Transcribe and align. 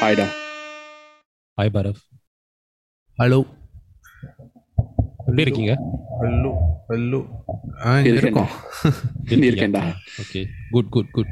ஹாய்டா. 0.00 0.26
Hi 1.58 1.72
hello 3.18 3.38
எப்படி 5.18 5.42
இருக்கீங்க? 5.42 5.76
Hello 6.20 6.52
hello 6.88 7.20
ஆ 7.84 7.98
இங்க 7.98 8.10
இருக்கேன்டா. 8.10 8.12
இருக்கோம்? 8.12 8.48
இருக்கேன்டா. 9.28 9.94
ஓகே 10.22 10.46
குட் 10.70 10.88
குட் 10.88 11.10
குட் 11.10 11.26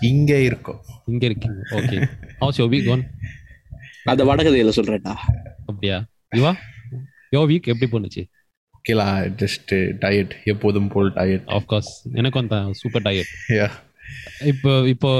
இங்க 0.00 0.40
இருக்கோம். 0.40 0.80
இங்க 1.06 1.26
இருக்கீங்க. 1.26 1.58
Okay 1.70 2.08
how's 2.38 2.60
your 2.60 2.68
week 2.68 2.88
one 2.88 3.10
அந்த 4.04 4.24
வடகதையில 4.24 4.72
சொல்றேன்டா. 4.76 5.14
அப்படியா? 5.66 6.04
இவா 6.36 6.56
யோ 7.36 7.38
வீக் 7.38 7.62
எப்படி 7.62 7.86
போணுச்சு? 7.90 8.34
ஓகேலா 8.86 9.06
ஜஸ்ட் 9.36 9.72
டயட் 10.02 10.32
எப்போதும் 10.44 10.88
போல் 10.88 11.08
டயட் 11.12 11.46
ஆஃப்கோர்ஸ் 11.54 11.88
எனக்கும் 12.12 12.46
தான் 12.46 12.66
சூப்பர் 12.72 13.02
டயட் 13.02 13.30
யா 13.48 13.66
இப்போ 14.44 14.72
இப்போ 14.88 15.10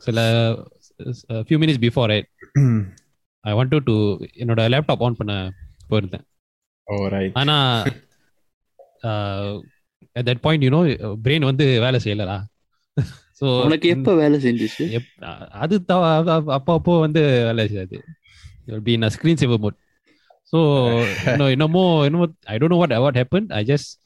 சில 0.00 0.18
few 1.46 1.58
minutes 1.62 1.80
before 1.84 2.04
right 2.04 2.28
I 3.44 3.52
want 3.52 3.78
to 3.84 3.94
என்னோட 4.36 4.64
லேப்டாப் 4.74 5.02
ஆன் 5.02 5.16
பண்ண 5.16 5.34
போயிருந்தேன். 5.90 6.24
ஓ 6.86 7.06
ரைட் 7.06 7.32
ஆனா 7.34 7.56
at 10.16 10.28
that 10.28 10.40
point 10.40 10.66
you know 10.66 10.80
brain 11.24 11.48
வந்து 11.50 11.66
வேலை 11.80 12.00
செய்யலடா. 12.04 12.36
ஸோ 13.40 13.46
உனக்கு 13.64 13.88
எப்ப 13.88 14.14
வேலை 14.14 14.38
செஞ்சுச்சு? 14.44 14.84
அது 15.62 15.76
அப்ப- 15.86 16.72
அப்போ 16.72 16.98
வந்து 17.00 17.22
வேலை 17.44 17.66
செய்யாது. 17.68 17.98
Be 18.82 18.92
in 18.92 19.12
screen 19.16 19.40
saver 19.42 19.58
mode 19.58 19.78
So 20.52 21.04
no, 21.36 21.48
you 21.48 21.56
know 21.56 21.68
more, 21.68 22.04
you 22.04 22.10
know, 22.10 22.28
I 22.46 22.58
don't 22.58 22.68
know 22.68 22.76
what 22.76 22.90
what 22.90 23.16
happened. 23.16 23.52
I 23.52 23.64
just 23.64 23.98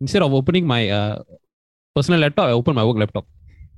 instead 0.00 0.22
of 0.22 0.34
opening 0.34 0.66
my 0.66 0.90
uh, 0.90 1.22
personal 1.94 2.20
laptop, 2.20 2.48
I 2.48 2.52
opened 2.52 2.76
my 2.76 2.84
work 2.84 2.98
laptop. 2.98 3.26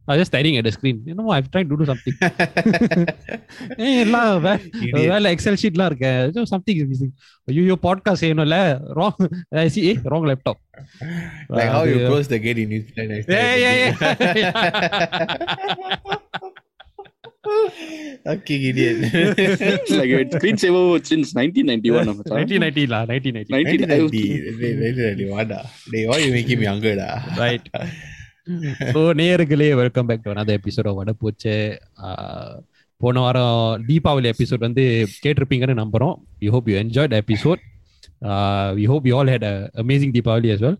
I 0.09 0.13
was 0.13 0.21
just 0.21 0.31
staring 0.31 0.57
at 0.57 0.65
the 0.65 0.71
screen. 0.71 1.03
You 1.05 1.15
know, 1.15 1.31
I've 1.31 1.51
tried 1.51 1.69
to 1.69 1.77
do 1.77 1.85
something. 1.85 2.15
hey, 2.21 4.03
eh, 4.03 4.05
la, 4.07 4.39
well, 4.39 5.27
Excel 5.27 5.57
sheet 5.57 5.77
la, 5.77 5.91
so 6.33 6.45
something 6.45 6.77
is 6.77 6.87
missing. 6.87 7.13
You 7.47 7.63
your 7.63 7.77
podcast, 7.77 8.23
you 8.23 8.35
know, 8.35 8.45
la, 8.45 8.79
wrong. 8.95 9.15
I 9.53 9.67
see, 9.69 9.91
eh, 9.91 10.01
wrong 10.05 10.25
laptop. 10.25 10.59
Like 11.49 11.67
uh, 11.67 11.73
how 11.73 11.85
the, 11.85 11.91
you 11.91 12.07
close 12.07 12.29
the 12.29 12.39
gate 12.39 12.59
in 12.59 12.69
Newfoundland. 12.69 13.25
Yeah, 13.29 13.55
yeah, 13.57 13.97
yeah. 14.01 14.17
yeah. 15.97 16.47
yeah, 17.47 18.33
okay 18.35 18.57
idiot 18.69 18.97
like 19.99 20.13
it's 20.23 20.39
been 20.45 20.59
saver 20.63 20.83
since 21.11 21.29
1991 21.39 22.05
நம்ம 22.09 22.23
தான். 22.23 22.37
1990 22.39 22.85
லா 22.93 23.01
1990 23.11 24.23
1990 24.57 25.29
வாடா 25.33 25.61
டேய் 25.93 26.07
why 26.11 26.19
you 26.25 26.33
making 26.39 26.61
me 26.63 26.67
younger 26.71 26.95
டா 27.03 27.09
right 27.43 27.69
so 28.95 29.01
நேயர்களே 29.21 29.69
welcome 29.83 30.09
back 30.11 30.25
to 30.27 30.33
another 30.35 30.57
episode 30.61 30.89
வட 30.99 31.13
போச்சு 31.23 31.55
போன 33.01 33.21
வாரம் 33.25 33.57
தீபாவளி 33.89 34.29
எபிசோட் 34.35 34.67
வந்து 34.67 34.85
கேட்டிருப்பீங்கன்னு 35.25 35.81
நம்புறோம். 35.83 36.15
We 36.43 36.49
hope 36.55 36.69
you 36.71 36.77
enjoy 36.83 37.17
episode 37.23 37.63
we 38.79 38.85
hope 38.93 39.07
you 39.09 39.15
all 39.19 39.33
had 39.35 39.47
amazing 39.85 40.15
Deepavali 40.17 40.51
as 40.55 40.61
well. 40.67 40.77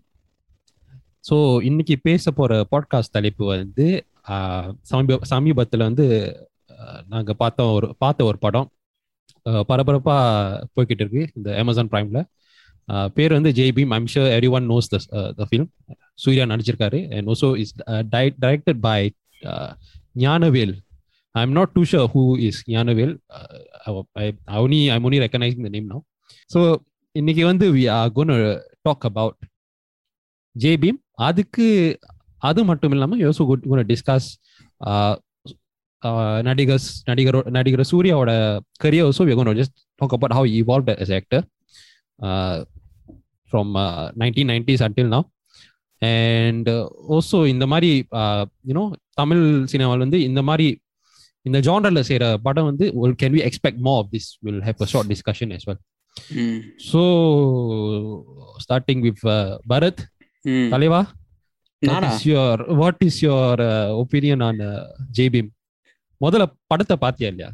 So 1.29 1.35
இன்னைக்கு 1.69 1.95
பேச 2.07 2.31
போற 2.31 2.51
பாட்காஸ்ட் 2.73 3.15
தலைப்பு 3.15 3.43
வந்து 3.53 3.85
சமீப 4.91 5.19
சமீபத்தில் 5.31 5.87
வந்து 5.87 6.05
நாங்கள் 6.77 7.09
நாங்க 7.13 7.33
பார்த்த 7.33 7.65
ஒரு 7.77 7.87
பார்த்த 7.97 8.29
ஒரு 8.29 8.37
படம் 8.45 8.67
பரபரப்பா 9.69 10.15
போய்கிட்டு 10.75 11.03
இருக்கு 11.03 11.21
இந்த 11.37 11.49
அமேசான் 11.61 11.91
பிரைம்ல 11.93 12.19
பேர் 13.15 13.35
வந்து 13.37 13.51
Jai 13.51 13.65
Bhim 13.77 13.93
I'm 13.97 14.09
sure 14.13 14.29
every 14.35 14.49
one 14.57 14.67
knows 14.71 14.89
the 15.39 15.45
film 15.49 15.69
Suriya 16.23 16.43
நடிச்சிருக்காரு. 16.51 16.99
And 17.15 17.29
also 17.33 17.49
is 17.63 17.73
directed 18.43 18.81
by 18.87 18.99
Gnanavel. 20.25 20.75
I 21.35 21.41
am 21.41 21.55
not 21.59 21.73
too 21.73 21.81
sure 21.91 22.07
who 22.13 22.23
is 22.47 22.61
Gnanavel 22.73 23.13
Avani 24.57 24.79
I 24.95 24.97
only 25.09 25.19
recognise 25.25 25.57
the 25.65 25.71
name 25.75 25.89
no 25.93 25.99
so 26.51 26.61
இன்னைக்கு 27.15 27.43
வந்து 27.45 27.65
we 27.77 27.83
are 27.97 28.11
gonna 28.17 28.33
talk 28.81 29.05
about 29.05 29.39
Jai 30.55 30.71
Bhim 30.83 30.99
அதுக்கு 31.27 31.67
அது 32.41 32.61
மட்டும் 32.63 32.93
இல்லாமல் 32.95 33.21
யோசோ 33.25 33.43
cone 33.49 33.87
discuss 33.93 34.29
நடிகர்ஸ் 36.46 36.88
நடிகரோ 37.08 37.40
நடிகர் 37.56 37.90
சூர்யாவோட 37.90 38.30
career 38.80 39.06
also 39.08 39.24
we 39.26 39.34
gonna 39.38 39.58
just 39.60 39.76
talk 40.00 40.14
about 40.16 40.34
how 40.38 40.48
evolve 40.60 40.90
as 40.96 41.10
actor 41.12 41.40
uh, 42.18 42.56
from 43.52 43.68
uh, 43.76 43.86
1990s 44.18 44.82
until 44.88 45.08
now 45.08 45.22
and 46.02 46.68
Osho 47.16 47.38
இந்த 47.50 47.64
மாதிரி 47.72 47.90
யூனோ 48.68 48.82
தமிழ் 49.14 49.42
சினிமாவில் 49.72 50.04
வந்து 50.04 50.18
இந்த 50.22 50.40
மாதிரி 50.48 50.66
இந்த 51.46 51.58
ஜானரில் 51.66 52.06
செய்கிற 52.08 52.26
படம் 52.42 52.68
வந்து 52.70 52.86
can 53.20 53.34
we 53.36 53.42
expect 53.46 53.80
more 53.86 53.92
of 54.00 54.10
this 54.14 54.28
will 54.44 54.60
have 54.66 54.82
a 54.82 54.90
short 54.92 55.10
discussion 55.12 55.52
as 55.56 55.64
well 55.68 55.78
ம். 56.40 56.58
ஸோ 56.88 57.02
ஸ்டார்டிங் 58.64 59.02
வித் 59.06 59.22
பரத் 59.70 60.02
ம். 60.44 60.68
தலைவா 60.70 61.00
நானா? 61.82 61.94
What 62.00 62.08
is 62.10 62.26
your 62.28 62.62
what 62.80 63.02
is 63.06 63.20
your 63.24 63.62
opinion 64.02 64.42
on 64.48 64.60
ஜேபிம் 65.18 65.50
முதல்ல 66.25 66.45
படத்தை 66.71 66.95
பார்த்தியா 67.03 67.29
இல்லையா? 67.33 67.49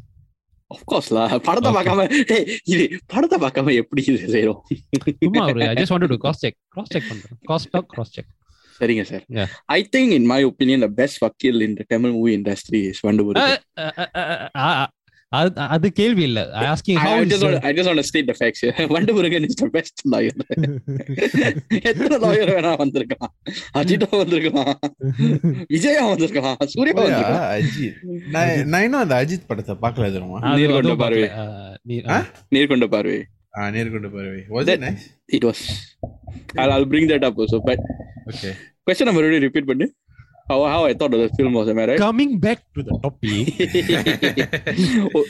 Of 0.70 0.80
course 0.90 1.08
லா. 1.16 1.24
படத்தை. 1.48 1.70
பார்க்காம 1.76 2.04
இது 2.72 2.84
படத்தை 3.12 3.36
பார்க்காம 3.44 3.74
எப்படி 3.82 4.02
இது 4.10 4.30
செய்றோம் 4.36 4.60
சும்மா 5.24 5.44
ஒரு 5.52 5.66
I 5.72 5.74
just 5.80 5.92
want 5.94 6.12
to 6.14 6.18
cross 6.24 6.40
check 6.44 6.56
cross 6.74 6.92
check 6.94 7.08
பண்றேன். 7.10 7.36
கிராஸ் 7.48 7.68
டாக் 7.74 7.88
கிராஸ் 7.94 8.14
செக் 8.16 8.30
சரிங்க 8.78 9.02
sir. 9.10 9.24
I 9.76 9.80
think 9.94 10.12
in 10.18 10.28
my 10.32 10.38
opinion 10.50 10.84
the 10.84 10.88
best 11.00 11.20
வக்கீல் 11.24 11.60
in 11.66 11.76
the 11.80 11.84
Tamil 11.92 12.14
movie 12.16 12.32
industry 12.38 12.80
is 12.92 13.02
வண்டுபுரி 13.06 13.42
அது 15.74 15.86
கேள்வி 16.00 16.22
இல்ல. 16.28 16.40
Asking 16.70 16.98
how 17.04 17.14
I 17.18 17.26
just 17.32 17.56
I 17.68 17.70
just 17.76 17.88
want 17.90 18.06
state 18.10 18.28
the 18.30 18.36
facts 18.40 18.64
Vandamurugan 18.94 19.46
is 19.48 19.58
the 19.60 19.68
best 19.76 20.02
lawyer 20.14 20.38
எத்தனை 21.90 22.16
lawyer 22.24 22.52
வேணா 22.56 22.72
வந்திருக்கலாம். 22.82 23.32
அஜித் 23.80 24.06
வந்திருக்கலாம். 24.22 24.72
விஜய் 25.74 26.00
வந்திருக்கலாம். 26.10 26.58
சூர்யா 26.74 26.96
வந்திருக்கலாம். 27.00 27.48
அஜித். 27.56 27.96
நான் 28.72 28.84
இன்னும் 28.86 29.02
அந்த 29.04 29.16
அஜித் 29.22 29.48
படத்தை 29.52 29.76
பார்க்கல 29.86 30.10
தெரியுமா? 30.16 30.40
நீர்கொண்ட 30.58 30.96
பார்வை. 31.04 31.28
நீர்கொண்ட 32.56 32.88
பார்வை. 32.96 33.18
ஆ 33.58 33.66
நீர்கொண்ட 33.74 34.08
பார்வை. 34.14 34.40
Was 34.54 34.70
it 34.74 34.84
nice 34.86 35.04
it 35.38 35.48
was 35.50 35.64
I 36.62 36.66
will 36.70 36.88
bring 36.94 37.10
that 37.14 37.26
up 37.30 37.42
so 37.54 37.60
but 37.70 37.84
okay 38.30 38.52
question 38.86 39.06
number 39.08 39.26
repeat 39.44 39.68
பண்ணு. 39.68 39.86
how, 40.49 40.63
how 40.65 40.85
I 40.85 40.93
thought 40.93 41.13
of 41.15 41.19
the 41.19 41.29
film 41.37 41.53
was 41.53 41.67
am 41.67 41.77
I 41.77 41.85
right 41.89 41.99
coming 42.03 42.35
back 42.45 42.61
to 42.75 42.81
the 42.87 42.91
topic 43.03 43.49
Oh, 45.09 45.23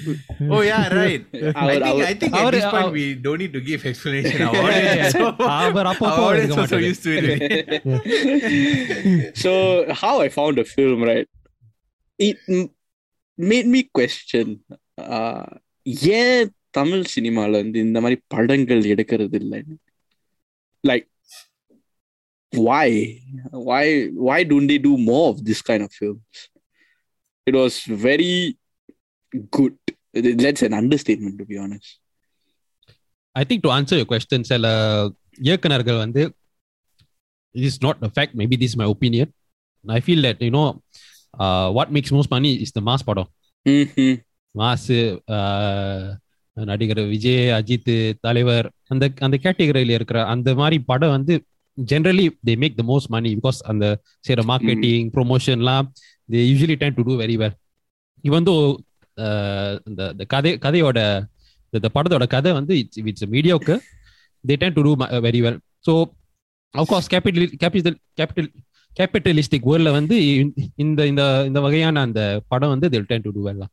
oh 0.56 0.62
yeah 0.62 0.88
right 0.94 1.24
I 1.34 1.38
our- 1.56 1.72
think 1.72 1.84
our- 1.90 2.04
I 2.04 2.14
think 2.14 2.34
at 2.34 2.40
our- 2.42 2.52
this 2.56 2.64
point 2.66 2.84
our- 2.84 2.92
we 2.92 3.16
don't 3.26 3.38
need 3.38 3.54
to 3.54 3.62
give 3.62 3.86
explanation 3.86 4.42
our 4.42 4.54
Yeah, 4.58 4.68
yeah, 4.68 4.84
audience 4.84 5.16
yeah. 5.16 5.34
Our 5.58 5.80
our 5.82 5.88
அப்பப்போ 5.94 6.24
audience 6.28 6.46
இருக்க 6.46 6.62
also 6.62 6.76
மாட்டாரு. 6.76 6.90
used 6.92 7.04
to 7.08 7.12
it 7.18 7.24
so 9.44 9.52
how 10.04 10.16
I 10.26 10.30
found 10.30 10.58
the 10.58 10.66
film 10.76 11.04
right 11.04 11.28
it 12.20 12.38
m- 12.58 12.72
made 13.38 13.68
me 13.68 13.84
question 13.92 14.60
uh, 15.08 15.46
ஏன் 16.18 16.50
தமிழ் 16.78 17.04
சினிமால 17.14 17.52
வந்து 17.62 17.78
இந்த 17.80 17.98
மாதிரி 18.04 18.18
படங்கள் 18.34 18.82
எடுக்கிறது 18.94 19.38
இல்லை 19.44 19.60
like 20.84 21.08
why 22.57 22.89
why 23.69 23.85
why 24.29 24.39
don't 24.51 24.69
they 24.71 24.79
do 24.79 24.97
more 24.97 25.27
of 25.31 25.45
this 25.49 25.61
kind 25.63 25.83
of 25.83 25.91
films 25.93 26.37
it 27.47 27.55
was 27.55 27.75
very 28.09 28.57
good 29.51 29.77
that's 30.43 30.63
an 30.63 30.75
understatement 30.75 31.39
to 31.39 31.45
be 31.45 31.59
honest 31.59 31.91
i 33.35 33.45
think 33.45 33.63
to 33.63 33.71
answer 33.79 33.97
your 33.97 34.11
question 34.15 34.45
சில 34.45 34.67
இயக்குனர்கள் 35.49 36.03
வந்து 36.05 36.23
it 37.55 37.65
is 37.71 37.77
not 37.87 37.97
a 38.09 38.11
fact 38.17 38.33
maybe 38.41 38.57
this 38.61 38.71
is 38.73 38.77
my 38.77 38.89
opinion 38.97 39.29
i 39.85 40.01
feel 40.01 40.21
that 40.27 40.39
you 40.47 40.53
know 40.57 40.69
uh, 41.43 41.69
what 41.77 41.89
makes 41.97 42.11
most 42.19 42.31
money 42.31 42.53
is 42.65 42.73
the 42.73 42.85
mass 42.89 43.03
படம் 43.03 43.31
mass 44.61 44.89
நடிகர் 46.53 47.01
விஜய் 47.13 47.49
அஜித் 47.59 47.93
தலைவர் 48.21 48.67
அந்த 48.87 49.05
அந்த 49.19 49.37
கேட்டகரியில் 49.45 49.91
இருக்கிற 49.91 50.27
அந்த 50.27 50.55
மாதிரி 50.55 50.79
படம் 50.91 51.11
வந்து 51.11 51.35
generally 51.79 52.27
they 52.47 52.57
make 52.57 52.75
the 52.81 52.87
most 52.93 53.07
money 53.15 53.31
because 53.39 53.61
on 53.71 53.79
the 53.85 53.93
say 54.27 54.35
the 54.35 54.47
they 56.29 56.43
usually 56.51 56.77
time 56.83 56.97
to 56.99 57.05
they 57.05 57.17
very 57.23 57.37
tend 57.37 57.37
to 57.37 57.37
do 57.37 57.37
very 57.37 57.37
well. 57.37 57.55
Uh, 59.19 60.25
கதை 60.35 60.53
கதையோட 60.65 60.99
இந்த 61.73 61.89
படத்தோட 61.97 62.25
கதை 62.35 62.51
வந்து 62.53 62.75
இட்ஸ் 62.83 63.01
இட்ஸ் 63.11 63.27
மீடியாவுக்கு 63.35 63.75
they 64.45 64.55
tend 64.63 64.77
to 64.77 64.83
do 64.87 64.93
very 65.27 65.41
well 65.47 65.59
so 65.87 65.93
of course 66.75 67.09
capitally 67.15 67.47
capital 67.63 67.99
capital 68.21 68.49
capitalistic 68.93 69.67
வேர்ல்டில் 69.71 69.97
வந்து 69.99 70.17
இந்த 70.85 71.01
இந்த 71.13 71.23
இந்த 71.49 71.61
வகையான 71.61 72.03
அந்த 72.09 72.21
படம் 72.53 72.73
வந்து 72.75 72.89
they 72.95 73.01
time 73.13 73.25
to 73.27 73.33
two 73.37 73.45
வெல்லாம் 73.49 73.73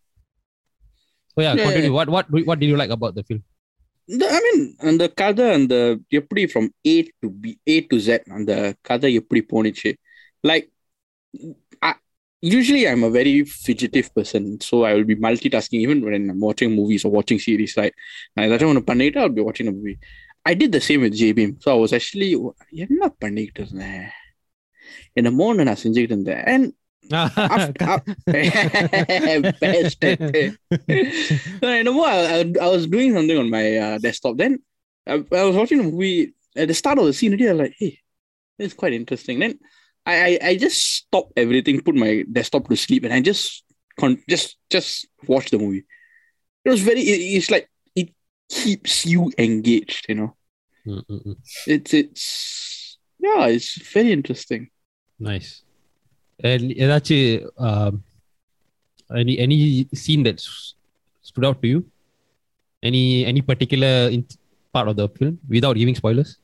so 1.38 1.42
yeah 1.46 1.52
continue 1.66 1.94
what 1.98 2.12
what 2.16 2.30
what 2.50 2.62
did 2.62 2.72
you 2.74 2.80
like 2.82 2.96
about 2.98 3.18
the 3.20 3.24
film 3.28 3.44
I 4.10 4.40
mean 4.46 4.64
அந்த 4.90 5.04
கதை 5.14 5.46
அந்த 5.52 5.76
எப்படி 6.10 6.44
from 6.52 6.70
A 6.88 6.96
to 7.22 7.28
B 7.44 7.52
A 7.68 7.76
to 7.92 7.98
Z 8.08 8.26
அந்த 8.30 8.52
கதை 8.82 9.10
எப்படி 9.14 9.42
போனிச்சு 9.54 9.92
like 10.44 10.68
usually 12.44 12.84
I 12.88 12.92
am 12.92 13.04
a 13.04 13.12
very 13.18 13.34
fidgety 13.56 14.08
person 14.16 14.48
so 14.70 14.76
I 14.88 14.92
will 14.94 15.10
B 15.12 15.18
multi 15.26 15.50
tasking 15.56 15.84
even 15.86 16.00
when 16.06 16.28
I'm 16.34 16.42
வாட்சிங் 16.48 16.74
movies 16.78 17.06
வாட்சிங் 17.16 17.42
series 17.46 17.76
like 17.82 17.96
நான் 18.34 18.46
ஏதாச்சும் 18.48 18.72
ஒன்று 18.72 18.84
பண்ணிட்டு 18.84 19.20
ஐ 19.22 19.28
பி 19.30 19.44
வாட்சிங் 19.48 19.70
movie 19.78 19.94
I 20.46 20.54
did 20.56 20.76
the 20.78 20.82
same 20.88 21.02
with 21.06 21.18
JBM 21.22 21.54
so 21.66 21.70
I 21.76 21.78
was 21.82 21.94
actually 22.00 22.30
என்ன 22.86 23.02
பண்ணிக்கிட்டு 23.24 23.62
இருந்தேன்? 23.64 24.06
என்னமோ 25.14 25.46
ஒன்று 25.52 25.68
நான் 25.70 25.82
செஞ்சுக்கிட்டு 25.84 26.16
இருந்தேன். 26.16 26.44
And 26.54 26.68
after, 27.10 28.02
I 31.64 31.82
know 31.84 31.94
what 31.94 32.14
I, 32.14 32.54
I, 32.62 32.68
was 32.68 32.88
doing 32.88 33.14
something 33.14 33.38
on 33.38 33.50
my 33.50 33.78
uh, 33.78 33.98
desktop. 33.98 34.38
Then 34.38 34.60
I, 35.08 35.14
I, 35.14 35.44
was 35.44 35.56
watching 35.56 35.80
a 35.80 35.84
movie 35.84 36.34
at 36.56 36.68
the 36.68 36.74
start 36.74 37.00
of 37.00 37.06
the 37.06 37.14
scene. 37.14 37.34
I 37.34 37.52
was 37.52 37.60
like, 37.60 37.76
"Hey, 37.78 38.00
it's 38.60 38.74
quite 38.74 38.94
interesting." 38.94 39.40
Then 39.40 39.60
I, 40.06 40.16
I, 40.16 40.40
I 40.50 40.56
just 40.58 40.96
stopped 40.96 41.34
everything, 41.38 41.82
put 41.82 41.96
my 41.96 42.24
desktop 42.32 42.68
to 42.70 42.76
sleep, 42.76 43.04
and 43.04 43.14
I 43.14 43.22
just 43.22 43.64
con- 44.00 44.24
just 44.30 44.58
just 44.70 45.08
watch 45.28 45.50
the 45.50 45.60
movie. 45.60 45.86
It 46.64 46.70
was 46.70 46.82
very. 46.82 47.02
It, 47.02 47.38
it's 47.38 47.52
like 47.52 47.70
it 47.96 48.10
keeps 48.50 49.06
you 49.06 49.32
engaged. 49.38 50.06
You 50.08 50.16
know, 50.16 50.36
Mm-mm. 50.86 51.36
it's 51.68 51.94
it's 51.94 52.98
yeah, 53.20 53.48
it's 53.48 53.82
very 53.92 54.12
interesting. 54.12 54.70
Nice. 55.20 55.64
ஏதாச்சும் 56.44 57.52
um, 57.58 58.04
any 59.10 59.40
any 59.40 59.88
scene 59.94 60.24
that 60.24 60.40
stood 61.22 61.46
out 61.46 61.62
to 61.62 61.68
you? 61.68 61.86
Any 62.84 63.26
any 63.26 63.42
particular 63.42 64.12
part 64.72 64.88
of 64.88 64.96
the 64.96 65.08
film 65.10 65.40
without 65.50 65.76
giving 65.76 65.96
spoilers? 65.96 66.38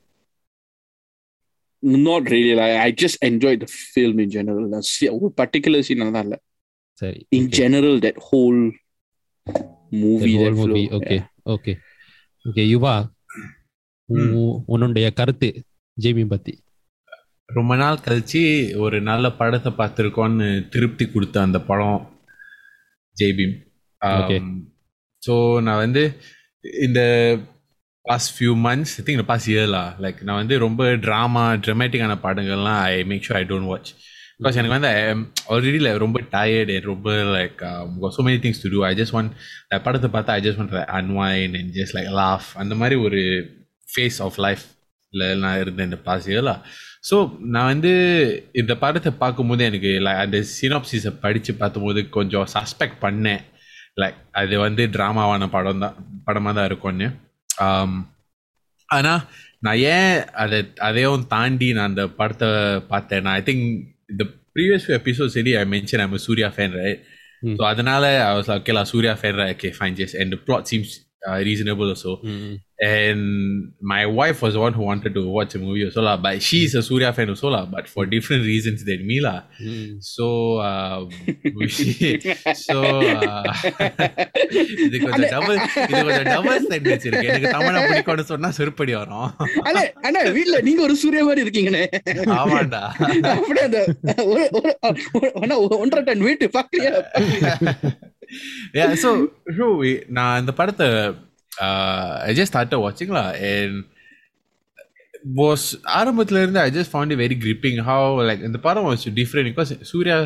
Not 1.84 2.30
really. 2.30 2.56
Like 2.56 2.76
I 2.78 2.92
just 2.92 3.18
enjoyed 3.22 3.60
the 3.60 3.68
film 3.68 4.20
in 4.20 4.30
general. 4.30 4.82
ஒரு 5.10 5.34
particular 5.38 5.82
scene 5.82 5.98
நல்லா 5.98 6.20
இல்ல. 6.20 6.42
சரி 6.94 7.28
in 7.32 7.46
okay. 7.46 7.52
general 7.52 8.00
that 8.00 8.18
whole 8.18 8.72
movie 9.92 10.38
The 10.38 10.38
whole 10.38 10.52
movie. 10.52 10.88
flow, 10.88 11.00
Okay. 11.00 11.16
yeah. 11.16 11.28
Okay. 11.56 11.76
Okay. 12.50 12.66
யுவா 12.76 13.12
உன்- 14.06 14.64
உன்னுடைய 14.66 15.10
கருத்து 15.10 15.64
Jamie 16.02 16.28
பத்தி 16.28 16.64
ரொம்ப 17.50 17.74
நாள் 17.76 18.04
கழிச்சு 18.06 18.42
ஒரு 18.86 18.98
நல்ல 19.02 19.26
படத்தை 19.32 19.72
பார்த்துருக்கோன்னு 19.78 20.48
திருப்தி 20.74 21.06
கொடுத்த 21.12 21.42
அந்த 21.42 21.60
படம் 21.70 22.00
ஜெய்பீம். 23.18 23.54
ஸோ 25.24 25.36
நான் 25.68 25.84
வந்து 25.86 26.04
இந்த 26.88 27.00
past 28.06 28.34
few 28.36 28.52
months 28.66 28.94
I 29.00 29.04
think 29.06 29.30
past 29.32 29.50
இயர்லா 29.54 29.84
like 30.04 30.20
நான் 30.28 30.40
வந்து 30.42 30.58
ரொம்ப 30.66 30.84
ட்ராமா 31.06 31.46
ட்ரமேட்டிக்கான 31.66 32.18
படங்கள்லாம் 32.26 32.82
I 32.92 32.98
make 33.12 33.26
sure 33.28 33.40
I 33.42 33.44
don't 33.52 33.70
watch 33.72 33.92
because 34.40 34.58
எனக்கு 34.60 34.76
வந்து 34.78 34.92
ஆல்ரெடி 35.54 35.80
லைக் 35.86 36.04
ரொம்ப 36.06 36.20
டயர்டு 36.36 36.76
ரொம்ப 36.92 37.08
like 37.36 37.62
so 38.18 38.24
many 38.28 38.40
things 38.44 38.60
to 38.64 38.70
do. 38.76 38.80
I 38.90 38.94
just 39.02 39.16
want 39.20 39.30
படத்தை 39.86 40.10
பார்த்தா 40.16 40.36
I 40.38 40.42
just 40.48 40.62
want 40.64 40.72
unwind 41.00 41.56
and 41.62 41.72
just 41.80 41.96
like 41.98 42.12
laugh 42.22 42.50
அந்த 42.64 42.76
மாதிரி 42.76 42.98
ஒரு 43.08 43.22
ஃபேஸ் 43.88 44.20
ஆஃப் 44.28 44.38
லைஃப்ல 44.48 45.24
நான் 45.44 45.60
இருந்தேன் 45.64 45.90
இந்த 45.90 46.00
பாஸ் 46.10 46.30
இயர்லா 46.34 46.56
ஸோ 47.04 47.16
நான் 47.54 47.70
வந்து 47.74 47.92
இந்த 48.62 48.74
படத்தை 48.84 49.12
பார்க்கும்போது 49.24 49.64
எனக்கு 49.70 49.92
like 50.06 50.22
அந்த 50.24 50.38
சினாப்சிஸை 50.58 51.12
படித்து 51.24 51.52
பார்க்கும்போது 51.62 52.02
கொஞ்சம் 52.18 52.48
சஸ்பெக்ட் 52.56 53.00
பண்ணேன். 53.06 53.44
லைக் 54.02 54.18
அது 54.42 54.56
வந்து 54.66 54.84
ட்ராமாவான 54.96 55.50
படம் 55.56 55.84
தான் 55.84 55.96
படமாக 56.28 56.54
தான் 56.58 56.68
இருக்கும்னு. 56.70 57.08
ஆனால் 58.90 59.22
நான் 59.66 59.80
ஏன் 59.94 60.12
அதை 60.44 60.58
அதையும் 60.88 61.28
தாண்டி 61.36 61.70
நான் 61.78 61.90
அந்த 61.92 62.04
படத்தை 62.20 62.50
பார்த்தேன் 62.92 63.30
ஐ 63.38 63.42
திங்க் 63.48 63.66
இந்த 64.14 64.24
ப்ரீவியஸ் 64.56 64.88
எபிசோட் 65.00 65.36
சரி 65.38 65.54
I 65.62 65.64
mention 65.76 66.04
I'm 66.04 66.18
Suriya 66.28 66.50
fan 66.56 66.76
right. 66.82 67.02
So 67.58 67.64
அதனால 67.72 68.04
ஐ 68.30 68.32
வாஸ் 68.38 68.52
ஓகே 68.58 68.76
லா 68.78 68.84
Suriya 68.94 69.14
fan 69.22 69.42
okay 69.48 69.72
fine 69.80 69.98
ஜெஸ் 70.00 70.16
and 70.24 70.36
plot 70.48 70.70
seems 70.72 70.94
reasonable 71.47 71.91
so 72.01 72.13
and 72.87 73.21
my 73.85 74.05
wife 74.11 74.39
was 74.43 74.53
the 74.53 74.61
one 74.61 74.73
who 74.73 74.83
wanted 74.83 75.13
to 75.15 75.23
watch 75.29 75.53
a 75.55 75.61
movie 75.61 75.83
also 75.85 76.03
lah, 76.03 76.15
but 76.17 76.43
she's 76.43 76.73
a 76.75 76.83
Surya 76.83 77.11
fan 77.13 77.29
also 77.29 77.49
lah, 77.49 77.61
but 77.67 77.85
for 77.87 78.03
different 78.07 78.43
reasons 78.45 78.81
than 78.89 79.01
me 79.07 79.19
lah. 79.21 79.37
So 80.09 80.27
um, 80.63 81.05
we, 81.59 81.69
so 82.63 82.79
uh, 83.15 83.45
இது 84.85 84.97
கொஞ்சம் 85.05 85.31
double 85.35 85.57
இது 85.85 86.01
கொஞ்சம் 86.01 86.29
double 86.33 86.59
standards 86.65 87.07
இருக்கு 87.09 87.31
எனக்கு 87.31 87.55
தமிழா 87.57 87.83
பிடிக்கும்னு 87.85 88.27
சொன்னா 88.33 88.51
செருப்படி 88.59 88.95
வரும் 88.99 89.29
அண்ணே 89.67 89.85
அண்ணா 90.07 90.23
வீட்ல 90.39 90.61
நீங்க 90.69 90.83
ஒரு 90.89 90.97
சூர்யா 91.03 91.25
மாதிரி 91.29 91.45
இருக்கீங்கண்ணே 91.47 91.85
ஆமாண்டா 92.41 92.83
அப்படியே 93.37 93.65
அந்த 93.69 93.83
ஒரு 94.33 94.45
ஒரு 94.59 94.73
ஒரு- 95.19 95.35
அண்ணா, 95.43 95.55
ஒன்றரை 95.83 96.05
டன் 96.11 96.27
வீட்டு 96.29 96.49
பக்கலையா 96.59 96.95
yeah 98.80 98.92
so 99.04 99.10
so 99.58 99.66
we 99.82 99.92
நான் 100.18 100.40
இந்த 100.42 100.54
படத்தை 100.60 100.88
uh, 101.66 102.12
I 102.30 102.34
just 102.40 102.52
started 102.54 102.80
watching 102.86 103.12
lah 103.18 103.30
and 103.52 103.74
was 105.42 105.62
ஆரம்பத்துல 106.00 106.42
இருந்து 106.44 106.62
I 106.66 106.72
just 106.80 106.92
found 106.96 107.12
it 107.14 107.20
very 107.24 107.38
gripping 107.44 107.78
how 107.90 108.02
like 108.30 108.44
இந்த 108.50 108.60
படம் 108.68 108.88
was 108.92 109.06
different 109.22 109.48
because 109.52 109.72
சூர்யா 109.92 110.18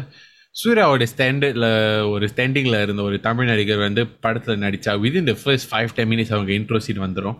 சூர்யாவோட 0.61 1.03
ஸ்டாண்டர்ட்ல 1.11 1.67
ஒரு 2.13 2.25
ஸ்டாண்டிங்ல 2.31 2.79
இருந்த 2.85 3.01
ஒரு 3.09 3.17
தமிழ் 3.27 3.49
நடிகர் 3.51 3.85
வந்து 3.87 4.03
படத்துல 4.25 4.55
நடிச்சா 4.65 4.93
within 5.05 5.25
the 5.31 5.37
first 5.45 5.65
five 5.73 5.89
ten 5.99 6.07
minutes 6.13 6.31
அவங்க 6.35 6.51
இன்ட்ரோ 6.59 6.79
சீன் 6.87 7.05
வந்துரும் 7.05 7.37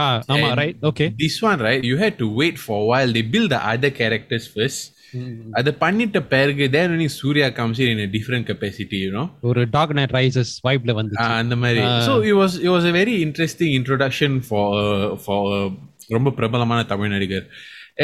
ஆ 0.00 0.06
ஆமா 0.32 0.48
And 0.48 0.58
right 0.62 0.80
okay 0.90 1.06
this 1.24 1.36
one 1.48 1.60
right 1.66 1.84
you 1.90 1.96
had 2.04 2.16
to 2.22 2.28
wait 2.40 2.56
for 2.64 2.76
a 2.84 2.86
while 2.90 3.12
they 3.16 3.24
build 3.34 3.50
the 3.56 3.62
other 3.72 3.90
characters 4.00 4.46
first 4.56 4.80
Mm-hmm. 5.14 5.54
அதை 5.58 5.70
பண்ணிட்ட 5.80 6.18
பிறகு 6.32 6.64
தேன் 6.74 7.08
சூர்யா 7.08 7.46
காமிச்சு 7.58 7.86
in 7.92 8.02
different 8.16 8.46
capacity 8.50 8.98
you know 9.04 9.24
ஒரு 9.50 9.62
dark 9.70 9.94
knight 9.98 10.14
rises 10.18 10.52
வைப்ல 10.68 10.92
வந்து 10.92 11.16
அந்த 11.42 11.56
மாதிரி. 11.56 11.82
So 12.08 12.14
it 12.28 12.38
was 12.42 12.56
it 12.64 12.72
was 12.76 12.88
a 12.90 12.94
very 13.00 13.16
interesting 13.26 13.74
introduction 13.78 14.36
for 14.48 14.78
for 15.24 15.50
ரொம்ப 16.08 16.30
பிரபலமான 16.30 16.80
தமிழ் 16.92 17.12
நடிகர். 17.16 17.46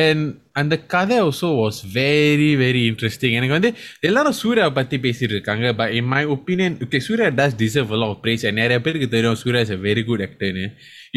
அண்ட் 0.02 0.24
அந்த 0.52 0.74
கதை 0.94 1.16
also 1.18 1.48
was 1.60 1.78
very 1.94 2.50
very 2.62 2.82
interesting 2.90 3.34
எனக்கு 3.38 3.56
வந்து 3.58 3.70
எல்லாரும் 4.00 4.36
சூர்யா 4.42 4.66
பற்றி 4.78 4.96
பேசிட்டு 5.06 5.34
இருக்காங்க 5.36 5.66
but 5.72 5.92
in 5.98 6.10
my 6.14 6.22
opinion 6.36 6.76
okay 6.86 7.00
Suriya 7.08 7.28
does 7.40 7.56
deserve 7.64 7.92
all 7.96 8.06
of 8.08 8.52
நிறைய 8.60 8.78
பேருக்கு 8.86 9.08
தெரியும் 9.08 9.40
Suriya 9.44 9.62
is 9.66 9.74
a 9.78 9.80
very 9.88 10.04
good 10.10 10.24
ஆக்டர்னு 10.28 10.66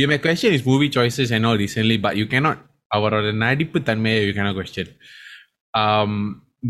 you 0.01 0.07
my 0.13 0.19
question 0.27 0.55
is 0.57 0.67
movie 0.71 0.89
choices 0.97 1.33
and 1.37 1.47
all 1.51 1.59
recently 1.65 1.97
but 2.05 2.19
you 2.21 2.27
cannot 2.35 2.61
அவரோட 2.91 3.31
நடிப்பு 3.45 3.79
தன்மையை 3.89 4.21
you 4.27 4.33
cannot 4.39 4.59
question 4.59 4.93
um, 5.74 6.12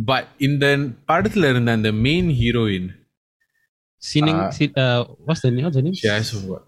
but 0.09 0.25
இந்த 0.49 0.65
படத்துல 1.11 1.49
இருந்த 1.53 1.73
அந்த 1.79 1.91
main 2.07 2.31
heroine 2.41 2.89
sinning 4.03 4.43
Ah. 4.45 5.01
What's 5.27 5.43
the 5.45 5.51
name 5.57 5.65
what's 5.67 5.79
the 5.81 5.85
name 5.89 5.99
Yeah, 6.07 6.21
so 6.31 6.39
what? 6.53 6.63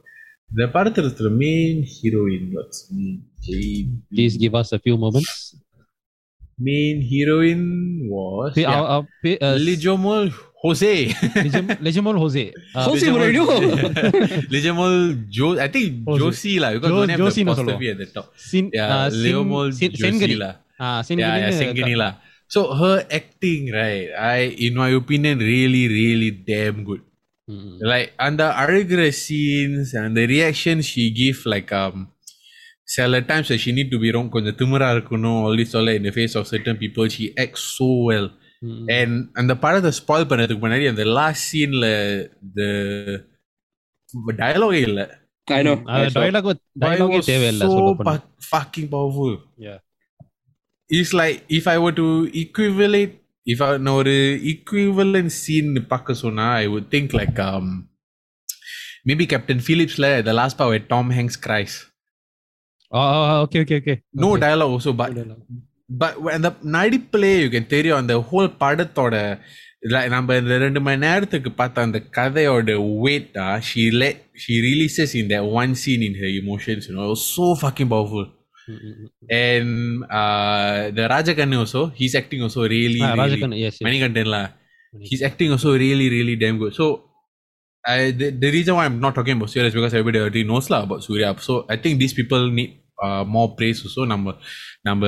The 0.59 0.67
part 0.75 0.97
of 1.01 1.09
the 1.21 1.31
main 1.45 1.77
heroine, 1.95 2.45
what's 2.57 2.81
name? 2.99 3.17
Jade. 3.47 3.89
Please 4.13 4.35
give 4.43 4.57
us 4.61 4.69
a 4.79 4.83
few 4.87 4.97
moments 5.05 5.33
Main 6.59 6.99
heroine 7.09 7.65
was 8.13 8.53
P- 8.55 8.63
yeah, 8.63 8.77
uh, 8.83 8.85
uh, 8.95 9.03
P- 9.23 9.39
uh, 9.47 9.57
Lijomol 9.59 10.23
Jose. 10.63 10.93
Legem- 11.47 11.75
Legemol 11.87 12.17
Jose 12.23 12.45
Uh, 12.53 12.85
Jose 12.87 13.07
Legemol- 13.07 13.19
Mourinho. 13.19 13.47
Lijomol 14.55 14.95
Jo. 15.29 15.49
I 15.59 15.69
think 15.69 15.89
Jose. 16.07 16.21
Josie 16.23 16.57
lah 16.59 16.71
because 16.73 16.91
Jo- 16.91 16.97
don't 16.99 17.13
have 17.15 17.21
Josie 17.23 17.43
the 17.43 17.49
னு 17.49 17.53
apostrophe 17.53 17.89
at 17.93 17.99
the 17.99 18.09
top. 18.17 18.29
Sin- 18.47 18.71
Yeah, 18.73 18.95
uh, 20.85 21.01
Sin- 21.09 21.19
Leomol 21.19 21.37
Sin- 21.37 21.43
Josie 21.43 21.43
Sengiri. 21.43 21.43
lah. 21.43 21.43
Ah, 21.43 21.43
Yeah, 21.43 21.43
Sengiri 21.43 21.43
yeah, 21.43 21.51
னு 21.53 21.59
Sengini 21.63 21.95
lah. 22.03 22.13
So 22.55 22.61
her 22.81 22.97
acting, 23.19 23.63
right? 23.79 24.09
I, 24.37 24.41
in 24.67 24.75
my 24.83 24.91
opinion, 25.01 25.37
really, 25.53 25.85
really 26.01 26.31
damn 26.51 26.79
good. 26.89 27.03
Mm. 27.49 27.75
like 27.91 28.09
அந்த 28.27 28.43
அழுகிற 28.63 29.01
scenes 29.23 29.89
and 30.01 30.11
the 30.19 30.25
reaction 30.33 30.77
she 30.89 31.03
give 31.19 31.41
like 31.53 31.71
um 31.81 31.97
சில 32.95 33.21
times 33.29 33.49
that 33.51 33.61
she 33.65 33.71
need 33.77 33.89
to 33.95 33.99
be 34.05 34.09
wrong 34.15 34.29
கொஞ்சம் 34.35 34.57
திமிரா 34.61 34.89
இருக்கணும் 34.95 35.39
all 35.45 35.55
this 35.61 35.75
all 35.79 35.87
that 35.89 35.97
in 36.01 36.05
the 36.09 36.15
face 36.19 36.35
of 36.41 36.45
certain 36.53 36.77
people 36.83 37.07
she 37.17 37.27
acts 37.45 37.65
so 37.79 37.89
well 38.09 38.27
Mm. 38.67 38.85
and 38.99 39.13
அந்த 39.41 39.53
படத்தை 39.63 39.91
spoil 40.01 40.29
பண்ணதுக்கு 40.31 40.63
முன்னாடி 40.65 40.87
அந்த 40.93 41.05
last 41.19 41.47
சீன்ல 41.53 41.87
the 42.59 42.69
dialogue 44.43 44.77
இல்ல 44.89 45.01
I 45.49 45.63
know. 45.67 45.77
அது 45.97 46.05
I 46.07 46.09
saw. 46.09 46.21
dialogue 46.25 46.49
But 46.51 46.59
it 46.59 46.83
dialogue 46.85 47.15
was 47.19 47.27
தேவையில்லை 47.33 47.67
so 47.67 47.73
சொல்ல 47.77 47.93
போனா 48.01 48.15
it's 50.91 51.13
like 51.21 51.37
if 51.59 51.65
I 51.67 51.79
were 51.85 51.95
to 52.03 52.09
equivalent 52.45 53.13
if 53.47 53.59
I 53.65 53.71
நான் 53.87 53.97
ஒரு 54.03 54.15
equivalent 54.55 55.31
scene 55.41 55.71
பார்க்க 55.93 56.23
சொன்னா 56.25 56.47
I 56.63 56.67
would 56.73 56.87
think 56.95 57.09
like 57.21 57.39
um 57.49 57.67
maybe 59.09 59.27
Captain 59.35 59.61
Phillipsல 59.67 60.07
the 60.29 60.35
last 60.41 60.57
part 60.61 60.71
where 60.73 60.85
Tom 60.95 61.09
Hanks 61.19 61.39
cries 61.47 61.75
Ah, 62.93 63.07
ah, 63.15 63.23
ah, 63.31 63.39
okay 63.45 63.61
okay 63.65 63.79
okay 63.83 63.97
no 64.23 64.29
Okay. 64.33 64.41
dialogue 64.47 64.73
also 64.77 64.91
but 65.01 65.09
No 65.13 65.17
dialogue. 65.21 65.45
but 66.03 66.13
when 66.27 66.41
the 66.47 66.53
நடிப்புலே 66.77 67.33
you 67.43 67.49
can 67.55 67.65
தெரியும் 67.75 68.01
அந்த 68.03 68.15
whole 68.29 68.49
படத்தோட 68.63 69.15
like 69.95 70.09
நம்ம 70.15 70.37
இந்த 70.41 70.55
ரெண்டு 70.65 70.81
மணி 70.87 70.99
நேரத்துக்கு 71.07 71.51
பார்த்த 71.61 71.87
அந்த 71.89 71.99
கதையோட 72.17 72.71
weight 73.05 73.33
ah 73.47 73.49
she 73.69 73.83
let 74.03 74.17
she 74.43 74.55
releases 74.69 75.11
in 75.21 75.27
that 75.33 75.45
one 75.61 75.73
scene 75.83 76.03
in 76.09 76.15
her 76.21 76.31
emotions 76.43 76.83
you 76.89 76.95
know 76.97 77.07
it 77.09 77.13
was 77.17 77.25
so 77.39 77.49
fucking 77.63 77.91
powerful 77.95 78.25
And 79.30 80.04
uh, 80.06 80.92
the 80.92 81.08
Rajakanni 81.08 81.58
also, 81.58 81.88
he's 81.88 82.16
acting 82.16 82.42
also 82.42 82.62
really, 82.62 83.02
ah, 83.02 83.14
really 83.14 83.38
Rajakanni, 83.38 83.60
yes, 83.60 83.78
yes. 83.80 83.88
Manikandan 83.88 84.26
la. 84.26 84.50
He's 85.00 85.22
acting 85.22 85.52
also 85.52 85.78
really, 85.78 86.10
really 86.10 86.36
damn 86.36 86.58
good. 86.58 86.74
So 86.74 87.12
I 87.86 88.12
the, 88.12 88.30
the 88.32 88.52
reason 88.52 88.76
why 88.76 88.86
I'm 88.86 89.00
not 89.00 89.16
talking 89.16 89.38
about 89.38 89.50
Surya 89.50 89.68
is 89.68 89.74
because 89.74 89.94
everybody 89.94 90.20
already 90.20 90.44
knows 90.44 90.70
lah 90.70 90.84
about 90.84 91.04
Surya. 91.04 91.36
So 91.40 91.66
I 91.70 91.78
think 91.78 92.00
these 92.00 92.14
people 92.14 92.52
need 92.52 92.82
uh, 93.02 93.24
more 93.24 93.56
praise 93.56 93.82
also 93.84 94.06
நம்ம 94.06 94.34
நம்ம 94.82 95.08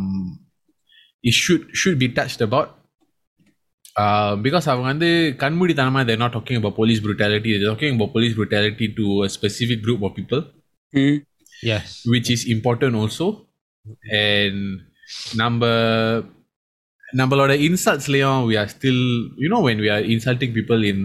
it 1.30 1.36
should 1.44 1.64
should 1.80 1.98
be 2.04 2.10
touched 2.20 2.42
about 2.48 2.68
uh, 4.03 4.33
because 4.45 4.67
அவங்க 4.71 4.87
வந்து 4.93 5.09
கண்மூடித்தனமா 5.43 6.03
they're 6.07 6.23
not 6.25 6.35
talking 6.39 6.59
about 6.61 6.75
police 6.81 7.01
brutality 7.07 7.51
they're 7.55 7.73
talking 7.75 7.95
about 7.97 8.13
police 8.17 8.35
brutality 8.41 8.89
to 9.01 9.07
a 9.27 9.31
specific 9.39 9.81
group 9.89 10.03
of 10.09 10.13
people 10.21 10.43
Mm. 11.01 11.17
Yes. 11.71 11.87
which 12.13 12.29
is 12.35 12.43
important 12.55 12.95
also 13.01 13.27
and 14.23 14.59
நம்ம 15.41 15.63
நம்மளோட 17.21 17.53
insultsலயும் 17.69 18.41
we 18.49 18.55
are 18.61 18.69
still 18.75 19.01
you 19.43 19.49
know 19.53 19.61
when 19.67 19.79
we 19.85 19.89
are 19.95 20.03
insulting 20.15 20.51
people 20.59 20.83
in 20.91 20.99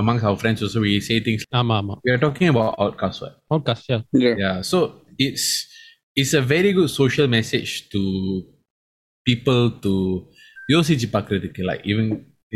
amongst 0.00 0.24
our 0.28 0.36
friends 0.42 0.60
also 0.66 0.80
we 0.86 0.92
say 1.08 1.16
things 1.26 1.42
ஆமா 1.60 1.74
ஆமா 1.82 1.94
we 2.06 2.10
are 2.14 2.20
talking 2.26 2.48
about 2.54 2.70
outcasts 2.84 3.22
right? 3.24 3.36
Podcast 3.52 3.88
yeah 3.92 3.98
Yeah. 4.24 4.36
yeah 4.44 4.56
so 4.70 4.78
it's 5.26 5.46
it's 6.20 6.34
a 6.40 6.44
very 6.54 6.72
good 6.78 6.90
social 7.02 7.28
message 7.36 7.72
to 7.94 8.02
people 9.30 9.62
to 9.86 9.94
யோசிச்சு 10.73 11.07
பார்க்குறதுக்கு 11.15 11.61
இல்லை. 11.63 11.75
இவங்க 11.91 12.13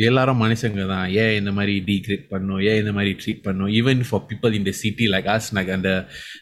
எல்லாரும் 0.07 0.41
மனுஷங்க 0.43 0.85
தான். 0.93 1.05
ஏன் 1.23 1.33
இந்த 1.39 1.51
மாதிரி 1.57 1.73
டீக்ரேட் 1.89 2.25
பண்ணும்? 2.33 2.61
ஏன் 2.69 2.79
இந்த 2.81 2.91
மாதிரி 2.97 3.11
ட்ரீட் 3.21 3.43
பண்ணும்? 3.47 3.69
Even 3.79 4.01
for 4.09 4.23
people 4.29 4.55
in 4.57 4.67
the 4.69 4.71
city 4.81 5.05
like 5.13 5.27
as 5.35 5.47
knock 5.57 5.71
அந்த 5.77 5.91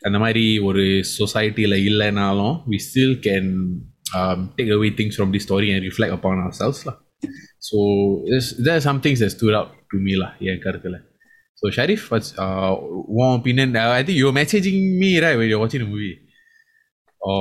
அந்த 0.07 0.17
மாதிரி 0.23 0.45
ஒரு 0.69 0.83
சொசைட்டியில் 1.17 1.77
இல்லைனாலும் 1.89 2.55
we 2.73 2.79
still 2.87 3.15
can 3.27 3.51
take 4.57 4.71
away 4.77 4.89
things 4.99 5.17
from 5.19 5.33
the 5.35 5.41
story 5.45 5.69
and 5.75 5.85
reflect 5.89 6.15
upon 6.17 6.43
our 6.45 6.59
செல்ஸ்லாம் 6.61 6.99
so 7.69 7.77
there 8.67 8.83
some 8.87 9.01
things 9.05 9.23
எஸ் 9.27 9.37
டூர் 9.41 9.57
அவுட் 9.59 9.75
டு 9.93 9.99
மீலா 10.07 10.29
என் 10.51 10.63
கருத்தில். 10.65 10.99
So 11.59 11.65
Sharif 11.77 12.05
what's 12.11 12.31
one 13.21 13.31
opinion 13.37 13.73
I 13.99 14.01
think 14.07 14.21
you 14.23 14.31
messaging 14.41 14.81
Meera 15.01 15.29
right 15.39 15.53
you 15.55 15.59
வாட்சிங் 15.63 15.87
movie 15.93 16.11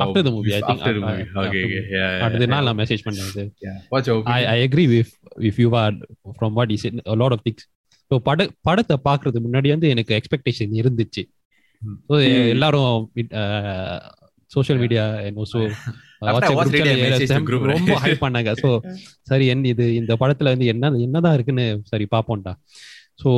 After 0.03 0.23
the 0.23 0.31
movie, 0.31 0.53
I 0.55 0.61
think. 0.61 0.81
After 0.81 0.93
the 0.93 1.01
uh, 1.01 1.09
movie. 1.09 1.25
uh, 1.25 1.43
Okay, 1.43 1.47
after 1.47 1.51
okay. 1.51 1.63
movie. 1.65 1.81
Yeah, 1.93 2.11
yeah. 2.35 2.51
நாள் 2.53 2.67
நான் 2.69 2.79
message 2.81 3.05
பண்ணேன் 3.07 3.31
yeah. 3.65 3.77
What's 3.93 4.09
your 4.11 4.17
I, 4.17 4.23
opinion? 4.23 4.51
I 4.55 4.67
agree 4.69 4.87
with 4.95 5.11
if 5.51 5.57
you 5.59 5.71
are 5.75 5.93
from 6.39 6.53
what 6.59 6.71
he 6.71 6.79
said 6.85 7.01
a 7.15 7.19
lot 7.23 7.35
of 7.37 7.43
things 7.47 7.63
so 8.11 8.17
பட 8.27 8.45
படத்தை 8.69 8.97
பார்க்கறது 9.07 9.39
முன்னாடி 9.45 9.69
வந்து 9.75 9.89
எனக்கு 9.93 10.13
expectation 10.17 10.73
இருந்துச்சு. 10.81 11.23
ஸோ. 12.09 12.15
எல்லாரும் 12.55 12.89
social 14.51 14.81
media 14.83 15.05
so 15.53 15.61
After 16.31 16.51
I 16.51 16.91
I 16.97 17.21
the? 17.23 17.39
ரொம்ப 17.73 17.95
ஹைப் 18.03 18.23
பண்ணாங்க 18.25 18.51
ஸோ 18.63 18.69
சரி 19.31 19.47
என் 19.53 19.65
இது 19.73 19.87
இந்த 20.01 20.13
படத்துல 20.23 20.53
வந்து 20.55 20.67
என்ன 20.73 20.91
என்னதான் 21.07 21.37
இருக்குன்னு 21.39 21.67
சரி 21.93 22.07
பார்ப்போம்டா 22.15 22.53
ஸோ 23.23 23.31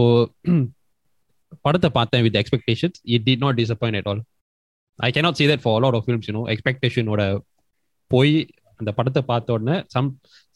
படத்தை 1.66 1.90
பார்த்தேன் 1.98 2.24
with 2.26 2.38
expectations 2.42 2.98
it 3.14 3.24
did 3.28 3.44
not 3.44 3.58
disappoint 3.62 3.98
at 4.00 4.08
all 4.12 4.22
I 4.99 5.09
cannot 5.15 5.37
see 5.39 5.47
that 5.51 5.61
for 5.65 5.73
a 5.79 5.81
lot 5.85 5.95
of 5.97 6.01
films 6.07 6.25
you 6.29 6.35
know 6.37 6.45
எக்ஸ்பெக்டேஷனோட 6.53 7.21
போய் 8.11 8.33
அந்த 8.79 8.91
படத்தை 8.97 9.21
பார்த்த 9.31 9.55
உடனே 9.57 9.77
some 9.95 10.09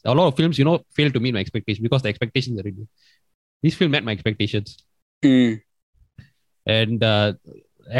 a 0.04 0.14
lot 0.18 0.26
of 0.30 0.34
films 0.40 0.56
you 0.60 0.66
know 0.68 0.76
fail 0.96 1.10
to 1.14 1.20
meet 1.24 1.34
my 1.36 1.42
expectations 1.44 1.82
because 1.86 2.02
the 2.06 2.10
expectations 2.12 2.56
are 2.60 2.66
really 2.68 2.86
this 3.62 3.76
film 3.80 3.92
met 3.96 4.06
my 4.10 4.14
expectations 4.18 4.70
Mm. 5.22 5.52
and 6.66 7.00
uh, 7.12 7.28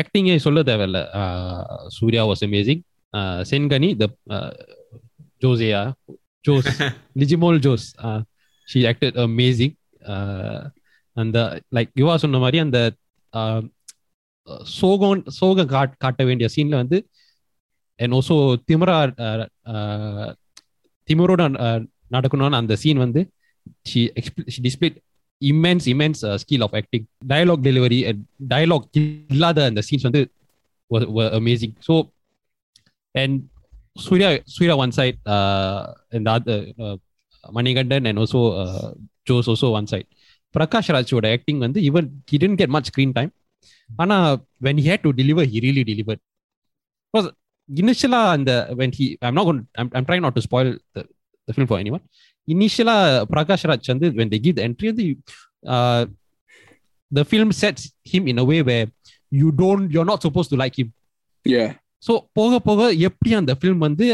acting 0.00 0.26
சொல்ல 0.46 0.62
தேவையில்ல 0.70 0.98
uh, 1.20 1.62
Surya 1.96 2.22
was 2.30 2.40
amazing 2.48 2.80
uh, 3.14 3.38
சென்கனி 3.50 3.90
the 4.02 4.08
uh, 4.36 4.50
Josiah 5.44 5.80
Jose 6.44 6.68
Lijomol 7.20 7.58
Jose 7.66 7.86
uh, 8.06 8.20
she 8.68 8.80
acted 8.90 9.14
amazing 9.26 9.72
uh, 10.14 10.60
அந்த 11.16 11.38
like 11.76 11.92
Yuva 12.02 12.14
சொன்ன 12.24 12.40
மாதிரி 12.44 12.58
அந்த 12.66 12.78
uh, 13.34 13.60
சோகம் 14.77 15.23
சோகம் 15.39 15.71
காட்ட 15.97 16.21
வேண்டிய 16.23 16.47
சீன்ல 16.55 16.75
வந்து 16.75 16.97
என் 17.99 18.11
ஓசோ 18.11 18.35
திமரா 18.69 18.97
திமரோட 21.07 21.43
நடக்கணும்னு 22.11 22.59
அந்த 22.61 22.75
சீன் 22.75 22.99
வந்து 22.99 23.21
display 24.65 24.89
immense 25.41 25.87
immense 25.87 26.21
skill 26.35 26.63
of 26.63 26.75
acting 26.75 27.05
dialogue 27.27 27.63
delivery 27.63 27.99
dialogue 28.49 28.87
இல்லாத 29.33 29.65
அந்த 29.65 29.81
சீன்ஸ் 29.89 30.07
வந்து 30.09 30.21
amazing 31.39 31.75
so 31.87 31.95
and 33.15 33.37
Suriya 33.99 34.29
Suriya 34.47 34.75
one 34.75 34.91
side 34.91 35.19
இந்த 36.11 36.31
Manikandan 37.43 38.07
and 38.07 38.19
also 38.19 38.41
Jose 39.23 39.49
also 39.49 39.69
one 39.71 39.85
side 39.85 40.09
Prakash 40.55 40.91
ராஜோட 40.95 41.27
acting 41.31 41.59
வந்து 41.59 41.79
இவன் 41.81 42.07
he 42.31 42.37
tend 42.37 42.59
get 42.61 42.73
much 42.77 42.89
screen 42.91 43.13
time 43.13 43.31
ஆனா 44.02 44.16
when 44.66 44.76
he 44.82 44.86
had 44.92 45.02
to 45.06 45.12
deliver 45.20 45.44
he 45.52 45.58
really 45.66 45.84
delivered 45.90 46.20
because 47.08 47.28
initially 47.68 48.20
அந்த 48.36 48.52
when 48.80 48.90
he 48.98 49.04
I'm 49.26 49.36
not 49.38 49.46
going 49.48 49.62
I'm, 49.80 49.88
I'm 49.96 50.06
trying 50.08 50.24
not 50.26 50.34
to 50.38 50.44
spoil 50.48 50.68
the, 50.96 51.02
the 51.48 51.54
film 51.56 51.68
for 51.72 51.78
anyone 51.84 52.02
initially 52.48 52.96
Prakash 53.32 53.66
Raj 53.70 53.90
வந்து 53.94 54.08
when 54.18 54.28
they 54.32 54.40
give 54.46 54.56
the 54.58 54.64
entry 54.68 54.88
வந்து 54.92 55.06
uh, 55.74 56.02
the 57.10 57.24
film 57.32 57.50
sets 57.62 57.82
him 58.12 58.24
in 58.32 58.38
a 58.44 58.46
way 58.50 58.60
where 58.70 58.86
you 59.32 59.48
don't 59.62 59.86
you're 59.94 60.10
not 60.12 60.20
supposed 60.26 60.52
to 60.54 60.58
like 60.64 60.76
him 60.82 60.90
Yeah. 61.54 61.70
So 62.06 62.12
போக 62.38 62.54
போக 62.66 62.80
எப்படி 63.06 63.30
அந்த 63.38 63.52
film 63.58 63.82
வந்து 63.86 64.06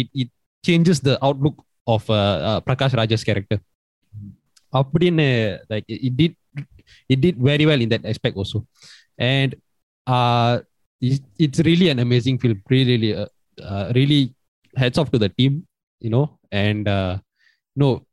it 0.00 0.10
it 0.20 0.30
changes 0.64 1.00
the 1.06 1.12
outlook 1.26 1.58
of 1.94 2.06
Prakash 2.66 2.94
Raj's 3.00 3.24
character 3.28 3.60
அப்படின்னு 4.72 5.26
like 5.72 5.88
it 6.08 6.16
did 6.20 6.36
it 7.12 7.20
did 7.24 7.40
very 7.48 7.64
well 7.70 7.82
in 7.84 7.92
that 7.94 8.06
aspect 8.12 8.38
also 8.42 8.60
and 9.21 9.55
uh, 10.07 10.59
it's 10.99 11.59
really 11.59 11.89
an 11.89 11.99
amazing 11.99 12.39
film. 12.39 12.61
Really, 12.69 12.97
really, 12.97 13.15
uh, 13.15 13.29
uh 13.61 13.93
really 13.95 14.33
off 14.97 15.11
to 15.11 15.19
the 15.19 15.29
team, 15.29 15.67
you 15.99 16.09
know. 16.09 16.39
And 16.51 16.87
uh, 16.87 17.19
no, 17.75 18.05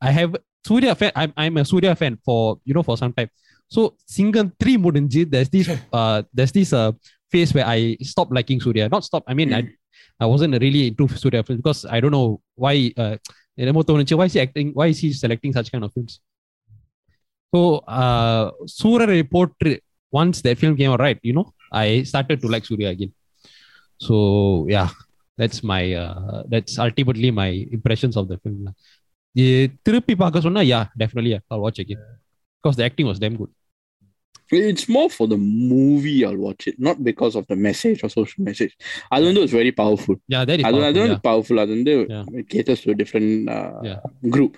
I 0.00 0.10
have 0.10 0.36
Surya 0.66 0.94
fan. 0.94 1.12
I'm, 1.16 1.32
I'm 1.36 1.56
a 1.56 1.64
Surya 1.64 1.96
fan 1.96 2.18
for 2.24 2.60
you 2.64 2.74
know 2.74 2.82
for 2.82 2.96
some 2.96 3.12
time. 3.12 3.30
So 3.68 3.96
Singham 4.06 4.52
three 4.60 4.76
Mudinji, 4.76 5.28
there's 5.30 5.48
this 5.48 5.70
uh 5.92 6.22
there's 6.32 6.52
this 6.52 6.72
uh 6.72 6.92
phase 7.32 7.54
where 7.54 7.66
I 7.66 7.96
stopped 8.02 8.32
liking 8.32 8.60
Surya. 8.60 8.88
Not 8.88 9.04
stop. 9.04 9.24
I 9.26 9.34
mean, 9.34 9.54
I 9.54 9.62
mm. 9.62 9.70
I 10.20 10.26
wasn't 10.26 10.60
really 10.60 10.88
into 10.88 11.08
Surya 11.08 11.42
because 11.42 11.86
I 11.86 12.00
don't 12.00 12.12
know 12.12 12.40
why. 12.54 12.92
Uh, 12.96 13.16
why 13.58 14.24
is 14.24 14.32
he 14.32 14.40
acting? 14.40 14.70
Why 14.72 14.86
is 14.86 14.98
he 14.98 15.12
selecting 15.12 15.52
such 15.52 15.70
kind 15.72 15.84
of 15.84 15.92
films? 15.92 16.20
So, 17.53 17.59
uh, 18.01 18.45
சூரரை 18.77 19.19
போற்று 19.33 19.73
once 20.13 20.37
that 20.45 20.57
film 20.61 20.73
came 20.79 20.91
out, 20.93 21.01
right? 21.05 21.19
You 21.27 21.33
know, 21.37 21.47
I 21.83 22.03
started 22.03 22.37
to 22.43 22.47
like 22.53 22.65
Surya 22.69 22.89
again. 22.95 23.11
So 24.05 24.15
yeah, 24.75 24.89
that's 25.39 25.59
my 25.71 25.83
uh, 26.03 26.43
that's 26.53 26.73
ultimately 26.85 27.31
my 27.41 27.49
impressions 27.77 28.15
of 28.21 28.25
the 28.31 28.37
film. 28.43 28.59
lah. 28.67 28.73
Eh, 29.43 29.65
திருப்பி 29.85 30.13
பார்க்க 30.23 30.45
சொன்னா 30.47 30.61
yeah, 30.73 30.83
definitely 31.01 31.31
yeah, 31.35 31.43
I'll 31.51 31.63
watch 31.67 31.79
again 31.85 32.01
because 32.57 32.75
the 32.79 32.85
acting 32.89 33.07
was 33.11 33.19
damn 33.23 33.37
good. 33.41 33.51
It's 34.71 34.87
more 34.95 35.09
for 35.17 35.25
the 35.33 35.37
movie 35.73 36.17
I'll 36.27 36.41
watch 36.47 36.63
it, 36.69 36.75
not 36.87 36.97
because 37.09 37.35
of 37.39 37.43
the 37.51 37.57
message 37.67 37.99
or 38.05 38.09
social 38.19 38.41
message. 38.49 38.73
அது 39.15 39.23
வந்து 39.27 39.41
was 39.45 39.53
very 39.59 39.73
powerful. 39.81 40.15
Yeah, 40.33 40.43
that 40.49 40.59
is 40.59 40.65
அது 40.67 40.75
அது 40.89 40.99
powerful, 40.99 41.01
வந்து 41.03 41.17
yeah. 41.17 41.23
powerful. 41.29 41.59
அது 41.63 41.71
வந்து 41.77 41.95
Yeah. 42.15 42.25
it 42.39 42.47
caters 42.53 42.81
to 42.85 42.91
a 42.95 42.97
different 43.01 43.31
uh, 43.57 43.79
Yeah. 43.89 43.99
group. 44.35 44.51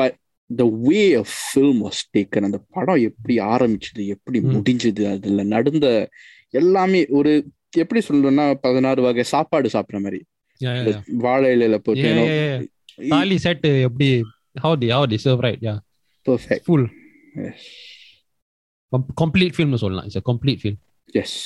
But 0.00 0.12
the 0.55 0.65
way 0.87 1.01
of 1.21 1.33
film 1.43 1.81
was 1.85 2.01
taken 2.17 2.47
அந்த 2.47 2.59
படம் 2.69 3.01
எப்படி 3.09 3.35
ஆரம்பிச்சது 3.53 4.05
எப்படி 4.15 4.39
முடிஞ்சது 4.53 5.03
அதுல 5.11 5.43
நடந்த 5.55 5.87
எல்லாமே 6.61 7.01
ஒரு 7.19 7.33
எப்படி 7.77 8.01
சொல்லணும்னா 8.07 8.45
பதினாறு 8.65 9.01
வகை 9.01 9.23
சாப்பாடு 9.23 9.69
சாப்பிடுற 9.73 9.99
மாதிரி. 10.01 10.19
வாழை 11.25 11.47
இலையில 11.55 11.77
போட்டு 11.77 13.39
செட் 13.45 13.65
எப்படி 13.87 14.09
how 14.65 14.77
the 14.79 14.89
how 14.89 15.07
the 15.13 15.19
serve 15.25 15.43
right 15.47 15.63
yeah 15.69 15.75
perfect 16.25 16.65
full 16.65 16.87
complete 19.21 19.55
film 19.57 19.81
சொல்லலாம். 19.83 20.05
It's 20.05 20.19
a 20.21 20.25
complete 20.31 20.61
film 20.63 20.79
S 21.13 21.37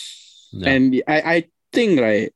and 0.74 0.96
I 1.16 1.18
I 1.36 1.38
think 1.78 1.98
right 2.08 2.34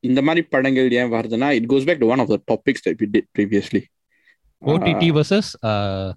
இந்த 0.00 0.20
மாதிரி 0.22 0.42
படங்கள் 0.54 0.92
ஏன் 1.00 1.12
வருதுன்னா 1.12 1.48
it 1.58 1.68
goes 1.72 1.86
back 1.86 2.02
to 2.02 2.10
one 2.14 2.22
of 2.24 2.32
the 2.34 2.38
topics 2.52 2.84
that 2.86 3.02
did 3.14 3.28
previously 3.38 3.82
OTT 4.73 5.03
versus 5.17 5.47
uh 5.71 6.07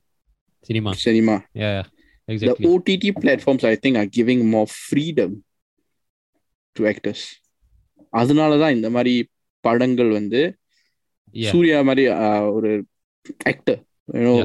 cinema 0.68 0.90
cinema. 1.06 1.36
yeah, 1.62 1.72
yeah. 1.76 1.86
exactly 2.32 2.64
the 2.64 2.70
OTT 2.72 3.04
platforms 3.24 3.62
I 3.72 3.76
think 3.82 3.94
are 4.00 4.10
giving 4.18 4.40
more 4.54 4.66
freedom 4.88 5.30
to 6.76 6.82
actors 6.92 7.22
அதனால 8.20 8.52
தான் 8.62 8.74
இந்த 8.76 8.88
மாதிரி 8.96 9.14
படங்கள் 9.66 10.10
வந்து 10.20 10.40
yeah 11.42 11.52
சூர்யா 11.52 11.78
மாதிரி 11.88 12.04
uh, 12.24 12.42
ஒரு 12.56 12.70
actor 13.50 13.76
you 14.16 14.22
know 14.26 14.38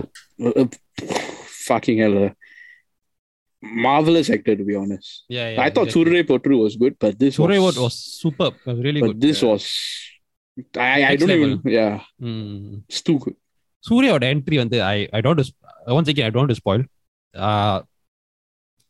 fucking 1.68 1.98
hell 2.04 2.18
uh, 2.26 2.32
marvelous 3.86 4.28
actor 4.36 4.56
to 4.60 4.66
be 4.70 4.76
honest 4.82 5.10
yeah, 5.36 5.48
yeah 5.54 5.62
I 5.66 5.70
thought 5.74 5.90
exactly. 5.90 6.06
Surya 6.12 6.24
Potru 6.32 6.56
was 6.66 6.76
good 6.84 6.96
but 7.04 7.14
this 7.24 7.34
Surya 7.40 7.62
was, 7.68 7.78
was 7.86 7.96
superb 8.24 8.54
was 8.70 8.78
really 8.88 9.02
but 9.04 9.10
good 9.12 9.22
this 9.28 9.40
was 9.50 9.64
I, 10.76 10.90
I 10.92 11.10
Next 11.10 11.20
don't 11.22 11.34
even 11.38 11.52
level. 11.56 11.72
yeah 11.80 11.96
Mm. 12.28 12.84
it's 12.90 13.02
too 13.10 13.18
good 13.24 13.38
சூர்யாவோட 13.84 14.26
entry 14.34 14.58
வந்து 14.64 14.78
I 14.94 14.98
I 15.18 15.22
don't 15.26 15.42
once 15.98 16.10
again 16.14 16.28
I 16.30 16.32
don't 16.38 16.56
spoil 16.62 16.84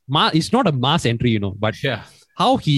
மா 0.07 0.23
it's 0.39 0.53
not 0.57 0.69
a 0.73 0.75
mass 0.87 1.07
entry 1.11 1.31
you 1.35 1.41
know 1.47 1.51
but 1.65 1.79
Yeah. 1.87 2.01
how 2.41 2.51
he 2.65 2.75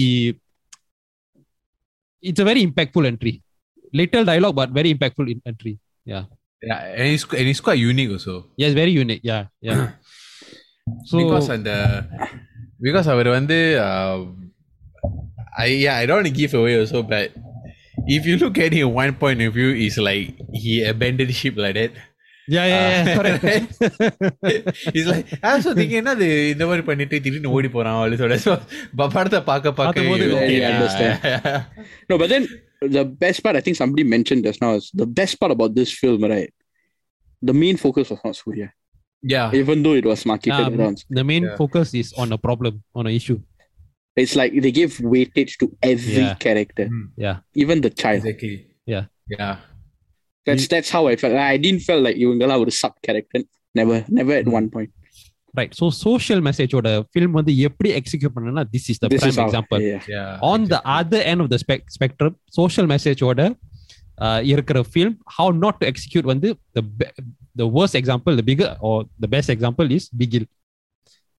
it's 2.22 2.40
a 2.44 2.46
very 2.48 2.62
impactful 2.68 3.04
entry 3.10 3.32
little 4.00 4.24
dialogue 4.30 4.56
but 4.60 4.70
very 4.78 4.90
impactful 4.96 5.26
in- 5.34 5.44
entry 5.52 5.74
Yeah. 6.06 6.24
And 7.00 7.08
it's, 7.14 7.24
and 7.38 7.46
it's 7.50 7.60
quite 7.66 7.78
unique 7.90 8.10
also. 8.14 8.32
yes 8.62 8.72
very 8.78 8.92
unique 9.02 9.22
yeah 9.30 9.42
yeah 9.68 9.78
so 11.10 11.14
because 11.20 11.46
அந்த 11.56 11.70
because 12.86 13.06
அவர் 13.14 13.28
வந்து 13.38 13.58
uh, 13.86 14.16
I 15.64 15.70
yeah 15.84 15.94
I 16.00 16.06
don't 16.08 16.18
want 16.20 16.30
to 16.30 16.36
give 16.40 16.52
away 16.60 16.74
also 16.80 17.00
but 17.12 17.28
if 18.16 18.22
you 18.28 18.36
look 18.42 18.58
at 18.64 18.72
it 18.76 18.82
in 18.84 18.90
one 19.02 19.12
point 19.22 19.40
of 19.46 19.52
view 19.58 19.70
it's 19.84 19.98
like 20.08 20.28
he 20.62 20.72
abandoned 20.92 21.34
ship 21.40 21.56
like 21.64 21.76
that 21.80 21.92
yeah 22.54 22.66
yeah 22.72 22.82
yeah 22.92 23.02
Uh, 23.02 23.16
correct 23.18 23.42
it's 24.96 25.08
like 25.12 25.26
I 25.46 25.50
also 25.56 25.72
thinking 25.78 25.98
என்ன 26.02 26.14
அது 26.16 26.26
இந்த 26.54 26.64
மாதிரி 26.70 26.82
பண்ணிட்டு 26.88 27.16
திடீர்னு 27.24 27.52
ஓடி 27.56 27.68
போறான் 27.76 27.98
அப்படின்னு 28.00 28.22
சொல்ல 28.24 28.38
so 28.46 28.54
ப- 28.98 29.10
படத்தை 29.16 29.40
பார்க்க 29.50 29.72
பார்க்க 29.80 30.06
பார்த்தபோது 30.08 30.24
you- 30.30 30.38
okay, 30.40 30.58
I 30.68 30.72
understand. 30.72 31.14
no 32.10 32.16
but 32.22 32.28
then 32.34 32.44
the 32.98 33.04
best 33.24 33.38
part 33.44 33.56
I 33.60 33.64
think 33.66 33.76
somebody 33.82 34.04
mentioned 34.16 34.42
just 34.48 34.60
now 34.66 34.72
is 34.80 34.88
the 35.02 35.08
best 35.20 35.36
part 35.40 35.52
about 35.56 35.72
this 35.78 35.92
film 36.02 36.20
right 36.34 36.52
the 37.50 37.56
main 37.64 37.76
focus 37.84 38.06
was 38.12 38.22
not 38.26 38.36
Surya 38.42 38.68
yeah 39.34 39.48
even 39.60 39.78
though 39.84 39.96
it 40.00 40.06
was 40.12 40.20
marketed 40.32 40.66
Um, 40.68 40.76
around 40.78 40.98
the 41.18 41.24
main 41.32 41.44
Yeah. 41.48 41.56
focus 41.62 41.88
is 42.02 42.10
on 42.22 42.28
a 42.38 42.40
problem 42.46 42.74
on 42.98 43.04
an 43.10 43.14
issue 43.20 43.38
it's 44.22 44.34
like 44.40 44.52
they 44.64 44.72
gave 44.80 44.92
weightage 45.14 45.52
to 45.62 45.66
every 45.92 46.24
Yeah. 46.28 46.36
character 46.44 46.86
Mm. 46.94 47.06
yeah 47.26 47.36
even 47.64 47.78
the 47.86 47.92
child 48.02 48.20
exactly 48.22 48.54
Yeah. 48.94 49.04
yeah 49.36 49.54
that's 50.46 50.66
that's 50.72 50.90
how 50.94 51.02
I 51.12 51.16
felt 51.22 51.34
I 51.48 51.58
didn't 51.64 51.82
feel 51.88 52.00
like 52.06 52.18
இவங்கெல்லாம் 52.24 52.62
ஒரு 52.64 52.72
sub 52.82 52.94
character 53.06 53.40
never 53.74 53.98
never 54.18 54.34
at 54.40 54.46
Mm. 54.48 54.56
one 54.58 54.68
point 54.74 54.90
right 55.54 55.72
so 55.78 55.86
social 56.06 56.40
message 56.48 56.72
ஓட 56.78 56.88
film 57.14 57.30
வந்து 57.38 57.52
எப்படி 57.68 57.90
execute 58.00 58.32
பண்ணனா 58.36 58.62
this 58.74 58.84
is 58.92 58.98
the 59.02 59.08
this 59.14 59.22
is 59.22 59.26
prime 59.26 59.38
how 59.40 59.46
example 59.48 59.80
yeah 59.86 60.02
yeah 60.14 60.50
on 60.52 60.60
the 60.74 60.80
other 60.98 61.20
end 61.32 61.40
of 61.40 61.50
the 61.54 61.58
spec- 61.64 61.88
spectrum 61.90 62.32
social 62.60 62.86
message 62.86 63.22
ஓட 63.30 63.40
uh, 64.18 64.40
இருக்கிற 64.52 64.78
film 64.96 65.12
how 65.36 65.48
not 65.64 65.76
to 65.80 65.86
execute 65.92 66.26
வந்து 66.32 66.48
the 66.78 66.84
be- 67.00 67.12
the 67.56 67.68
worst 67.76 67.94
example 68.00 68.32
the 68.40 68.46
bigger 68.50 68.70
or 68.88 68.96
the 69.24 69.30
best 69.36 69.50
example 69.56 69.88
is 69.98 70.06
bigil 70.22 70.46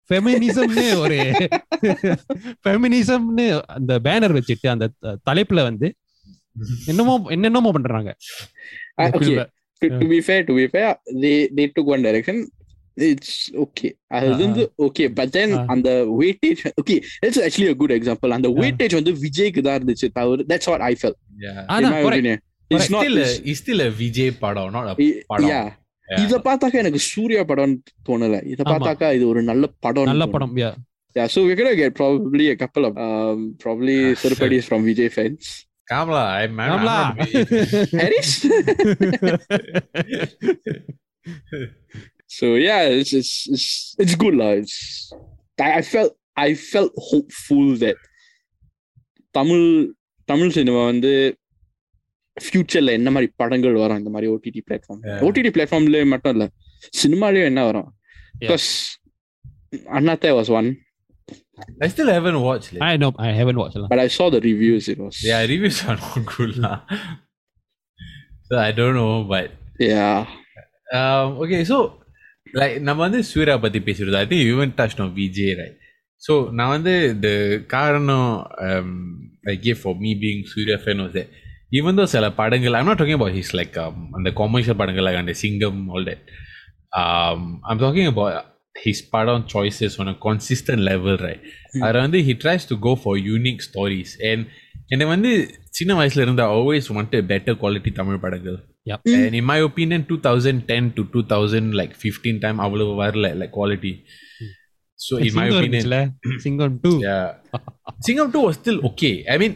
ஃபெமினிசம்னு 0.09 0.85
ஒரு 1.03 1.17
ஃபெமினிசம்னு 2.63 3.45
அந்த 3.75 3.93
banner 4.07 4.35
வச்சுட்டு 4.37 4.67
அந்த 4.73 4.85
த- 5.03 5.15
தலைப்புல 5.27 5.63
வந்து 5.69 5.87
என்னமோ 6.86 7.14
என்னென்னமோ 7.28 7.70
பண்றாங்க. 7.70 8.10
To 9.82 10.06
be 10.08 10.20
fair 10.26 10.44
to 10.44 10.54
be 10.54 10.66
took 11.76 11.90
one 11.94 12.04
direction 12.06 12.40
it's 12.96 13.34
okay 13.64 13.88
okay 14.78 15.06
but 15.18 15.36
அந்த 15.66 15.88
வெயிட்டேஜ் 16.20 16.62
ஓகே 16.82 16.96
அந்த 18.36 18.48
வெயிட்டேஜ் 18.60 18.94
வந்து 18.94 19.12
விஜய்க்கு 19.24 19.60
தான் 19.60 19.76
இருந்துச்சு 19.80 20.08
தவிர 20.12 20.46
that's 20.52 20.70
what 20.72 20.80
I 20.80 20.92
felt 21.00 21.16
it's 22.70 22.90
is 23.46 23.66
Vijay 23.98 24.32
படம் 24.44 24.70
நாட் 24.70 24.88
பார்த்தாக்கா 26.46 26.78
எனக்கு 26.82 27.00
சூர்யா 27.12 27.42
படம் 27.44 27.72
தோணல. 28.08 28.36
இத 28.44 28.60
பார்த்தாக்கா 28.72 29.06
இது 29.12 29.24
ஒரு 29.28 29.42
நல்ல 29.42 29.66
படம் 29.80 30.08
நல்ல 30.10 30.26
படம் 30.26 30.54
yeah 30.56 30.70
yeah 31.16 31.24
so 31.34 31.40
we 31.46 31.54
going 31.54 31.70
to 31.70 31.76
get 31.76 31.94
probably 31.94 32.46
a 32.50 32.56
couple 32.56 32.84
of 32.84 32.94
um, 33.06 33.38
probably 33.58 33.96
surprise 34.14 34.66
from 34.70 34.80
vijay 34.88 35.08
fans. 35.10 35.44
Kamala 35.88 36.22
I'm, 36.36 36.54
I'm, 36.54 36.60
I'm 36.60 36.72
ஆம்லா. 36.74 36.96
not 37.00 37.18
Vijay. 37.18 37.42
Harris 38.00 38.30
so 42.36 42.46
yeah 42.56 42.82
it's 42.92 43.12
it's 43.12 43.32
it's, 43.48 43.66
it's 43.98 44.14
good 44.14 44.34
lah 44.34 44.50
it's 44.60 44.76
I, 45.58 45.70
I 45.72 45.82
felt 45.84 46.12
I 46.36 46.54
felt 46.72 46.92
hopeful 47.10 47.66
that 47.76 47.98
Tamil 49.34 49.64
Tamil 50.28 50.50
cinema 50.50 50.82
வந்து 50.84 51.10
ஃபியூச்சர்ல 52.36 52.92
என்ன 52.92 53.08
மாதிரி 53.10 53.28
படங்கள் 53.36 53.80
வரும் 53.82 53.98
இந்த 53.98 54.10
மாதிரி 54.10 54.28
OTT 54.32 54.60
platform. 54.66 55.02
OTT 55.26 55.50
பிளாட்ஃபார்ம்ல 55.50 56.00
மட்டும் 56.06 56.34
இல்ல 56.36 56.44
சினிமாலயும் 57.00 57.48
என்ன 57.50 57.64
வரும் 57.64 57.88
because 58.40 58.66
Annaatthe 59.96 60.32
was 60.38 60.50
one 60.58 60.68
I 61.83 61.87
still 61.93 62.09
haven't 62.15 62.39
watched 62.47 62.69
it. 62.75 62.79
I 62.89 62.97
know 63.01 63.11
I 63.27 63.31
haven't 63.39 63.59
watched 63.61 63.77
lah. 63.81 63.89
But 63.91 64.01
I 64.05 64.09
saw 64.17 64.27
the 64.35 64.41
reviews 64.49 64.85
it 64.93 64.99
was 65.05 65.17
yeah 65.29 65.41
reviews 65.53 65.79
are 65.87 65.97
not 66.05 66.19
good 66.33 66.53
lah. 66.65 66.77
so 68.47 68.53
I 68.67 68.71
don't 68.79 68.95
know 68.99 69.13
but 69.33 69.47
yeah 69.91 70.17
um, 70.99 71.27
okay 71.43 71.61
so 71.71 71.77
like 72.59 72.73
நம்ம 72.87 72.99
வந்து 73.07 73.19
சூர்யா 73.31 73.55
பத்தி 73.65 73.79
பேசுறது 73.87 74.17
I 74.23 74.27
think 74.29 74.41
you 74.45 74.53
even 74.57 74.71
touched 74.79 74.99
on 75.03 75.09
Vijay 75.19 75.51
right 75.61 75.75
so 76.25 76.33
நான் 76.57 76.73
வந்து 76.75 76.93
the 77.25 77.35
காரணம் 77.75 78.31
um, 78.67 78.89
I 79.53 79.57
gave 79.65 79.77
for 79.85 79.93
me 80.03 80.11
being 80.23 80.41
Surya 80.53 80.77
fan 80.85 80.99
was 81.05 81.13
that 81.19 81.29
even 81.79 81.95
though 81.97 82.09
சில 82.15 82.25
படங்கள் 82.39 82.75
I'm 82.79 82.87
not 82.91 82.97
talking 83.01 83.17
about 83.19 83.33
his 83.39 83.49
like 83.59 83.75
um, 83.83 83.97
அந்த 84.19 84.29
commercial 84.41 84.77
படங்கள் 84.81 85.07
like 85.09 85.19
அந்த 85.23 85.35
சிங்கம் 85.43 85.81
all 85.93 86.05
that 86.09 86.21
um, 87.01 87.41
I'm 87.69 87.79
talking 87.85 88.07
about 88.13 88.33
His 88.84 88.98
படம் 89.14 89.44
choices 89.54 89.92
on 90.02 90.08
a 90.12 90.16
consistent 90.26 90.80
level 90.90 91.16
right 91.26 91.42
Hmm. 91.74 91.84
வந்து 92.04 92.18
he 92.28 92.34
tries 92.44 92.64
to 92.70 92.76
go 92.86 92.92
for 93.04 93.14
unique 93.36 93.62
stories 93.68 94.10
and 94.30 94.40
எனக்கு 94.94 95.12
வந்து 95.14 95.30
சின்ன 95.78 95.92
வயசுல 96.00 96.24
இருந்து 96.26 96.44
always 96.56 96.86
wanted 96.96 97.22
better 97.32 97.54
quality 97.62 97.92
Tamil 98.00 98.22
படங்கள் 98.24 98.58
Yep. 98.90 99.00
Mm. 99.10 99.14
and 99.26 99.34
in 99.38 99.44
my 99.50 99.56
opinion 99.68 100.00
2010 100.10 100.84
to 100.96 101.02
2000 101.14 101.72
like 101.80 101.94
15 102.02 102.34
time 102.44 102.58
அவ்வளவு 102.64 102.92
வரல 103.00 103.28
like 103.40 103.52
quality 103.58 103.92
so 105.06 105.14
in 105.16 105.32
my 105.38 105.46
Singam 105.46 105.48
opinion 105.48 105.62
இருந்துச்சுல, 105.62 105.96
Singam 106.44 106.76
two 106.84 106.92
yeah 107.06 107.26
Singam 108.06 108.28
2 108.34 108.42
was 108.46 108.56
still 108.60 108.78
okay 108.90 109.14
I 109.34 109.38
mean 109.42 109.52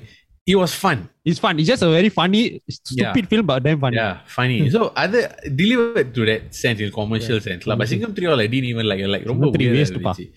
it 0.51 0.57
was 0.61 0.73
fun 0.83 0.99
It's 1.29 1.39
fun. 1.43 1.53
It's 1.59 1.69
just 1.71 1.83
a 1.85 1.89
very 1.89 2.09
funny, 2.17 2.41
stupid 2.77 3.25
film, 3.31 3.45
but 3.51 3.59
damn 3.65 3.79
funny. 3.83 3.97
yeah 3.99 4.15
funny 4.37 4.57
so 4.75 4.81
other 5.03 5.21
delivered 5.61 6.09
to 6.17 6.21
that 6.29 6.41
sense 6.63 6.79
in 6.85 6.91
commercial 6.97 7.39
sense 7.47 7.63
lah. 7.69 7.75
but 7.79 7.85
Mhm. 7.87 7.91
Singam 7.93 8.11
3 8.17 8.27
all 8.31 8.41
I 8.45 8.49
didn't 8.53 8.69
even 8.73 8.85
like 8.91 9.01
like 9.15 9.25
ரொம்ப 9.31 9.43
Singam 9.45 9.55
three 9.55 9.69
weird 9.71 9.79
waste 9.81 9.97
பா. 10.07 10.11
இருந்துச்சு. 10.13 10.27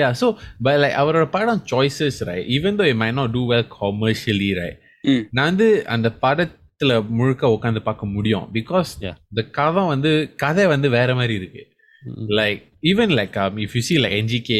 yeah 0.00 0.10
so 0.20 0.26
but 0.66 0.76
like 0.82 0.94
அவரோட 1.02 1.24
படம் 1.36 1.62
choices 1.72 2.16
right 2.30 2.44
even 2.56 2.72
though 2.78 2.88
it 2.92 2.98
might 3.02 3.16
not 3.20 3.30
do 3.38 3.44
well 3.52 3.64
commercially 3.78 4.50
right 4.62 4.76
Mm. 5.10 5.22
நான் 5.36 5.48
வந்து 5.50 5.66
அந்த 5.94 6.08
படத்துல 6.24 6.92
முழுக்க 7.18 7.50
உட்காந்து 7.56 7.80
பார்க்க 7.88 8.12
முடியும் 8.16 8.46
because 8.58 8.90
Yeah. 9.06 9.16
the 9.38 9.44
கதை 9.58 9.84
வந்து 9.94 10.12
கதை 10.44 10.66
வந்து 10.74 10.90
வேற 10.98 11.08
மாதிரி 11.20 11.34
இருக்கு 11.40 11.62
Mm. 12.08 12.26
like 12.40 12.60
even 12.90 13.08
like 13.20 13.34
um, 13.44 13.54
if 13.66 13.72
you 13.78 13.82
see 13.88 13.98
like 14.04 14.14
NGK 14.24 14.50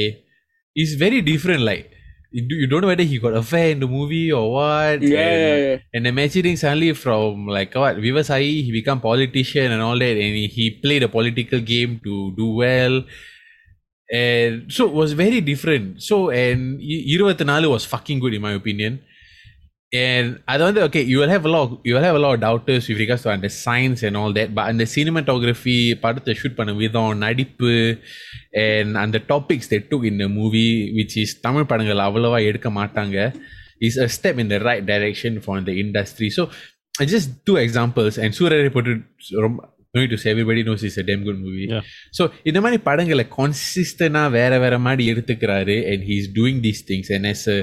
it's 0.80 0.94
very 1.04 1.20
different 1.30 1.62
like 1.70 1.85
you, 2.31 2.47
do, 2.47 2.55
you 2.55 2.67
don't 2.67 2.81
know 2.81 2.87
whether 2.87 3.03
he 3.03 3.19
got 3.19 3.33
affair 3.33 3.69
in 3.69 3.79
the 3.79 3.87
movie 3.87 4.31
or 4.31 4.53
what. 4.53 5.01
Yeah. 5.01 5.19
And, 5.19 5.81
and 5.93 6.07
imagine 6.07 6.57
suddenly 6.57 6.93
from 6.93 7.47
like 7.47 7.75
what 7.75 7.97
Vivasai, 7.97 8.63
he 8.63 8.71
become 8.71 9.01
politician 9.01 9.71
and 9.71 9.81
all 9.81 9.99
that, 9.99 10.17
and 10.17 10.35
he, 10.49 10.79
played 10.81 11.03
a 11.03 11.09
political 11.09 11.59
game 11.59 11.99
to 12.03 12.33
do 12.35 12.53
well. 12.55 13.03
And 14.11 14.71
so 14.71 14.87
it 14.87 14.93
was 14.93 15.13
very 15.13 15.41
different. 15.41 16.01
So 16.01 16.29
and 16.29 16.79
Iruvati 16.79 17.69
was 17.69 17.85
fucking 17.85 18.19
good 18.19 18.33
in 18.33 18.41
my 18.41 18.53
opinion 18.53 19.01
and 20.04 20.28
அது 20.52 20.62
வந்து 20.66 20.80
okay 20.87 21.02
you 21.11 21.18
will 21.20 21.32
have 21.35 21.44
a 21.48 21.52
lot 21.54 21.62
of, 21.66 21.70
you 21.88 21.92
will 21.96 22.06
have 22.09 22.16
a 22.20 22.22
lot 22.24 22.32
of 22.37 22.40
doubters 22.46 22.85
with 22.90 22.98
regards 23.02 23.22
to 23.26 23.30
அந்த 23.35 23.48
science 23.62 24.00
and 24.06 24.16
all 24.20 24.32
that 24.38 24.48
but 24.56 24.64
அந்த 24.70 24.85
cinematography 24.94 25.76
படத்தை 26.04 26.35
shoot 26.40 26.56
பண்ண 26.59 26.72
விதம் 26.80 27.12
நடிப்பு 27.26 27.74
and 28.64 28.90
அந்த 29.02 29.20
topics 29.32 29.66
they 29.72 29.80
took 29.92 30.04
in 30.11 30.16
the 30.22 30.28
movie 30.38 30.72
which 30.98 31.14
is 31.22 31.30
Tamil 31.46 31.68
படங்கள் 31.72 32.02
அவ்வளவா 32.09 32.40
எடுக்க 32.50 32.70
மாட்டாங்க 32.80 33.16
is 33.88 33.96
a 34.06 34.09
step 34.16 34.37
in 34.42 34.48
the 34.54 34.61
right 34.68 34.85
direction 34.92 35.32
for 35.46 35.56
the 35.68 35.76
industry 35.85 36.30
so 36.38 36.44
I 37.02 37.06
just 37.14 37.30
two 37.48 37.56
examples 37.66 38.14
and 38.24 38.30
சூரரை 38.40 38.70
போட்டு 38.76 38.92
ரொம்ப 39.44 39.59
no 39.94 40.00
need 40.02 40.12
to 40.14 40.18
say 40.22 40.28
everybody 40.35 40.62
knows 40.66 40.82
it's 40.87 40.98
a 41.02 41.06
damn 41.11 41.22
good 41.28 41.38
movie 41.46 41.66
Yeah. 41.74 41.85
so 42.18 42.22
இந்த 42.48 42.59
மாதிரி 42.64 42.78
படங்களை 42.88 43.26
consistent 43.40 44.16
வேற 44.38 44.52
வேற 44.64 44.74
மாதிரி 44.87 45.04
எடுத்துக்கிறாரு 45.12 45.76
and 45.92 46.00
he's 46.11 46.26
doing 46.40 46.59
these 46.66 46.82
things 46.90 47.09
and 47.16 47.26
as 47.35 47.42
a 47.56 47.59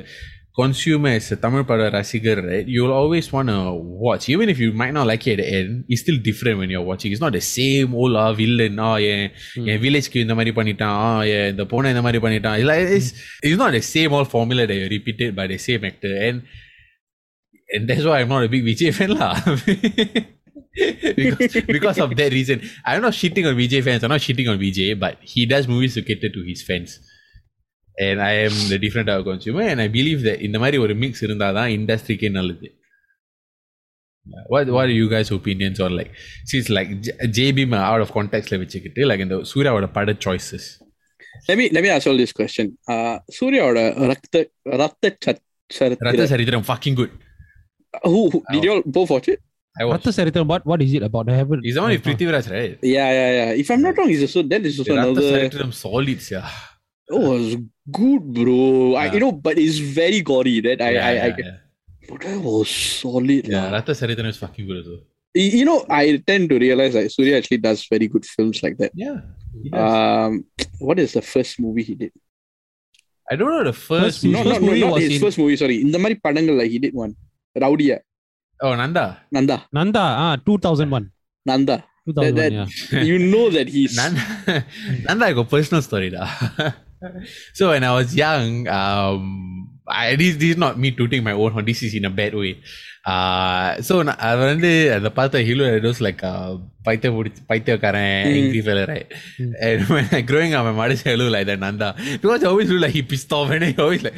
consumer 0.58 1.10
as 1.10 1.32
a 1.32 1.36
Tamil 1.36 1.64
pada 1.66 1.90
rasigar, 1.90 2.38
right, 2.46 2.68
you'll 2.68 2.94
always 2.94 3.32
want 3.34 3.50
to 3.50 3.74
watch. 3.74 4.30
Even 4.30 4.50
if 4.50 4.60
you 4.60 4.72
might 4.72 4.94
not 4.94 5.08
like 5.08 5.26
it 5.26 5.40
at 5.40 5.46
the 5.46 5.48
end, 5.50 5.86
it's 5.90 6.02
still 6.02 6.18
different 6.18 6.60
when 6.60 6.70
you're 6.70 6.86
watching. 6.86 7.12
It's 7.12 7.22
not 7.22 7.34
the 7.34 7.42
same 7.42 7.96
old 7.96 8.16
ah, 8.16 8.34
villain. 8.34 8.78
Ah, 8.80 8.98
yeah, 9.02 9.30
என் 9.72 9.82
வில்லேஜ்க்கு 9.86 10.24
இந்த 10.26 10.36
மாதிரி 10.40 10.52
பண்ணிட்டான் 10.60 10.98
ஆ 11.06 11.08
என் 11.36 11.50
இந்த 11.54 11.64
பொண்ணை 11.72 11.90
இந்த 11.94 12.04
மாதிரி 12.08 12.22
பண்ணிட்டான் 12.26 12.58
It's 12.60 12.70
like 12.72 12.86
it's, 12.98 13.10
it's 13.48 13.60
not 13.64 13.72
the 13.78 13.84
same 13.96 14.14
old 14.18 14.30
formula 14.36 14.66
that 14.70 14.78
you 14.82 14.90
repeated 14.98 15.32
by 15.40 15.48
the 15.54 15.60
same 15.68 15.84
actor 15.92 16.14
and 16.28 16.38
and 17.74 17.88
that's 17.90 18.06
why 18.10 18.20
I'm 18.22 18.32
not 18.36 18.44
a 18.48 18.52
big 18.56 18.64
Vijay 18.70 18.92
fan 18.98 19.12
lah 19.20 19.34
because, 21.18 21.54
because 21.76 22.00
of 22.06 22.16
that 22.20 22.32
reason 22.38 22.62
I'm 22.86 23.02
not 23.02 23.14
shitting 23.14 23.46
on 23.50 23.56
Vijay 23.62 23.82
fans 23.88 24.04
I'm 24.06 24.14
not 24.16 24.24
shitting 24.28 24.48
on 24.54 24.58
Vijay 24.66 24.90
but 25.06 25.18
he 25.34 25.42
does 25.54 25.68
movies 25.74 25.96
to 25.98 26.04
cater 26.10 26.30
to 26.38 26.42
his 26.52 26.62
fans 26.70 27.00
And 28.07 28.23
I 28.31 28.33
am 28.47 28.59
the 28.73 28.79
different 28.85 29.11
of 29.15 29.25
consumer 29.31 29.69
and 29.73 29.83
I 29.87 29.89
believe 29.99 30.21
the 30.29 30.33
இந்த 30.49 30.59
மாதிரி 30.65 30.79
ஒரு 30.85 30.97
mix 31.05 31.23
இருந்தால் 31.29 31.57
தான் 31.61 31.71
இண்டஸ்ட்ரிக்கே 31.79 32.31
நல்லது 32.39 32.71
what 34.55 34.73
what 34.77 34.93
you 35.01 35.07
guys 35.15 35.31
opinions 35.39 35.81
are 35.87 35.95
like 36.01 36.13
cheese 36.53 36.69
like 36.79 36.91
JP 37.39 37.65
out 37.85 38.05
of 38.07 38.13
கான்டாக்ட்ஸில் 38.19 38.61
வச்சுக்கிட்டு 38.65 39.09
like 39.11 39.25
இந்த 39.27 39.39
சூர்யாவோட 39.53 39.89
பட 39.99 40.17
சாய்ஸஸ் 40.27 40.69
லெமி 41.49 41.67
லெமி 41.77 41.91
ஆ 41.95 41.99
சொல் 42.07 42.21
திஸ் 42.25 42.37
கொஸ்டின் 42.41 42.73
சூர்யாவோட 43.39 43.81
Ratha 44.13 44.45
Ratha 44.83 45.15
Ratha 46.09 46.27
Sarithiram 46.35 46.67
fucking 46.69 46.99
good 47.01 47.17
Who, 48.05 48.31
who 48.31 48.43
did 48.53 48.65
you 48.65 48.73
all 48.73 48.83
both 48.87 49.11
watch 49.11 49.29
it? 49.29 49.41
I 49.77 49.85
watched. 49.85 50.07
Ratha 50.07 50.23
Saritam, 50.23 50.47
what, 50.47 50.65
what 50.67 50.83
is 50.83 50.93
it 50.95 51.03
about? 51.03 51.29
I 51.29 51.37
haven't. 51.37 51.65
It's 51.65 51.75
the 51.75 51.83
one 51.83 51.91
with 51.91 52.03
Prithviraj, 52.03 52.51
right? 52.51 52.79
Yeah, 52.83 53.11
yeah, 53.11 53.31
yeah. 53.31 53.51
If 53.53 53.71
I'm 53.71 53.83
not 53.83 53.97
wrong, 53.97 54.11
it's 54.11 54.23
also 54.23 54.43
that 54.43 54.65
is 54.65 54.79
also 54.79 54.95
Ratha 54.95 55.11
another. 55.11 55.33
Ratha 55.33 55.49
Saritam, 55.49 55.73
solid, 55.75 56.21
yeah. 56.31 56.49
It 57.09 57.15
uh, 57.15 57.19
was 57.19 57.57
good, 57.91 58.35
bro. 58.35 58.93
Yeah. 58.93 58.99
I, 58.99 59.13
you 59.13 59.21
know, 59.21 59.33
but 59.33 59.59
it's 59.59 59.79
very 59.79 60.21
gory, 60.21 60.61
That 60.61 60.83
I, 60.83 60.91
yeah, 60.91 61.07
I, 61.07 61.11
I 61.11 61.35
yeah. 61.39 61.57
But 62.09 62.21
that 62.21 62.41
was 62.41 62.69
solid. 62.69 63.47
Yeah, 63.47 63.71
Rata 63.71 63.95
Saritan 63.95 64.27
is 64.27 64.37
fucking 64.37 64.67
good 64.67 64.79
as 64.79 64.89
well. 64.89 65.01
You 65.35 65.65
know, 65.65 65.85
I 65.89 66.23
tend 66.27 66.49
to 66.51 66.59
realize 66.59 66.95
that 66.95 67.13
Surya 67.13 67.37
actually 67.37 67.59
does 67.59 67.87
very 67.87 68.09
good 68.09 68.25
films 68.25 68.63
like 68.63 68.79
that. 68.79 68.93
Yeah. 68.95 69.21
Um, 69.73 70.45
what 70.79 70.99
is 70.99 71.13
the 71.13 71.23
first 71.23 71.61
movie 71.61 71.83
he 71.83 71.95
did? 71.95 72.13
I 73.31 73.37
don't 73.37 73.51
know 73.51 73.65
the 73.65 73.73
first. 73.73 74.23
first 74.23 74.25
movie. 74.25 74.37
No, 74.37 74.45
first 74.45 74.61
no, 74.61 74.67
movie 74.67 74.81
no, 74.81 74.89
not 74.89 75.01
his 75.01 75.15
in... 75.15 75.21
first 75.21 75.39
movie. 75.39 75.57
Sorry, 75.57 75.81
in 75.83 75.93
the 75.93 75.99
many 75.99 76.15
padangal 76.15 76.67
he 76.67 76.79
did 76.79 76.95
one. 76.95 77.15
Rowdiya. 77.57 78.01
Oh, 78.63 78.75
Nanda. 78.75 79.21
Nanda. 79.31 79.67
Nanda. 79.73 80.01
Ah, 80.01 80.37
two 80.37 80.59
thousand 80.59 80.91
one. 80.91 81.13
Nanda. 81.45 81.85
That, 82.07 82.35
that, 82.37 82.53
yeah. 82.53 83.03
You 83.03 83.19
know 83.19 83.51
that 83.51 83.69
he's 83.69 83.97
Nanda. 84.01 84.65
Nanda, 85.05 85.27
I 85.27 85.33
got 85.35 85.51
personal 85.51 85.83
story 85.83 86.09
da. 86.09 86.27
so 87.54 87.70
when 87.72 87.84
I 87.84 87.94
was 88.00 88.16
young, 88.16 88.68
um, 88.80 89.22
I, 90.02 90.16
this, 90.16 90.36
this 90.42 90.52
is 90.56 90.58
not 90.58 90.80
me 90.84 90.92
tooting 90.92 91.24
my 91.24 91.34
own 91.34 91.52
horn. 91.52 91.66
This 91.66 91.82
is 91.84 91.94
in 91.94 92.06
a 92.06 92.14
bad 92.22 92.34
way. 92.42 92.54
Uh, 93.14 93.70
so 93.88 93.94
நான் 94.08 94.22
அது 94.28 94.38
வந்து 94.52 94.70
அந்த 94.98 95.10
பார்த்த 95.18 95.40
hero 95.48 95.66
it 95.78 95.88
like 96.06 96.22
பைத்திய 96.88 97.10
முடிச்சு 97.16 97.42
பைத்தியக்காரன் 97.50 98.14
Mm. 98.28 98.38
angry 98.42 98.62
fella 98.68 98.84
right 98.92 99.10
Mm. 99.42 99.52
and 99.68 99.82
when 99.96 100.06
I 100.18 100.24
growing 100.30 100.54
up 100.58 100.64
my 100.70 100.74
mother 100.80 100.96
said 101.02 101.12
hello 101.14 101.28
like 101.36 101.48
that 101.50 101.60
Nanda 101.64 101.90
because 102.24 102.44
I 102.46 102.50
always 102.52 102.70
look 102.74 102.82
like 102.86 102.96
he 103.00 103.04
pissed 103.12 103.34
off 103.38 103.52
and 103.56 103.62
then 103.64 103.74
he 103.74 103.82
always 103.86 104.04
like 104.08 104.18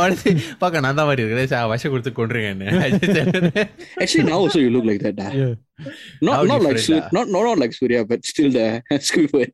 mother 0.00 0.18
say 0.22 0.34
பார்க்க 0.62 0.84
நந்தா 0.86 1.04
மாதிரி 1.08 1.22
இருக்கு 1.24 1.52
sir 1.54 1.68
விஷம் 1.72 1.92
கொடுத்து 1.94 2.12
her, 2.38 3.68
actually 4.02 4.26
now 4.30 4.38
also 4.44 4.60
you 4.64 4.70
look 4.76 4.86
like 4.90 5.02
that. 5.06 5.18
Yeah. 5.40 5.54
not 6.26 6.34
How 6.36 6.44
not 6.50 6.60
like 6.66 6.76
different, 6.76 7.04
Sur- 7.04 7.16
not, 7.16 7.26
not 7.34 7.42
not 7.48 7.58
like 7.62 7.74
Surya 7.80 8.00
but 8.10 8.20
still 8.30 8.50
the 8.58 8.66
Squidward 9.08 9.52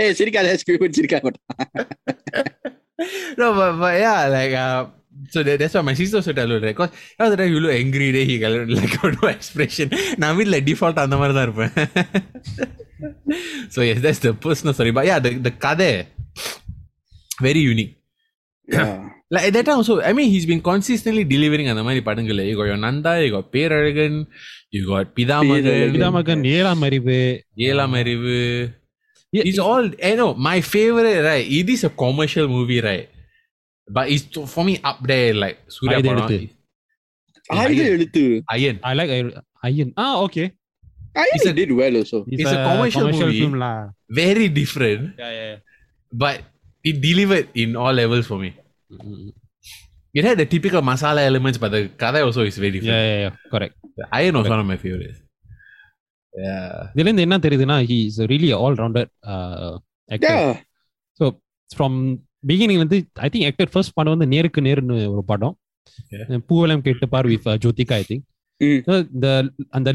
hey 0.00 0.10
சிரிக்காத 0.20 0.54
Squidward 0.64 0.92
சிரிக்காத 0.98 1.34
no, 3.40 3.54
but, 3.58 3.72
but 3.80 3.94
yeah, 4.04 4.26
like 4.36 4.52
uh, 4.52 4.86
so 5.32 5.42
that, 5.46 5.56
that's 5.60 5.74
why 5.74 5.82
my 5.88 5.94
sister 5.94 6.16
also 6.18 6.32
tell 6.32 6.48
you 6.48 6.58
that 6.58 6.72
because 6.74 6.90
other 7.24 7.36
time 7.40 7.52
you 7.52 7.60
look 7.60 7.72
angry, 7.72 8.10
then 8.10 8.26
he 8.30 8.38
got 8.38 8.52
like 8.76 8.94
got 9.02 9.12
no 9.22 9.28
expression. 9.36 9.88
நான் 10.22 10.36
வீட்டில் 10.38 10.64
default 10.68 11.00
அந்த 11.04 11.16
மாதிரி 11.20 11.34
தான் 11.38 11.46
இருப்பேன் 11.48 11.72
so 13.74 13.80
yes, 13.88 13.98
that's 14.04 14.20
the 14.26 14.32
personal 14.46 14.74
story. 14.78 14.92
But 14.98 15.06
yeah, 15.10 15.18
the 15.26 15.32
the 15.46 15.52
கதை 15.66 15.90
very 17.40 17.62
unique. 17.72 17.94
Yeah. 18.66 19.08
like 19.30 19.44
at 19.48 19.52
that 19.52 19.64
time 19.66 19.76
also 19.76 20.00
i 20.00 20.12
mean 20.12 20.30
he's 20.30 20.46
been 20.50 20.62
consistently 20.68 21.24
delivering 21.32 21.68
அந்த 21.72 21.82
மாதிரி 21.86 22.02
படங்கள். 22.08 22.40
You 22.48 22.54
got 22.60 22.68
your 22.72 22.80
nanda 22.84 23.12
you 23.24 23.30
got 23.36 23.46
Perazhagan 23.54 24.18
you 24.76 24.82
got 24.92 25.06
Pithamagan, 25.18 25.78
Pithamagan 25.96 26.44
Yela 26.52 26.72
அறிவு 26.90 27.20
ஏழாம் 27.68 27.96
Yeah, 29.36 29.46
it's 29.48 29.58
all 29.68 29.86
i 30.08 30.12
know 30.18 30.28
my 30.46 30.58
favorite 30.74 31.18
right? 31.28 31.46
It 31.56 31.68
is 31.72 31.82
a 31.88 31.90
commercial 32.02 32.46
movie 32.54 32.78
right? 32.86 33.08
But 33.96 34.06
it's 34.12 34.26
for 34.52 34.62
me 34.68 34.74
up 34.90 35.00
there 35.10 35.32
like 35.42 35.58
Surya 35.74 35.98
படம் 36.06 36.32
எழுத்து 37.96 38.24
Ayan 38.54 38.78
i 38.90 38.94
like 39.00 39.12
Ayan 39.68 39.92
ah 40.04 40.14
okay. 40.26 40.46
Ayan 41.20 41.36
it's 41.36 41.48
a, 41.50 41.54
did 41.60 41.70
well 41.80 41.94
also. 42.00 42.18
It's, 42.32 42.40
it's 42.42 42.52
a, 42.56 42.58
a 42.58 42.66
commercial, 42.68 43.04
commercial 43.04 43.30
movie, 43.30 43.40
film. 43.44 43.62
Very 44.22 44.48
different. 44.60 45.04
Yeah, 45.22 45.32
yeah 45.38 45.56
but 46.12 46.36
it 46.84 47.00
delivered 47.00 47.48
in 47.54 47.76
all 47.76 47.92
levels 47.92 48.26
for 48.26 48.38
me. 48.38 48.50
It 50.14 50.24
had 50.24 50.38
the 50.38 50.46
typical 50.46 50.82
masala 50.82 51.24
elements, 51.30 51.58
but 51.58 51.70
the 51.70 51.88
kada 52.02 52.24
also 52.24 52.42
is 52.42 52.56
very 52.56 52.70
different. 52.70 52.94
Yeah, 52.94 53.08
yeah, 53.08 53.20
yeah. 53.24 53.34
Correct. 53.50 53.74
The 53.96 54.06
Ayan 54.18 54.32
was 54.32 54.46
Correct. 54.46 54.50
one 54.50 54.60
of 54.60 54.66
my 54.66 54.78
favorites. 54.84 55.18
Yeah. 56.34 56.72
இதுலேருந்து 56.94 57.24
என்ன 57.26 57.36
தெரியுதுன்னா 57.44 57.76
he 57.90 57.96
is 58.08 58.18
really 58.32 58.50
all 58.60 58.76
rounded 58.80 59.10
actor 60.08 60.40
so 61.20 61.24
from 61.70 61.96
பிகினிங்லேருந்து 62.50 62.98
I 63.26 63.28
think 63.32 63.46
actor 63.50 63.70
first 63.74 63.94
படம் 63.98 64.14
வந்து 64.14 64.28
நேருக்கு 64.34 64.60
நேருன்னு 64.66 64.96
ஒரு 65.14 65.22
படம் 65.30 65.54
Poovellam 66.50 66.84
Kettuppar 67.14 67.28
with 67.32 67.48
Jyothika 67.64 67.96
I 68.02 68.04
think 68.10 68.24
இந்த 69.16 69.26
அந்த 69.78 69.88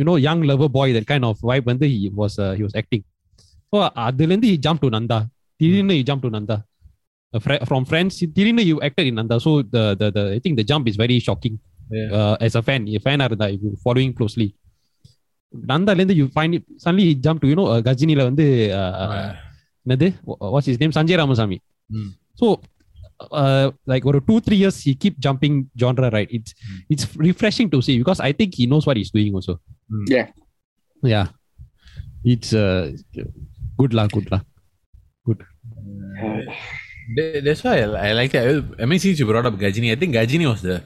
you know 0.00 0.14
young 0.28 0.44
love 0.50 0.64
boy 0.78 0.94
that 0.96 1.08
kind 1.10 1.26
of 1.30 1.42
vibe 1.50 1.68
வந்து 1.72 1.88
he 1.94 2.00
was 2.20 2.38
he 2.58 2.62
was 2.66 2.76
acting 2.82 3.04
so 3.72 3.78
அதுலேருந்து 4.06 4.50
ஹி 4.52 4.58
ஜம்ப் 4.66 4.82
டு 4.84 4.90
நந்தா 4.96 5.18
திடீர்னு 5.61 5.95
he 5.99 6.03
jumped 6.09 6.25
to 6.25 6.31
Nanda 6.37 6.57
from 7.67 7.85
friends 7.89 8.19
திடீர்னு 8.35 8.63
you 8.69 8.77
acted 8.87 9.05
in 9.09 9.15
Nanda 9.21 9.37
so 9.45 9.51
the 9.75 9.83
the 10.01 10.07
the 10.17 10.23
I 10.35 10.39
think 10.43 10.55
the 10.61 10.67
jump 10.71 10.85
is 10.91 10.97
very 11.05 11.19
shocking 11.29 11.55
Yeah. 11.97 12.09
uh, 12.19 12.35
as 12.45 12.53
a 12.59 12.63
fan 12.67 12.81
ஃபேனா 13.03 13.25
இருந்தா 13.29 13.47
if 13.55 13.61
you 13.65 13.71
following 13.85 14.13
closely 14.17 14.47
நந்தால 15.53 15.97
இருந்து 15.99 16.15
you 16.21 16.27
find 16.37 16.53
it 16.57 16.63
suddenly 16.83 17.05
he 17.09 17.13
jumped 17.25 17.41
to 17.43 17.49
you 17.51 17.57
know 17.59 17.67
uh, 17.73 17.81
கஜினில 17.87 18.23
வந்து 18.29 18.45
uh, 18.79 18.89
Uh, 19.03 19.27
என்னது 19.85 20.07
what's 20.53 20.67
is 20.71 20.81
name 20.81 20.95
Sanjay 20.97 21.19
Ramasamy 21.21 21.57
Mm. 21.89 22.07
So 22.39 22.47
like 23.91 24.05
ஒரு 24.09 24.19
two 24.27 24.35
three 24.45 24.55
years 24.61 24.79
he 24.87 24.93
keep 25.03 25.17
jumping 25.25 25.57
genre 25.83 26.09
right 26.17 26.31
it's 26.37 26.53
Mm. 26.65 26.81
It's 26.93 27.07
refreshing 27.27 27.69
to 27.73 27.79
see 27.87 27.93
because 28.01 28.21
I 28.27 28.31
think 28.39 28.55
he 28.59 28.65
knows 28.73 28.87
what 28.89 28.99
is 29.03 29.13
doing 29.15 29.37
also 29.39 29.55
Mm. 29.89 30.03
Yeah. 30.15 30.27
Yeah 31.03 31.21
it's 32.33 32.53
good 33.79 33.95
லா 33.99 34.05
good 34.15 34.29
law 34.33 34.39
Th- 34.39 34.45
that's 37.44 37.64
why 37.64 37.80
I, 37.80 38.08
I 38.08 38.12
like 38.12 38.34
it. 38.34 38.64
I 38.80 38.84
mean, 38.84 38.98
since 38.98 39.18
you 39.18 39.26
brought 39.26 39.46
up 39.46 39.54
Gajini, 39.54 39.92
I 39.92 39.96
think 39.96 40.14
Gajini 40.14 40.48
was 40.48 40.62
the 40.62 40.82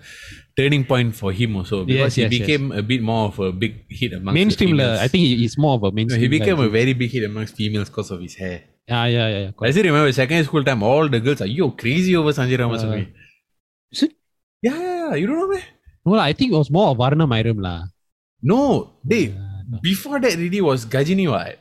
turning 0.56 0.84
point 0.84 1.14
for 1.14 1.32
him 1.32 1.56
also 1.56 1.84
because 1.84 2.16
yes, 2.16 2.18
yes, 2.18 2.32
he 2.32 2.38
became 2.40 2.70
yes. 2.70 2.78
a 2.78 2.82
bit 2.82 3.02
more 3.02 3.26
of 3.26 3.38
a 3.38 3.52
big 3.52 3.84
hit 3.90 4.12
amongst 4.14 4.34
mainstream. 4.34 4.76
La, 4.76 4.94
I 5.00 5.08
think 5.08 5.24
he's 5.24 5.58
more 5.58 5.74
of 5.74 5.82
a 5.84 5.92
mainstream. 5.92 6.20
He 6.20 6.28
became 6.28 6.58
like 6.58 6.68
a 6.68 6.70
very 6.70 6.94
big 6.94 7.10
hit 7.10 7.24
amongst 7.24 7.56
females 7.56 7.88
because 7.88 8.10
of 8.10 8.20
his 8.20 8.34
hair. 8.34 8.62
Ah, 8.88 9.04
yeah, 9.06 9.28
yeah, 9.28 9.38
yeah. 9.38 9.50
I 9.60 9.70
still 9.70 9.84
remember 9.84 10.12
second 10.12 10.44
school 10.44 10.64
time, 10.64 10.82
all 10.82 11.08
the 11.08 11.20
girls 11.20 11.40
are 11.40 11.46
you 11.46 11.70
crazy 11.72 12.14
over 12.16 12.30
Sanjay 12.32 12.58
Ramaswamy. 12.58 13.02
Uh, 13.02 14.04
it? 14.04 14.12
Yeah, 14.62 14.78
yeah, 14.78 15.08
yeah, 15.08 15.14
you 15.16 15.26
don't 15.26 15.38
know 15.38 15.48
me? 15.48 15.60
No, 16.04 16.12
la, 16.12 16.22
I 16.22 16.32
think 16.32 16.52
it 16.52 16.56
was 16.56 16.70
more 16.70 16.90
of 16.90 16.98
Vaaranam 16.98 17.28
Aayiram 17.28 17.60
la. 17.60 17.82
No, 18.42 18.92
they 19.04 19.28
uh, 19.28 19.62
no. 19.68 19.78
before 19.82 20.20
that 20.20 20.36
really 20.36 20.60
was 20.60 20.86
Gajini 20.86 21.28
Why? 21.30 21.56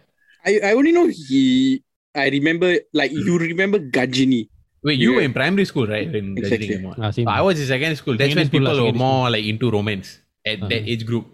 I, 0.45 0.59
I 0.63 0.73
only 0.73 0.91
know 0.91 1.07
he 1.07 1.83
I 2.23 2.29
remember 2.29 2.69
like 2.93 3.11
you 3.11 3.37
remember 3.37 3.79
Gajini 3.97 4.41
Wait, 4.87 4.99
you 5.03 5.11
Yeah. 5.11 5.15
were 5.17 5.23
in 5.27 5.33
primary 5.33 5.65
school, 5.65 5.87
right? 5.87 6.09
When 6.15 6.25
Exactly. 6.39 6.67
Gajini 6.67 6.73
came 6.73 6.85
out. 6.89 7.29
I 7.37 7.41
was 7.45 7.59
in 7.61 7.65
secondary 7.69 7.95
school. 8.01 8.15
That's 8.17 8.33
Secondary 8.33 8.43
when 8.43 8.49
school 8.51 8.59
people 8.59 8.73
were 8.73 8.91
secondary 8.91 9.03
more 9.05 9.29
like 9.35 9.45
into 9.53 9.71
romance 9.77 10.09
at 10.51 10.59
that 10.59 10.81
Uh-huh. 10.81 10.91
age 10.93 11.05
group. 11.09 11.25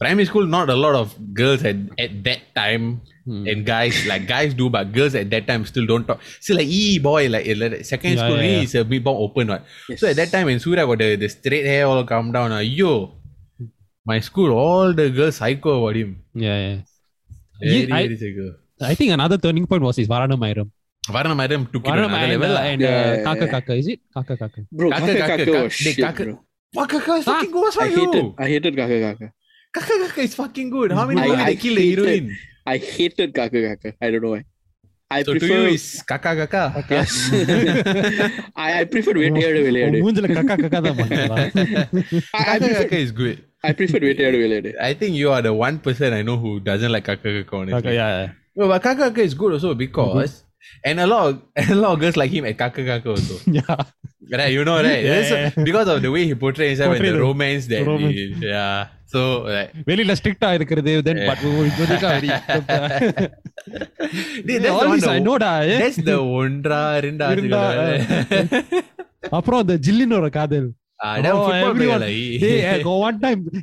Primary 0.00 0.26
school, 0.30 0.46
not 0.46 0.68
a 0.70 0.76
lot 0.76 0.94
of 0.94 1.14
girls 1.34 1.62
at, 1.70 1.76
at 1.98 2.12
that 2.26 2.42
time 2.54 2.84
Hmm. 3.28 3.46
and 3.52 3.64
guys 3.70 3.96
like 4.10 4.26
guys 4.26 4.52
do, 4.58 4.66
but 4.74 4.92
girls 4.98 5.14
at 5.22 5.28
that 5.32 5.46
time 5.48 5.64
still 5.70 5.86
don't 5.90 6.06
talk. 6.10 6.20
Still 6.44 6.56
like 6.60 6.70
e 6.82 6.98
boy 7.06 7.28
like, 7.34 7.46
eh, 7.46 7.56
like 7.62 7.84
secondary 7.84 8.16
Yeah, 8.18 8.24
school 8.26 8.36
yeah, 8.36 8.42
really 8.46 8.60
yeah. 8.62 8.68
is 8.68 8.74
a 8.82 8.84
bit 8.92 9.04
more 9.08 9.18
open. 9.24 9.48
Right? 9.54 9.64
yes. 9.88 10.00
So 10.00 10.06
at 10.12 10.16
that 10.20 10.30
time 10.34 10.46
when 10.50 10.60
Surya 10.66 10.86
got 10.90 10.98
the, 10.98 11.10
the 11.22 11.28
straight 11.28 11.66
hair 11.72 11.86
all 11.86 12.04
come 12.12 12.30
down, 12.36 12.52
uh, 12.52 12.60
yo, 12.78 12.92
my 14.06 14.18
school 14.20 14.52
all 14.52 14.94
the 15.02 15.10
girls 15.18 15.36
psycho 15.42 15.74
about 15.80 15.96
him. 16.02 16.12
Yeah 16.46 16.54
yeah 16.64 16.72
Very, 17.60 17.82
I- 17.98 18.06
very 18.08 18.18
psycho. 18.24 18.48
I 18.80 18.94
think 18.94 19.12
another 19.12 19.38
turning 19.38 19.66
point 19.66 19.82
was 19.82 19.96
his 19.96 20.08
Vaaranam 20.08 20.38
Aayiram. 20.38 20.70
Varanamiram 21.08 21.70
took 21.72 21.84
Varanam 21.84 22.04
it 22.04 22.08
to 22.08 22.14
another 22.14 22.38
level. 22.38 22.58
And 22.58 22.82
uh, 22.82 22.86
yeah, 22.86 23.16
uh, 23.20 23.24
Kaka 23.24 23.44
yeah. 23.44 23.50
Kaka, 23.50 23.74
is 23.74 23.86
it? 23.88 24.00
Kaka 24.12 24.36
Kaka. 24.36 24.60
Bro, 24.70 24.90
Kaka 24.90 25.06
Kaka, 25.06 25.18
Kaka, 25.18 25.44
Kaka, 25.44 25.58
oh, 25.58 25.68
shit, 25.68 25.96
Kaka. 25.96 26.24
Bro. 26.24 26.44
Kaka 26.74 27.00
Kaka 27.00 27.12
is 27.14 27.24
fucking 27.24 27.50
good. 27.50 27.72
for 27.72 27.82
I 27.82 27.86
you? 27.86 28.12
Hated, 28.12 28.34
I 28.38 28.48
hated 28.48 28.76
Kaka 28.76 29.00
Kaka. 29.00 29.32
Kaka 29.72 30.08
Kaka 30.08 30.20
is 30.20 30.34
fucking 30.34 30.70
good. 30.70 30.92
How 30.92 31.06
many 31.06 31.20
I, 31.20 31.24
people 31.24 31.40
I 31.40 31.44
they 31.46 31.56
kill 31.56 31.74
the 31.76 31.94
heroine? 31.94 32.38
I 32.66 32.76
hated 32.76 33.34
Kaka 33.34 33.62
Kaka. 33.68 33.94
I 34.02 34.10
don't 34.10 34.22
know 34.22 34.30
why. 34.30 34.44
I 35.10 35.22
so 35.22 35.32
prefer... 35.32 35.48
to 35.48 35.54
you 35.54 35.68
is 35.68 36.02
Kaka 36.06 36.46
Kaka. 36.46 36.84
Yes. 36.90 37.30
I, 38.56 38.80
I 38.80 38.84
prefer 38.84 39.14
Vettiyadu 39.14 39.60
oh, 39.60 39.68
Vilayadu. 39.68 40.00
மூஞ்சில 40.04 40.28
Kaka 40.38 40.56
கக்கா 40.64 40.80
தான் 40.86 40.98
Kaka 41.00 42.66
Kaka 42.82 42.98
is 43.06 43.12
good. 43.22 43.38
I 43.68 43.72
prefer 43.78 44.00
Vettiyadu 44.08 44.40
Vilayadu. 44.44 44.72
I 44.88 44.92
think 45.00 45.16
you 45.20 45.30
are 45.36 45.40
the 45.48 45.54
one 45.66 45.78
person 45.86 46.12
I 46.18 46.22
know 46.28 46.36
who 46.44 46.52
doesn't 46.60 46.92
like 46.96 47.06
Kaka 47.10 47.32
Kaka 47.38 47.56
honestly. 47.60 47.80
Kaka, 47.80 47.94
yeah. 48.00 48.28
No, 48.57 48.63
but 48.71 48.81
kaka 48.81 49.03
kaka 49.05 49.21
is 49.23 49.33
good 49.33 49.53
also 49.57 49.71
because 49.75 50.33
and 50.89 50.99
a 50.99 51.07
lot 51.11 51.23
of 51.27 51.33
a 51.73 51.75
lot 51.75 51.91
of 51.93 51.99
girls 52.01 52.17
like 52.21 52.31
him 52.31 52.45
at 52.45 52.57
kaka 52.63 52.83
kaka 52.91 53.09
also. 53.15 53.37
Yeah 53.59 53.75
Right, 54.39 54.51
you 54.55 54.63
know, 54.67 54.75
right? 54.83 55.01
Yeah, 55.05 55.15
That's- 55.15 55.31
yeah. 55.31 55.63
Because 55.67 55.87
of 55.93 55.97
the 56.01 56.11
way 56.13 56.21
he 56.27 56.35
portrays 56.43 56.69
himself 56.71 56.91
and 56.91 56.99
Portray 56.99 57.09
the 57.11 57.17
the 57.17 57.23
romance 57.23 57.65
that 57.71 57.81
romance. 57.89 58.19
he- 58.19 58.47
yeah. 58.51 58.77
So 59.13 59.19
like 59.55 59.71
வெளியில 59.89 60.13
ஸ்ட்ரிக்ட்டா 60.19 60.49
இருக்கிறது 60.57 60.93
then 61.07 61.19
but 61.29 61.41
இப்போதைக்கு 61.71 62.07
very 62.13 62.29
Dude, 64.47 64.61
that's 64.63 64.65
the 64.65 64.71
all 64.77 64.89
one 64.91 64.99
this 64.99 65.09
I 65.13 65.17
the- 65.17 65.25
நோடா 65.27 65.51
that's 65.81 65.99
the 66.09 66.17
ஒன்றா 66.39 66.79
ரெண்டா 67.05 67.27
இருந்தா, 67.35 67.61
அப்புறம் 69.39 69.61
அந்த 69.63 69.75
ஜில்லின்னு 69.87 70.17
ஒரு 70.21 70.29
காதல் 70.39 70.67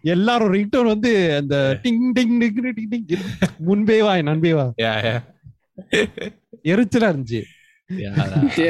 எல்லாரும் 0.01 0.53
ரிங்டோன் 0.53 0.85
வந்து 0.85 1.35
அந்த 1.35 1.79
டிங் 1.83 2.11
டிங் 2.15 2.37
டிங் 2.41 2.73
டிங் 2.91 3.17
முன்பே 3.57 4.01
வா 4.01 4.21
நன்பே 4.21 4.53
வா. 4.53 4.73
எரிச்சலா 6.63 7.11
இருந்துச்சு. 7.11 7.43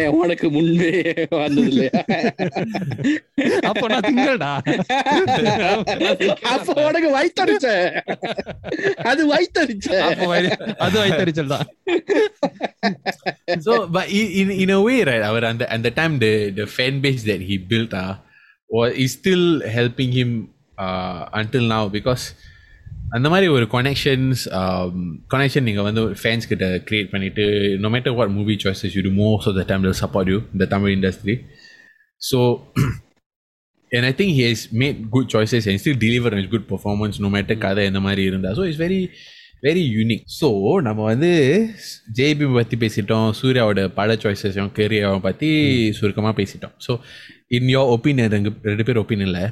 உனக்கு 0.08 0.50
முன்பே 0.50 1.28
வந்தது 1.30 1.68
இல்லையா 1.68 1.90
அப்ப 3.62 3.88
நான் 3.88 4.02
திங்கடா 4.02 4.58
அப்ப 6.42 6.86
உனக்கு 6.86 7.10
வயித்தடிச்ச. 7.18 7.68
அது 8.96 9.36
வயித்தடிச்ச. 9.36 9.90
அது 10.78 11.08
தான். 11.48 11.68
So 13.60 13.90
but 13.90 14.08
in 14.10 14.50
in 14.50 14.70
அவர் 15.22 15.44
அந்த 15.44 15.68
அந்த 15.68 15.92
time 15.96 16.22
the 16.22 16.52
the 16.58 16.66
fan 16.78 17.02
base 17.02 17.24
or 18.70 18.88
is 18.90 19.14
still 19.14 19.62
helping 19.78 20.12
him 20.12 20.32
uh, 20.78 21.22
until 21.34 21.64
now 21.76 21.84
அந்த 23.16 23.28
மாதிரி 23.30 23.48
ஒரு 23.48 23.66
கனெக்ஷன்ஸ் 23.74 24.42
கனெக்ஷன் 25.34 25.66
நீங்கள் 25.68 25.86
வந்து 25.88 26.02
ஃபேன்ஸ் 26.22 26.48
கிட்ட 26.52 26.66
க்ரியேட் 26.88 27.12
பண்ணிவிட்டு 27.12 27.44
no 27.84 27.90
matter 27.90 28.16
what 28.18 28.32
movie 28.38 28.56
choices 28.64 28.96
you 28.98 29.02
do 29.08 29.12
most 29.20 29.48
of 29.50 29.58
the 29.60 29.64
Tamil 29.64 29.96
support 30.02 30.30
you 30.34 30.38
இந்த 30.54 30.66
Tamil 30.66 30.94
industry 30.96 31.36
so 32.22 32.40
N 33.92 34.08
I 34.10 34.14
think 34.22 34.36
he 34.40 34.46
has 34.50 34.66
made 34.82 35.00
good 35.10 35.30
choices 35.36 35.68
and 35.72 35.82
still 35.84 36.02
deliver 36.06 36.36
is 36.40 36.52
good 36.56 36.68
performance 36.74 37.20
no 37.26 37.32
matter 37.38 37.58
கதை 37.58 37.86
இந்த 37.86 38.00
மாதிரி 38.00 38.24
இருந்தால் 38.24 38.58
so 38.60 38.66
it's 38.70 38.82
very 38.86 39.00
very 39.64 39.84
unique 39.98 40.26
so 40.40 40.50
நம்ம 40.88 41.04
வந்து 41.04 41.32
JP 42.18 42.48
பற்றி 42.58 42.78
பேசிட்டோம் 42.78 43.30
சூர்யாவோட 43.42 43.88
பட 44.00 44.18
சாய்ஸஸையும் 44.24 44.74
கெரியரும் 44.80 45.26
பற்றி 45.28 45.50
சுருக்கமாக 46.00 46.36
பேசிட்டோம். 46.42 46.76
ஸோ 46.88 46.94
இன் 47.52 47.70
யோர் 47.72 47.92
ஒப்பீனியன் 47.94 48.32
ரெண்டு 48.36 48.52
ரெண்டு 48.64 48.86
பேர் 48.88 49.00
ஒப்பீனியனில் 49.02 49.44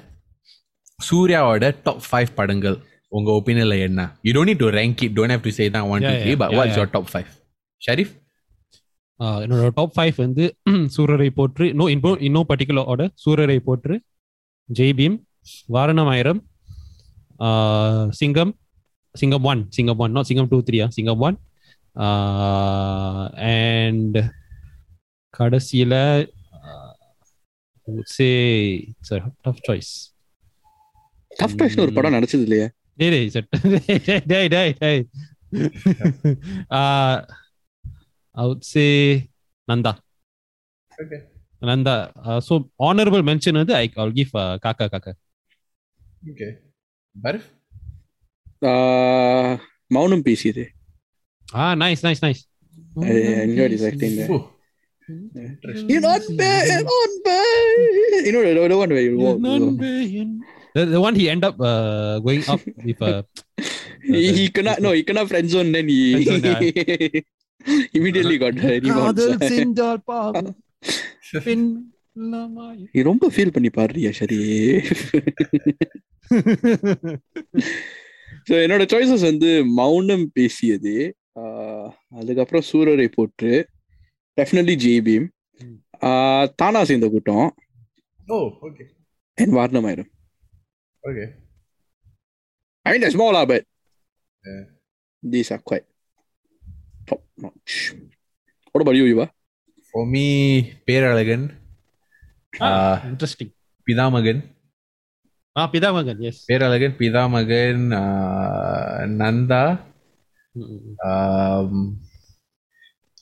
சூர்யாவோட 1.00 1.66
டாப் 1.86 2.04
ஃபைவ் 2.06 2.32
படங்கள் 2.36 2.78
உங்கள் 3.12 3.36
ஒப்பீனியனில் 3.40 3.84
என்ன? 3.88 4.02
You 4.26 4.32
don't 4.36 4.50
need 4.52 4.62
to 4.64 4.70
rank 4.78 5.02
it 5.06 5.16
don't 5.18 5.34
have 5.34 5.44
to 5.44 5.54
say 5.58 5.66
தான் 5.76 5.88
one 5.92 6.06
two 6.06 6.14
three 6.22 6.34
but 6.36 6.54
what's 6.58 6.72
yeah. 6.72 6.80
Your 6.80 6.94
top 6.96 7.10
five 7.12 7.30
Sharif 7.82 8.14
என்னோட 9.40 9.68
டாப் 9.76 9.94
ஃபைவ் 9.96 10.16
வந்து 10.24 10.46
சூரரை 10.96 11.30
போற்று 11.38 11.66
நோ 11.80 11.86
இன்போ 11.94 12.12
இன்னும் 12.28 12.48
particular 12.50 12.90
order 12.94 13.12
Soorarai 13.24 13.58
Pottru 13.68 13.96
Jai 14.70 14.96
Bhim 15.00 15.18
Vaaranam Aayiram 15.70 16.42
Singam 18.20 18.54
Singam 19.16 19.46
one 19.46 19.62
Singam 19.70 20.00
one 20.04 20.14
not 20.16 20.30
Singam 20.30 20.50
two 20.52 20.60
த்ரீயா 20.68 20.86
Singam 20.98 21.22
one 21.28 21.38
and 23.52 24.18
கடைசியில 25.34 25.94
I 27.88 27.92
would 27.92 28.10
say 28.10 28.32
it's 28.92 29.12
a 29.12 29.20
tough 29.46 29.62
choice. 29.68 29.92
Tough 31.32 31.56
choice 31.60 31.78
ஒரு 31.84 31.92
படம் 31.98 32.14
நடிச்சது 32.16 32.44
இல்லையா? 32.48 32.66
டேய் 33.00 33.12
டேய் 33.14 33.30
சட் 33.36 33.48
டேய் 34.32 34.50
டேய் 34.54 34.74
டேய். 34.82 35.02
ஆ 36.78 36.82
I 38.36 38.46
would 38.50 38.68
say 38.72 38.86
Nandha. 39.68 39.94
Okay 40.92 41.18
Nandha. 41.62 41.96
So 42.48 42.54
honourable 42.90 43.26
mention 43.30 43.60
வந்து 43.62 43.76
ஐ 43.82 43.86
கால் 43.98 44.16
கிவ் 44.20 44.32
காக்கா 44.66 44.88
காக்கா. 44.94 45.14
Okay 46.32 46.50
பர்ஃப் 47.16 47.50
Mounam 49.98 50.26
Pesiyadhe. 50.28 50.66
Ah 51.62 51.66
nice 51.84 52.04
nice 52.08 52.24
nice 52.26 52.42
I 53.08 53.16
enjoy 53.46 53.76
is 53.78 53.86
acting 53.92 54.16
there 54.20 54.32
You're 55.86 56.02
not 56.02 56.22
bad, 56.34 56.68
not 56.86 57.14
bad. 57.22 57.78
You 58.22 58.32
know 58.32 58.44
the, 58.44 58.68
the 58.68 58.78
one 58.78 58.90
where 58.90 59.02
you 59.02 59.18
walk. 59.18 59.40
The, 60.76 60.86
the 60.88 61.00
one 61.00 61.16
he 61.16 61.30
end 61.30 61.44
up 61.44 61.60
uh, 61.62 62.20
going 62.20 62.44
up 62.48 62.62
with 62.80 63.02
uh, 63.02 63.22
he, 64.04 64.34
he 64.34 64.50
cannot 64.50 64.80
no 64.82 64.92
he 64.92 65.04
cannot 65.04 65.28
friend 65.28 65.50
zone 65.50 65.72
then 65.72 65.88
he 65.88 66.00
Friend 66.24 66.46
immediately 67.94 68.38
got 68.38 68.56
uh. 68.60 68.80
நீ 72.94 73.02
ரொம்ப 73.02 73.30
feel 73.30 73.54
பண்ணி 73.54 73.70
பாடுறியா 73.70 74.12
சரி 74.12 74.40
so 78.48 78.54
என்னோட 78.64 78.84
choices 78.86 79.22
வந்து 79.22 79.50
மௌனம் 79.74 80.32
பேசியது 80.32 80.96
ஆஹ், 81.40 81.90
அதுக்கப்புறம் 82.16 82.66
Soorarai 82.72 83.08
Pottru 83.08 83.54
definitely 84.38 84.76
GBM 84.84 85.28
தானா 86.56 86.80
சேர்ந்த 86.90 87.08
கூட்டம். 87.10 87.50
ஓ 88.28 88.38
ஓகே 88.68 88.84
என் 89.38 89.56
வாரணம் 89.58 89.86
ஆயிடும் 89.90 90.10
okay 91.04 91.26
I 92.86 92.92
mean 92.94 93.04
that's 93.04 93.18
small 93.18 93.40
but 93.52 93.66
these 95.24 95.52
are 95.56 95.64
quite 95.64 95.88
top 97.10 97.26
notch 97.44 97.78
what 98.76 98.84
about 98.84 99.00
you 99.02 99.06
Yuva 99.12 99.28
for 99.94 100.10
me 100.16 100.26
Perazhagan 100.88 101.46
interesting 103.10 103.54
Pithamagan 103.88 104.42
ah 105.56 105.64
Pithamagan 105.74 106.22
yes 106.30 106.42
Perazhagan 106.50 106.96
Pithamagan 107.00 107.86
Nandha 109.20 109.64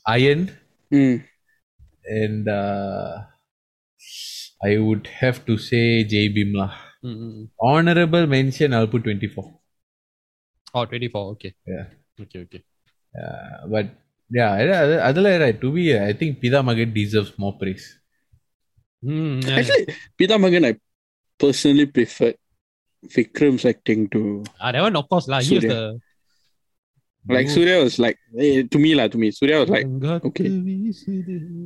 Ayan 0.06 0.45
Mm. 0.91 1.23
And 2.06 2.47
uh, 2.47 3.23
I 4.63 4.77
would 4.77 5.08
have 5.08 5.45
to 5.45 5.58
say 5.58 6.04
J 6.04 6.30
Bimla. 6.30 6.73
Mm-hmm. 7.04 7.45
Honorable 7.60 8.27
mention, 8.27 8.73
I'll 8.73 8.88
put 8.88 9.04
24. 9.04 9.60
Oh, 10.73 10.86
24, 10.86 11.32
okay. 11.32 11.56
Yeah. 11.65 11.86
Okay, 12.19 12.39
okay. 12.39 12.63
Uh, 13.12 13.67
but 13.67 13.89
yeah, 14.30 14.56
Adela, 15.10 15.39
right, 15.39 15.60
to 15.60 15.71
be, 15.71 15.97
I 15.97 16.13
think 16.13 16.39
Pida 16.39 16.63
Magan 16.63 16.93
deserves 16.93 17.34
more 17.38 17.58
praise. 17.58 17.99
Mm, 19.04 19.45
yeah. 19.45 19.56
Actually, 19.58 19.88
Pithamagan, 20.19 20.65
I 20.65 20.75
personally 21.38 21.88
prefer 21.88 22.34
Vikram's 23.06 23.65
acting 23.65 24.08
to. 24.10 24.43
Ah, 24.60 24.71
that 24.71 24.82
one, 24.82 24.95
of 24.95 25.10
course, 25.10 25.27
lah. 25.27 25.41
He 25.41 25.56
was 25.56 25.63
the 25.65 25.99
like 27.29 27.49
Surya 27.49 27.84
was 27.84 27.99
like 27.99 28.17
eh, 28.39 28.63
to 28.69 28.77
me 28.79 28.95
lah 28.95 29.07
to 29.07 29.17
me 29.17 29.29
Surya 29.31 29.60
was 29.62 29.69
like 29.69 29.86
okay. 30.29 30.49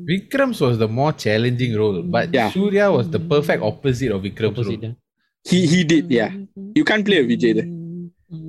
Vikram's 0.10 0.60
was 0.62 0.78
the 0.78 0.88
more 0.88 1.14
challenging 1.14 1.76
role, 1.76 2.02
but 2.04 2.34
Yeah. 2.34 2.52
Surya 2.52 2.92
was 2.92 3.10
the 3.10 3.20
perfect 3.20 3.64
opposite 3.64 4.12
of 4.12 4.22
Vikram's 4.24 4.60
Opposite, 4.60 4.82
role. 4.84 4.92
yeah. 4.92 4.96
he 5.50 5.60
he 5.68 5.80
did 5.84 6.12
yeah 6.12 6.32
you 6.76 6.84
can't 6.84 7.06
play 7.06 7.20
a 7.24 7.26
Vijay 7.26 7.54
there 7.60 7.70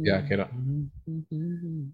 Yeah, 0.07 0.21
cannot. 0.29 0.51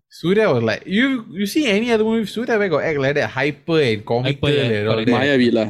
Surya 0.08 0.46
was 0.54 0.62
like 0.62 0.82
you 0.86 1.26
you 1.38 1.46
see 1.46 1.66
any 1.68 1.92
other 1.92 2.04
movie 2.04 2.26
Surya 2.26 2.56
where 2.58 2.68
got 2.72 2.84
act 2.84 2.98
like 3.04 3.14
that 3.20 3.28
hyper 3.30 3.80
and 3.80 4.00
comical 4.06 4.48
Hyper, 4.48 4.50
yeah, 4.54 4.78
and 4.80 4.88
all 4.88 4.96
that. 5.04 5.08
Mayavi 5.08 5.48
lah 5.52 5.68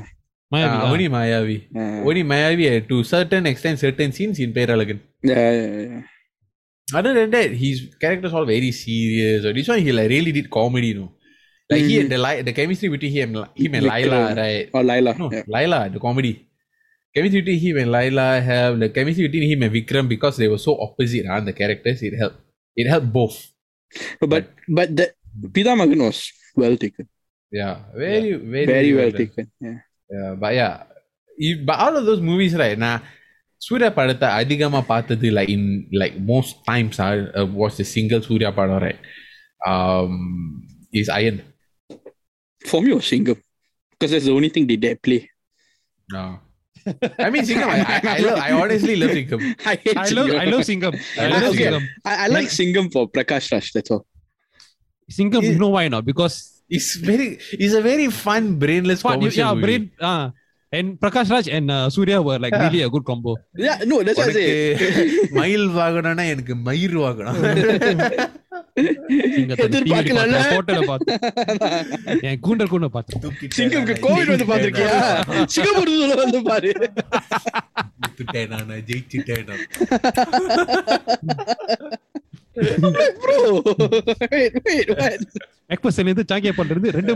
Mayavi, 0.52 0.76
Ah, 0.76 0.84
ah. 0.84 0.92
only 0.92 1.08
Mayavi. 1.08 1.56
uh, 1.72 2.04
Only 2.04 2.22
Mayavi 2.28 2.64
uh, 2.68 2.80
to 2.86 3.02
certain 3.08 3.46
extent 3.48 3.78
certain 3.80 4.12
scenes 4.12 4.38
in 4.38 4.52
Peralagan. 4.52 5.00
yeah, 5.24 5.50
yeah, 5.50 5.68
yeah. 5.88 6.02
Other 6.98 7.12
than 7.14 7.30
that, 7.30 7.50
his 7.64 7.94
characters 8.00 8.32
all 8.34 8.44
very 8.44 8.70
serious. 8.72 9.44
Or 9.44 9.52
this 9.52 9.68
one 9.68 9.78
he 9.80 9.92
like 9.92 10.10
really 10.10 10.32
did 10.32 10.50
comedy, 10.50 10.88
you 10.88 10.98
know. 11.00 11.10
Like 11.70 11.84
he 11.88 11.94
Mhm. 11.96 12.00
and 12.02 12.10
the 12.12 12.18
li- 12.18 12.42
the 12.48 12.52
chemistry 12.52 12.88
between 12.94 13.12
him, 13.18 13.28
him 13.62 13.74
and. 13.78 13.86
Laila, 13.92 14.20
right? 14.42 14.68
or 14.74 14.82
Laila 14.90 15.12
No, 15.18 15.28
yeah. 15.32 15.44
Laila, 15.46 15.80
the 15.94 16.00
comedy. 16.06 16.34
Chemistry 17.14 17.40
between 17.42 17.60
him 17.66 17.76
and 17.82 17.90
Laila 17.96 18.40
have 18.50 18.78
the 18.82 18.88
chemistry 18.96 19.24
between 19.28 19.48
him 19.52 19.62
and 19.64 19.72
Vikram 19.76 20.06
because 20.08 20.36
they 20.36 20.48
were 20.48 20.58
so 20.68 20.72
opposite, 20.86 21.26
huh, 21.30 21.40
the 21.40 21.52
characters. 21.52 22.02
It 22.02 22.14
helped. 22.22 22.40
It 22.76 22.88
helped 22.92 23.10
both. 23.12 23.36
but 24.32 24.44
but 24.68 24.88
that 24.98 25.10
Pithamagan 25.56 26.00
was 26.08 26.18
well 26.56 26.76
taken 26.84 27.06
Yeah, 27.60 27.74
very, 27.94 28.32
very, 28.54 28.66
very 28.74 28.92
well 28.98 29.10
done. 29.12 29.20
taken 29.22 29.46
yeah 29.60 29.78
Yeah, 30.12 30.30
but 30.42 30.52
yeah, 30.60 30.74
if, 31.36 31.56
but 31.68 31.76
all 31.84 31.94
of 32.00 32.04
those 32.08 32.22
movies, 32.30 32.54
right? 32.62 32.78
நான் 32.84 33.02
சூர்யா 33.66 33.88
படத்தை 33.96 34.28
அதிகமா 34.42 34.80
பார்த்தது 34.92 35.26
like 35.38 35.50
in 35.56 35.64
like 36.02 36.14
most 36.32 36.54
times 36.70 36.96
are 37.06 37.20
was 37.60 37.74
uh, 37.74 37.80
the 37.80 37.86
single 37.94 38.22
Suriya 38.28 38.50
படம் 38.60 38.82
right 38.86 39.02
is 41.00 41.10
um, 41.12 41.16
Ayan 41.18 41.40
For 42.70 42.80
me, 42.82 42.90
it 42.90 42.94
was 42.94 43.06
Singham 43.12 43.38
because 43.90 44.10
that's 44.12 44.26
the 44.28 44.34
only 44.38 44.48
thing 44.54 44.66
they 44.70 44.76
dare 44.76 44.98
play. 45.06 45.20
No. 46.12 46.40
I 47.24 47.30
mean 47.30 47.44
Singham. 47.44 47.70
I, 48.14 48.18
love, 48.26 48.38
I 48.46 48.52
honestly 48.52 48.94
love 49.02 49.10
Singham. 49.10 49.40
I, 49.72 49.74
love 50.52 50.64
Singham. 50.64 50.94
I 51.24 51.26
love 51.28 51.54
Singham. 51.54 51.84
I, 52.04 52.26
like 52.28 52.50
Singham 52.58 52.86
for 52.94 53.02
Prakash 53.16 53.48
Raj. 53.52 53.72
That's 53.74 53.90
all. 53.90 54.06
Singham, 55.18 55.42
it, 55.44 55.58
know 55.58 55.72
why 55.76 55.84
not? 55.88 56.04
Because 56.04 56.62
it's 56.68 56.90
very, 56.96 57.28
it's 57.52 57.74
a 57.74 57.82
very 57.82 58.08
fun, 58.08 58.58
brainless 58.64 59.02
fun. 59.02 59.20
Yeah, 59.20 59.54
brain. 59.54 59.90
Ah. 60.00 60.32
And 60.72 60.98
Prakash 61.00 61.30
Raj 61.30 61.48
and 61.48 61.70
uh, 61.70 61.90
Surya 61.90 62.18
were 62.22 62.38
like 62.38 62.54
really 62.62 62.82
a 62.82 62.88
good 62.88 63.04
combo. 63.04 63.32
Yeah, 63.54 63.78
no, 63.84 64.02
that's 64.02 64.18
what 64.20 64.28
I 64.28 64.32
say. 64.32 64.46
மயில் 65.38 65.66
வாங்கணும்னா 65.78 66.24
எனக்கு 66.34 66.54
மயிர் 66.68 66.96
பார்த்தேன் 70.90 71.20
என் 72.28 72.40
கூண்டல் 72.46 72.72
கூட 72.74 72.86
பார்த்தேன். 72.96 73.22
சிங்கம்க்கு 73.56 73.94
Covid 74.06 74.32
வந்து 74.32 74.46
பாத்திருக்கியா 74.50 74.94
Singapore 75.54 75.92
வந்து 76.22 76.40
பாரு. 76.50 76.72
ஜெயிச்சுட்டேன் 78.88 79.52
like, 82.54 83.80
பண்றது 86.56 86.88
ரெண்டு 86.90 87.12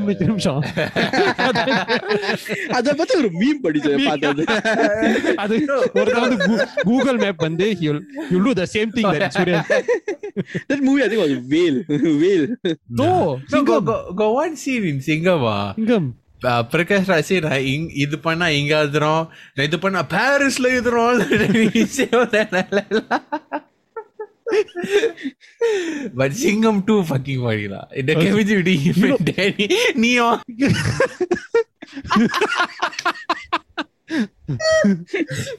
அத 2.69 2.95
ஒரு 3.17 3.31
மீம் 3.31 3.61
படிச்சேன் 3.65 4.05
கூகுள் 6.83 7.17
மேப் 7.17 7.37
வந்து 7.37 7.77
you 7.81 7.99
to 8.43 8.53
the 8.53 8.67
same 8.79 8.93
thing 8.97 9.13
that 10.69 10.81
movie 10.81 11.03
I 11.03 11.09
think 11.09 11.25
was 11.25 11.37
Vel 11.47 11.79
Singam 13.47 15.45
Ko 16.43 16.61
Prakash 16.73 17.07
ராசி 17.07 17.37
இங் 17.65 17.89
இது 17.95 18.19
பண்ணா 18.19 18.49
இங்க 18.49 18.83
எழுதுறோம் 18.83 19.29
இது 19.57 19.79
பண்ணா 19.79 20.07
பாரிஸ்ல 20.11 20.73
எழுதுறோம் 20.73 21.23
பட் 26.20 26.34
சிங்கம் 26.44 26.80
டூ 26.88 26.96
ஃபக்கிங் 27.10 27.44
பண்ணிடா 27.48 27.82
இந்த 28.02 28.12
கெமிஜி 28.24 28.56
விடி 28.60 28.76
நீயும் 30.04 30.40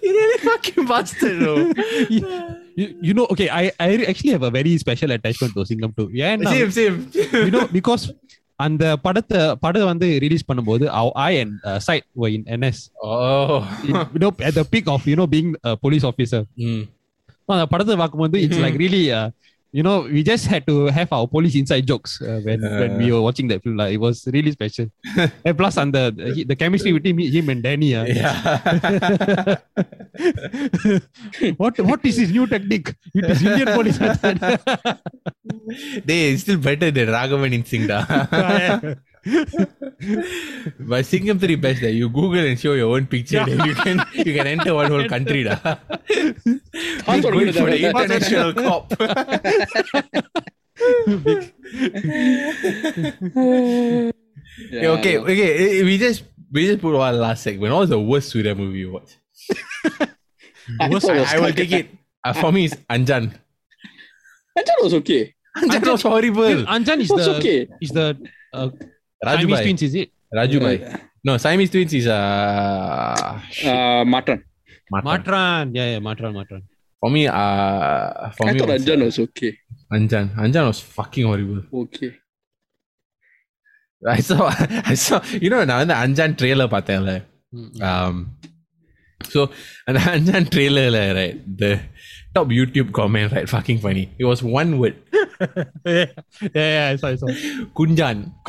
You 0.03 0.13
really 0.17 0.39
fucking 0.39 0.85
bastard, 0.87 1.39
bro. 1.41 1.55
you, 2.77 2.87
you 3.01 3.15
know 3.15 3.27
okay 3.33 3.49
I 3.49 3.71
I 3.81 4.05
actually 4.11 4.33
have 4.33 4.43
a 4.43 4.51
very 4.51 4.77
special 4.79 5.11
attachment 5.17 5.55
to 5.57 5.65
Singam 5.71 5.93
too 5.99 6.07
ஏன்னா 6.29 6.53
Same, 6.57 6.73
same. 6.79 6.97
you 7.47 7.53
know 7.57 7.65
because 7.79 8.05
அந்த 8.61 8.85
படத்தை 9.05 9.39
படம் 9.63 9.89
வந்து 9.91 10.09
ரிலீஸ் 10.25 10.45
பண்ணும்போது 10.49 10.85
I 11.29 11.31
and 11.43 11.55
side 11.87 12.05
in 12.37 12.43
NS 12.59 12.79
Oh. 13.13 13.57
you 13.89 14.21
know 14.23 14.31
at 14.49 14.55
the 14.59 14.65
peak 14.73 14.87
of 14.95 15.07
you 15.11 15.17
know 15.21 15.27
being 15.37 15.51
a 15.71 15.75
police 15.85 16.05
officer 16.11 16.43
Mm. 16.67 16.83
அந்த 17.55 17.65
படத்தை 17.73 17.97
பார்க்கும்போது 18.03 18.43
it's 18.47 18.63
like 18.67 18.79
really 18.85 19.05
you 19.73 19.83
know 19.87 19.95
we 20.15 20.23
just 20.29 20.45
had 20.53 20.63
to 20.71 20.75
have 20.97 21.11
our 21.17 21.27
police 21.35 21.55
inside 21.61 21.85
jokes 21.91 22.11
uh, 22.31 22.39
when 22.47 22.61
when 22.81 22.91
we 23.01 23.07
were 23.13 23.23
watching 23.27 23.47
that 23.51 23.61
film 23.65 23.77
like, 23.81 23.93
it 23.97 24.01
was 24.05 24.17
really 24.35 24.53
special 24.57 24.87
and 25.47 25.55
plus 25.61 25.77
and 25.83 25.95
the 25.97 26.03
the 26.51 26.57
chemistry 26.63 26.93
between 26.97 27.17
me- 27.21 27.31
him 27.37 27.47
and 27.53 27.63
Danny 27.67 27.89
uh, 28.01 28.05
Yeah. 28.19 28.35
what 31.63 31.79
what 31.91 32.01
is 32.11 32.17
his 32.23 32.31
new 32.37 32.47
technique 32.55 32.91
it 33.21 33.25
is 33.35 33.41
Indian 33.43 33.71
police 33.79 34.01
method 34.07 34.37
they 36.11 36.21
still 36.45 36.61
better 36.69 36.91
than 36.99 37.09
Raghavan 37.17 37.55
in 37.59 37.65
Singda. 37.73 37.99
But 40.80 41.06
three 41.40 41.56
best 41.56 41.82
that 41.82 41.92
you 41.94 42.10
Google 42.10 42.46
and 42.46 42.60
show 42.60 42.74
your 42.74 42.96
own 42.96 43.08
picture, 43.08 43.44
then 43.46 43.66
you 43.68 43.76
can 43.76 44.06
you 44.14 44.34
can 44.34 44.48
enter 44.48 44.74
one 44.74 44.92
whole 44.92 45.08
country. 45.08 45.44
Da. 45.44 45.58
He's 46.08 47.26
going 47.26 47.54
for 47.54 47.70
the 47.70 47.90
international 47.90 48.54
cop. 48.54 48.94
yeah, 54.72 54.96
okay, 54.98 55.18
okay. 55.18 55.80
Eh, 55.80 55.84
we 55.84 55.98
just 55.98 56.24
we 56.52 56.68
just 56.68 56.82
put 56.82 56.96
one 56.96 57.20
last 57.20 57.44
segment. 57.44 57.74
What 57.74 57.80
was 57.82 57.90
the 57.90 58.00
worst 58.00 58.30
Suda 58.30 58.56
movie 58.56 58.80
you 58.80 58.92
watched? 58.92 59.18
worst, 60.90 61.10
I, 61.10 61.36
I 61.36 61.40
will 61.40 61.54
take 61.54 61.72
it. 61.72 61.90
Uh, 62.24 62.34
for 62.34 62.52
me, 62.52 62.66
it's 62.66 62.76
Anjan. 62.90 63.34
Anjan 64.58 64.78
was 64.82 64.94
okay. 64.94 65.34
Anjan, 65.58 65.82
Anjan 65.82 65.92
was 65.92 66.02
horrible. 66.02 66.66
Anjan 66.66 67.00
is 67.00 67.10
the 67.10 67.36
okay. 67.38 67.68
is 67.82 67.90
the 67.92 68.18
uh, 68.54 68.70
Raju 69.24 69.42
Siamese 69.42 69.62
twins 69.62 69.82
is 69.84 69.96
it? 69.96 70.10
Raju 70.34 70.80
yeah. 70.80 70.98
No, 71.24 71.38
Siamese 71.38 71.72
twins 71.72 71.94
is 71.94 72.08
uh, 72.08 72.14
uh 72.14 74.04
Matran. 74.06 74.44
Matran. 74.94 75.04
Matran. 75.04 75.76
Yeah, 75.76 75.92
yeah, 75.94 76.00
Matran, 76.00 76.34
Matran. 76.34 76.62
For 77.00 77.10
me, 77.10 77.28
uh 77.28 78.30
for 78.32 78.48
I 78.48 78.54
me. 78.54 78.62
I 78.62 78.66
thought 78.66 78.70
Anjan 78.80 79.04
was 79.06 79.20
okay. 79.20 79.58
Anjan. 79.92 80.36
Anjan 80.36 80.68
was 80.68 80.80
fucking 80.80 81.26
horrible. 81.26 81.64
Okay. 81.74 82.16
I 84.06 84.20
saw 84.20 84.50
I 84.86 84.94
saw 84.94 85.22
you 85.42 85.50
know 85.50 85.64
now 85.64 85.80
in 85.80 85.88
the 85.88 85.94
Anjan 85.94 86.38
trailer 86.38 86.68
Patel. 86.68 87.04
Mm-hmm. 87.04 87.82
Um 87.82 88.38
so 89.24 89.50
an 89.88 89.96
Anjan 89.96 90.50
trailer, 90.50 90.90
right? 91.14 91.58
The 91.58 91.82
top 92.34 92.48
YouTube 92.48 92.94
comment, 92.94 93.32
right? 93.32 93.50
Fucking 93.50 93.80
funny. 93.80 94.14
It 94.20 94.26
was 94.26 94.42
one 94.44 94.78
word. 94.80 94.96
yeah, 95.86 96.06
yeah, 96.42 96.50
yeah. 96.54 96.96
Sorry, 96.98 97.18
sorry. 97.18 97.34
saw. 97.34 97.66
Kunjan. 97.78 98.32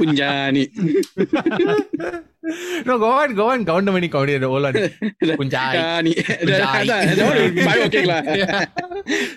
Kunjani. 0.00 0.64
no, 2.86 2.98
go 2.98 3.10
on, 3.10 3.34
go 3.34 3.50
on, 3.50 3.64
count 3.64 3.86
how 3.86 3.92
many 3.92 4.08
count 4.08 4.30
it. 4.30 4.42
Hold 4.42 4.64
on. 4.66 4.72
Kunjani. 4.72 6.14
Kunjani. 6.14 6.14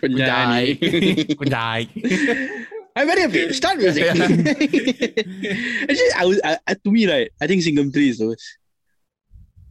That. 0.02 1.38
Kunjani. 1.38 2.66
I'm 2.96 3.08
very 3.08 3.22
happy. 3.22 3.52
Start 3.54 3.80
music. 3.80 4.04
Actually, 4.08 6.12
I 6.16 6.26
was 6.26 6.40
I, 6.44 6.58
to 6.76 6.92
me 6.92 7.10
right. 7.10 7.32
I 7.42 7.48
think 7.48 7.64
Singham 7.64 7.92
Three 7.92 8.10
is 8.10 8.20
the 8.20 8.28
worst. 8.28 8.60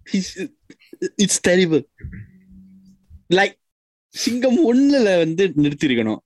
He's, 0.09 0.49
it's 1.17 1.39
terrible. 1.39 1.83
Like 3.31 3.57
சிங்கம் 4.15 4.61
ஒண்ணுல 4.71 5.09
வந்து 5.23 5.45
நிறுத்திருக்கணும் 5.65 6.21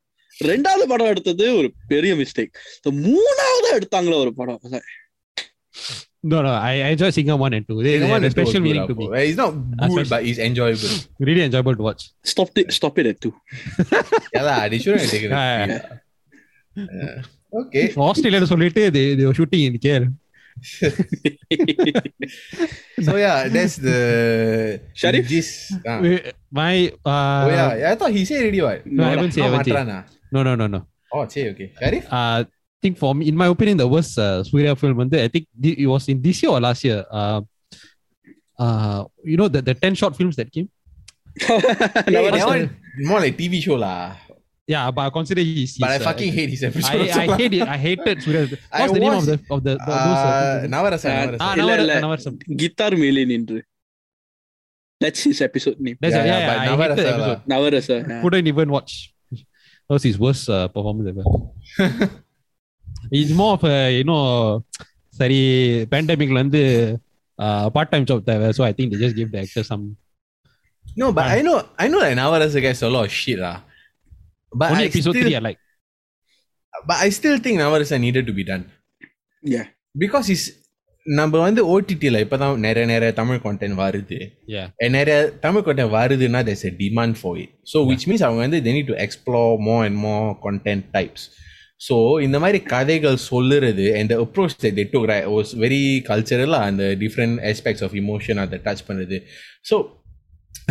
ரெண்டாவது 0.50 0.84
படம் 0.92 1.10
எடுத்தது 1.12 1.44
ஒரு 1.58 1.68
பெரிய 1.88 2.14
mistake 2.14 2.54
மூணாவது 3.06 3.68
எடுத்தாங்களே 3.78 4.18
ஒரு 4.24 4.32
படம் 4.40 4.62
no 6.24 6.38
no 6.42 6.52
I, 6.68 6.82
I 6.82 6.90
enjoy 6.94 7.08
Singam 7.16 7.38
1 7.38 7.56
and 7.56 7.66
2 7.68 7.82
they, 7.86 7.98
they 7.98 8.08
had 8.12 8.24
a 8.24 8.30
special 8.30 8.60
meaning 8.60 8.86
to 8.88 8.94
me. 8.94 9.04
It's 9.18 9.36
not 9.36 9.52
good 9.94 10.08
but 10.08 10.24
it's 10.24 10.38
enjoyable 10.38 10.94
really 11.18 11.42
enjoyable 11.42 11.76
to 11.80 11.82
watch 11.82 12.02
stop 12.24 12.50
it 12.58 12.72
stop 12.72 12.98
it 12.98 13.06
at 13.06 13.18
two 13.20 13.32
yeah 14.34 14.42
lah 14.48 14.56
they 14.68 14.78
shouldn't 14.78 15.02
have 15.02 15.10
taken 15.10 15.30
it 15.30 15.36
Yeah. 15.36 16.86
Yeah. 17.00 17.20
okay 17.52 17.84
ஆஸ்திரேலியால 18.08 18.48
சொல்லிட்டு 18.52 18.82
they, 18.96 19.04
they 19.18 19.26
were 19.28 19.36
shooting 19.40 19.62
in 19.68 19.76
KL 19.84 20.06
so 23.02 23.16
yeah, 23.16 23.48
that's 23.48 23.76
the 23.76 24.80
Sharif. 24.94 25.28
This, 25.28 25.72
uh. 25.84 26.00
Ah. 26.00 26.00
My 26.50 26.88
uh, 27.04 27.44
oh 27.44 27.50
yeah, 27.50 27.92
I 27.92 27.94
thought 27.94 28.10
he 28.10 28.24
said 28.24 28.40
already. 28.42 28.62
What? 28.62 28.86
No, 28.86 29.04
no 29.04 29.08
I 29.08 29.10
haven't 29.16 29.32
said. 29.32 29.88
Ah. 29.88 30.04
No, 30.32 30.42
no, 30.42 30.54
no, 30.54 30.66
no. 30.66 30.86
Oh, 31.12 31.28
say 31.28 31.50
okay. 31.50 31.72
Sharif. 31.78 32.06
Uh, 32.08 32.44
I 32.44 32.46
think 32.80 32.98
for 32.98 33.14
me, 33.14 33.28
in 33.28 33.36
my 33.36 33.46
opinion, 33.46 33.78
the 33.78 33.88
worst 33.88 34.18
uh, 34.18 34.42
Surya 34.44 34.74
film. 34.76 35.00
I 35.00 35.28
think 35.28 35.46
it 35.62 35.86
was 35.86 36.08
in 36.08 36.20
this 36.22 36.42
year 36.42 36.52
or 36.52 36.60
last 36.60 36.84
year. 36.84 37.04
Uh, 37.10 37.42
uh, 38.58 39.04
you 39.24 39.36
know 39.36 39.48
the 39.48 39.60
the 39.62 39.74
ten 39.74 39.94
short 39.94 40.16
films 40.16 40.36
that 40.36 40.50
came. 40.50 40.68
hey, 41.40 41.60
that 42.32 42.46
one 42.46 42.72
more 43.04 43.20
like 43.20 43.36
TV 43.36 43.60
show 43.60 43.76
lah. 43.76 44.16
Yeah, 44.67 44.89
but 44.95 45.01
I 45.01 45.09
consider 45.09 45.41
his. 45.41 45.71
But 45.77 45.89
I 45.89 45.93
his, 45.97 46.01
uh, 46.01 46.05
fucking 46.09 46.31
hate 46.37 46.49
his 46.55 46.63
I, 46.63 46.67
episodes. 46.67 47.11
I 47.23 47.25
hate 47.39 47.53
it. 47.59 47.67
I 47.75 47.77
hated 47.85 48.17
Surya. 48.23 48.41
I 48.71 48.81
What's 48.81 48.93
the 48.93 49.01
name 49.03 49.13
of 49.13 49.27
watched- 49.27 49.47
the 49.47 49.53
of 49.55 49.59
the, 49.67 49.73
the 49.87 49.95
those? 50.07 50.21
Uh, 50.27 50.31
Uh, 50.31 50.67
Navarasa, 50.75 51.07
Ah, 51.09 51.17
Navarasa. 51.17 51.41
ah, 51.47 51.53
இல்ல, 51.61 51.71
Navara- 51.71 51.83
இல்ல. 51.85 51.95
Navarsam. 52.05 52.35
Guitar 52.61 52.95
மேலே 53.03 53.23
நின்று 53.33 53.59
That's 55.01 55.21
his 55.27 55.39
episode 55.47 55.77
name. 55.85 55.97
That's 56.03 56.15
Yeah, 56.17 56.25
yeah, 56.29 56.33
yeah, 56.33 56.41
yeah, 56.41 56.49
but 56.49 56.57
I 56.57 56.65
hated 56.65 56.71
Navarasa 56.71 56.95
the 56.95 57.05
lah. 57.21 57.29
episode. 57.29 57.41
Navarasa. 57.53 57.95
Couldn't 58.25 58.49
even 58.53 58.69
watch. 58.77 58.93
That 59.87 59.93
was 59.97 60.03
his 60.09 60.17
worst 60.25 60.45
uh, 60.57 60.67
performance 60.75 61.07
ever. 61.11 61.23
It's 63.19 63.31
more 63.41 63.53
of 63.57 63.63
a 63.75 63.77
you 63.97 64.05
know, 64.11 64.21
சரி 65.19 65.39
பேண்டமிக்ல 65.91 66.39
இருந்து 66.41 66.61
part 67.75 67.91
time 67.93 68.05
job 68.11 68.23
தேவை 68.29 68.47
so 68.57 68.63
I 68.67 68.71
think 68.77 68.93
they 68.93 69.01
just 69.05 69.17
give 69.19 69.31
the 69.33 69.41
actor 69.45 69.63
some 69.71 69.83
No, 71.01 71.07
but 71.17 71.25
Ah. 71.25 71.35
I 71.37 71.41
know, 71.47 71.57
I 71.83 71.87
know 71.91 71.99
that 72.03 72.15
Navarasa 72.21 72.61
gets 72.67 72.81
a 72.87 72.91
lot 72.95 73.03
of 73.07 73.13
shit 73.21 73.39
lah. 73.43 73.57
But 74.60 74.70
Only 74.72 74.84
I 74.84 74.90
episode 74.90 75.14
still, 75.14 75.24
three 75.24 75.36
I 75.38 75.42
like. 75.46 75.58
But 76.74 76.98
I 77.06 77.10
still 77.18 77.38
think 77.44 77.56
Navarasan 77.62 78.00
needed 78.00 78.26
to 78.30 78.34
be 78.38 78.44
done. 78.52 78.64
Yeah. 79.42 79.66
Because 79.94 80.26
he's 80.32 80.46
நம்ம 81.06 81.40
வந்து 81.46 81.62
ஓடிடியில் 81.72 82.18
இப்போ 82.22 82.36
தான் 82.42 82.62
நிறைய 82.66 82.84
நிறைய 82.92 83.10
Tamil 83.18 83.40
content 83.44 83.76
வருது. 83.82 84.16
நிறைய 84.96 85.16
Tamil 85.44 85.64
content 85.66 85.92
வருதுன்னா 85.96 86.40
there's 86.48 86.64
a 86.70 86.72
demand 86.80 87.16
for 87.20 87.36
it 87.42 87.52
so 87.72 87.80
which 87.90 88.06
means 88.10 88.24
அவங்க 88.28 88.40
வந்து 88.44 88.58
they 88.64 88.72
need 88.76 88.90
to 88.92 88.96
explore 89.04 89.52
more 89.68 89.82
and 89.88 89.98
more 90.06 90.26
content 90.46 90.86
types 90.96 91.26
so 91.86 91.96
இந்த 92.26 92.38
மாதிரி 92.44 92.58
கதைகள் 92.72 93.18
சொல்லுறது 93.30 93.86
and 94.00 94.14
approach 94.24 94.56
they 94.64 94.84
took 94.94 95.06
was 95.36 95.52
very 95.64 95.80
கல்ச்சரலாக 96.10 96.70
அந்த 96.70 96.84
டிஃப்ரெண்ட் 97.04 97.38
ஆஸ்பெக்ட்ஸ் 97.52 97.84
ஆஃப் 97.88 97.96
இமோஷன் 98.02 98.40
அதை 98.44 98.58
டச் 98.66 98.84
பண்ணுறது. 98.88 99.18
So 99.70 99.76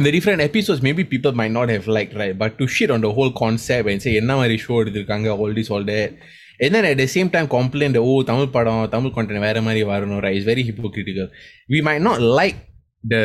the 0.05 0.11
different 0.11 0.41
episodes 0.41 0.81
maybe 0.81 1.03
people 1.03 1.31
might 1.41 1.51
not 1.59 1.67
have 1.69 1.85
liked 1.97 2.13
right 2.21 2.35
but 2.37 2.57
to 2.59 2.67
shit 2.67 2.89
on 2.95 3.01
the 3.05 3.11
whole 3.17 3.31
concept 3.43 3.85
and 3.91 4.01
say 4.05 4.13
என்ன 4.21 4.33
மாதிரி 4.39 4.55
show 4.65 4.73
எடுத்திருக்காங்க 4.81 5.29
all 5.41 5.53
this 5.59 5.69
all 5.75 5.85
that 5.93 6.11
and 6.63 6.71
then 6.75 6.85
at 6.91 6.97
the 7.03 7.07
same 7.15 7.29
time 7.35 7.47
complain 7.57 7.91
that 7.95 8.03
oh 8.11 8.19
Tamil 8.31 8.53
படம் 8.57 8.83
Tamil 8.95 9.15
content 9.17 9.41
வேற 9.47 9.61
மாதிரி 9.67 9.83
வரணும் 9.93 10.21
right 10.25 10.37
is 10.41 10.47
very 10.53 10.63
hypocritical 10.69 11.27
we 11.75 11.81
might 11.89 12.03
not 12.09 12.19
like 12.39 12.57
the 13.13 13.23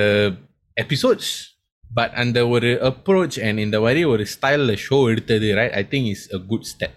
episodes 0.85 1.27
but 1.99 2.11
அந்த 2.23 2.39
ஒரு 2.55 2.71
approach 2.91 3.37
and 3.47 3.59
இந்த 3.67 3.81
மாதிரி 3.85 4.03
ஒரு 4.13 4.25
ஸ்டைலில் 4.35 4.75
ஷோ 4.87 4.99
எடுத்தது 5.13 5.49
right 5.61 5.73
I 5.81 5.85
think 5.93 6.05
is 6.17 6.23
a 6.39 6.43
good 6.53 6.65
step 6.73 6.95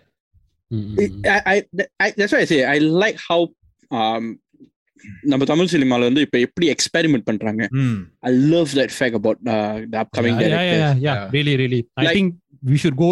ம், 0.72 0.86
ம், 0.92 0.96
ம். 1.06 1.24
I, 1.36 1.40
I, 1.54 1.58
I, 2.04 2.10
that's 2.18 2.34
why 2.36 2.42
I 2.46 2.50
say 2.54 2.60
I 2.76 2.78
like 3.04 3.18
how 3.30 3.40
um, 4.00 4.26
நம்ம 5.31 5.45
தமிழ் 5.51 5.71
சினிமால 5.73 6.07
வந்து 6.09 6.23
இப்ப 6.27 6.37
எப்படி 6.47 6.67
எக்ஸ்பெரிமெண்ட் 6.75 7.27
பண்றாங்க 7.29 7.63
mm. 7.81 7.99
I 8.29 8.33
love 8.53 8.71
that 8.79 8.91
fact 8.99 9.15
about 9.21 9.39
uh, 9.55 9.77
the 9.93 9.99
upcoming 10.03 10.37
yeah, 10.37 10.43
yeah, 10.43 10.55
directors. 10.55 10.81
yeah, 10.83 10.95
yeah, 11.07 11.17
Yeah. 11.19 11.35
really, 11.37 11.55
really. 11.63 11.81
I 12.01 12.05
Like- 12.07 12.17
think 12.19 12.31
we 12.71 12.77
should 12.83 12.97
go. 13.03 13.09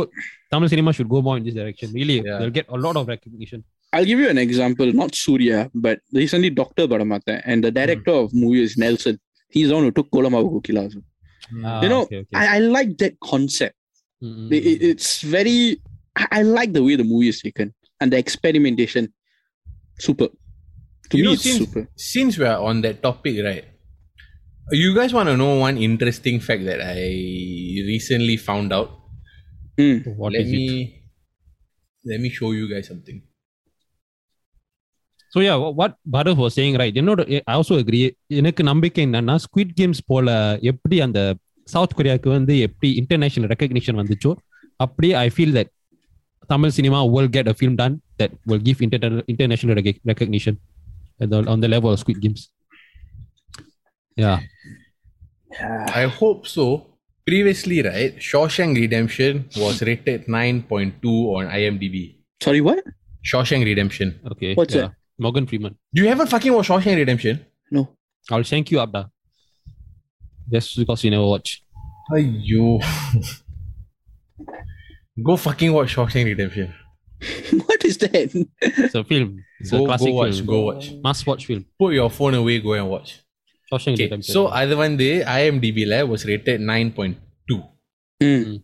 Tamil 0.53 0.68
cinema 0.72 0.91
should 0.97 1.11
go 1.14 1.18
more 1.26 1.37
in 1.41 1.45
this 1.49 1.57
direction. 1.61 1.89
Really, 1.99 2.16
Yeah. 2.26 2.39
they'll 2.39 2.57
get 2.59 2.68
a 2.76 2.80
lot 2.87 2.97
of 3.01 3.05
recognition. 3.14 3.61
I'll 3.93 4.09
give 4.11 4.20
you 4.22 4.28
an 4.34 4.41
example, 4.47 4.89
not 5.01 5.11
Surya, 5.24 5.59
but 5.84 5.99
recently 6.20 6.51
Dr. 6.61 6.84
Badamatha 6.93 7.34
and 7.51 7.59
the 7.66 7.72
director 7.80 8.14
of 8.22 8.34
movie 8.43 8.62
is 8.68 8.72
Nelson. 8.84 9.16
He's 9.55 9.68
the 9.70 9.76
one 9.78 9.84
who 9.89 9.93
took 9.99 10.09
Kolamavu 10.16 10.49
Kukila. 10.55 10.82
also. 10.87 11.01
Ah, 11.70 11.76
You 11.84 11.91
know, 11.93 12.03
okay, 12.07 12.20
okay. 12.22 12.37
I, 12.43 12.57
I 12.57 12.61
like 12.76 12.93
that 13.03 13.14
concept. 13.30 13.76
Mm, 14.24 14.32
mm, 14.41 14.49
It- 14.57 14.66
it- 14.72 14.82
it's 14.91 15.11
very, 15.37 15.59
I, 16.20 16.26
I 16.39 16.43
like 16.59 16.72
the 16.78 16.84
way 16.89 16.97
the 17.03 17.09
movie 17.12 17.30
is 17.34 17.41
taken 17.47 17.68
and 18.01 18.11
the 18.14 18.18
experimentation. 18.24 19.07
Super. 20.07 20.28
To 21.11 21.18
You 21.18 21.22
me, 21.22 21.26
know, 21.26 21.34
it's 21.34 21.45
since- 21.47 21.61
super. 21.64 21.82
since 22.12 22.32
we 22.41 22.47
are 22.47 22.61
on 22.68 22.76
that 22.82 22.97
topic, 23.03 23.37
right? 23.45 23.66
You 24.82 24.91
guys 24.95 25.12
want 25.12 25.28
to 25.28 25.37
know 25.37 25.53
one 25.59 25.76
interesting 25.78 26.41
fact 26.41 26.64
that 26.64 26.80
I 26.84 27.01
recently 27.93 28.37
found 28.49 28.72
out? 28.72 28.89
Mm. 29.78 29.99
What 30.20 30.32
let 30.32 30.43
is 30.45 30.51
me 30.55 30.62
it? 30.76 30.89
let 32.05 32.20
me 32.20 32.30
show 32.30 32.51
you 32.53 32.66
guys 32.72 32.87
something. 32.93 33.18
So 35.32 35.41
yeah, 35.41 35.57
wha- 35.57 35.74
what 35.80 35.93
Bharat 36.14 36.37
was 36.37 36.55
saying, 36.55 36.76
right? 36.82 36.95
You 36.95 37.03
know, 37.03 37.14
I 37.51 37.55
also 37.61 37.76
agree. 37.84 38.03
எனக்கு 38.41 38.62
நம்பிக்கை 38.62 39.07
என்னன்னா 39.07 39.34
squid 39.45 39.74
games 39.80 40.03
போல 40.07 40.28
எப்படி 40.72 40.99
அந்த 41.07 41.20
south 41.74 41.97
கொரியாவுக்கு 41.99 42.28
வந்து 42.39 42.55
எப்படி 42.66 42.89
international 43.03 43.51
recognition 43.53 43.99
வந்துச்சோ 44.01 44.32
அப்படி 44.84 45.09
I 45.24 45.28
feel 45.34 45.55
that 45.59 45.70
Tamil 46.53 46.74
cinema 46.78 46.99
will 47.14 47.28
get 47.37 47.47
a 47.53 47.57
film 47.61 47.74
done 47.82 47.95
that 48.20 48.32
will 48.51 48.62
give 48.68 48.80
inter- 48.87 49.22
international 49.32 49.74
rec- 49.80 50.03
recognition 50.12 50.55
at 50.57 50.70
the, 51.30 51.45
on 51.47 51.59
the 51.59 51.67
level 51.67 51.91
of 51.91 51.99
Squid 51.99 52.22
Games. 52.22 52.49
Yeah. 54.15 54.39
I 55.59 56.05
hope 56.05 56.47
so. 56.47 56.88
Previously, 57.26 57.82
right, 57.84 58.15
Shawshank 58.17 58.76
Redemption 58.76 59.47
was 59.55 59.82
rated 59.82 60.26
9.2 60.26 61.05
on 61.05 61.45
IMDb. 61.47 62.17
Sorry, 62.41 62.61
what? 62.61 62.84
Shawshank 63.24 63.63
Redemption. 63.63 64.19
Okay. 64.32 64.55
What's 64.55 64.74
yeah. 64.74 64.89
Morgan 65.19 65.45
Freeman. 65.45 65.78
Do 65.93 66.01
you 66.01 66.07
haven't 66.07 66.28
fucking 66.28 66.51
watched 66.51 66.69
Shawshank 66.69 66.95
Redemption? 66.95 67.45
No. 67.69 67.89
I'll 68.32 68.43
shank 68.43 68.72
you 68.72 68.80
up, 68.80 68.91
da. 68.91 69.05
Just 70.51 70.76
because 70.78 71.03
you 71.03 71.11
never 71.11 71.26
watch. 71.26 71.63
Ayyo. 72.11 72.84
Go 75.24 75.38
fucking 75.38 75.72
watch 75.72 75.95
Shawshank 75.95 76.26
Redemption. 76.26 76.74
what 77.65 77.86
is 77.86 77.97
that? 77.99 78.49
It's 78.61 78.95
a 78.95 79.03
film. 79.03 79.43
It's 79.59 79.72
go, 79.72 79.84
a 79.84 79.88
classic 79.88 80.07
go 80.07 80.13
watch, 80.13 80.36
film. 80.36 80.45
Go 80.47 80.61
watch. 80.61 80.91
Must 81.03 81.28
watch 81.28 81.45
film. 81.45 81.65
Put 81.80 81.93
your 81.93 82.09
phone 82.09 82.34
away. 82.34 82.59
Go 82.59 82.74
and 82.74 82.89
watch. 82.89 83.22
Shawshank 83.72 83.93
okay. 83.93 84.03
Redemption. 84.05 84.34
So 84.34 84.47
other 84.47 84.76
one 84.76 84.97
day, 84.97 85.22
IMDb 85.22 85.88
la 85.88 86.03
was 86.03 86.26
rated 86.26 86.61
nine 86.61 86.91
point 86.91 87.17
two. 87.47 87.61
Mm. 88.22 88.63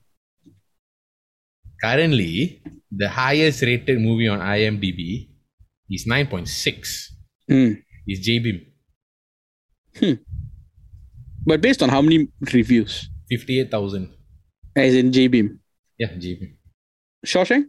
Currently, 1.84 2.62
the 2.92 3.10
highest 3.10 3.62
rated 3.62 4.02
movie 4.02 4.28
on 4.28 4.40
IMDb 4.40 5.30
is 5.90 6.08
nine 6.08 6.28
point 6.28 6.48
six. 6.48 7.14
Mm. 7.50 7.82
Is 8.08 8.20
Jai 8.20 8.40
Bhim. 8.40 8.66
Hmm. 10.00 10.14
But 11.46 11.62
based 11.62 11.84
on 11.84 11.90
how 11.90 12.02
many 12.02 12.28
reviews? 12.54 13.10
Fifty-eight 13.30 13.70
thousand. 13.70 14.14
As 14.76 14.96
in 14.96 15.12
Jai 15.12 15.28
Bhim. 15.28 15.60
Yeah, 15.98 16.14
Jai 16.18 16.36
Bhim. 16.40 16.56
Shawshank. 17.26 17.66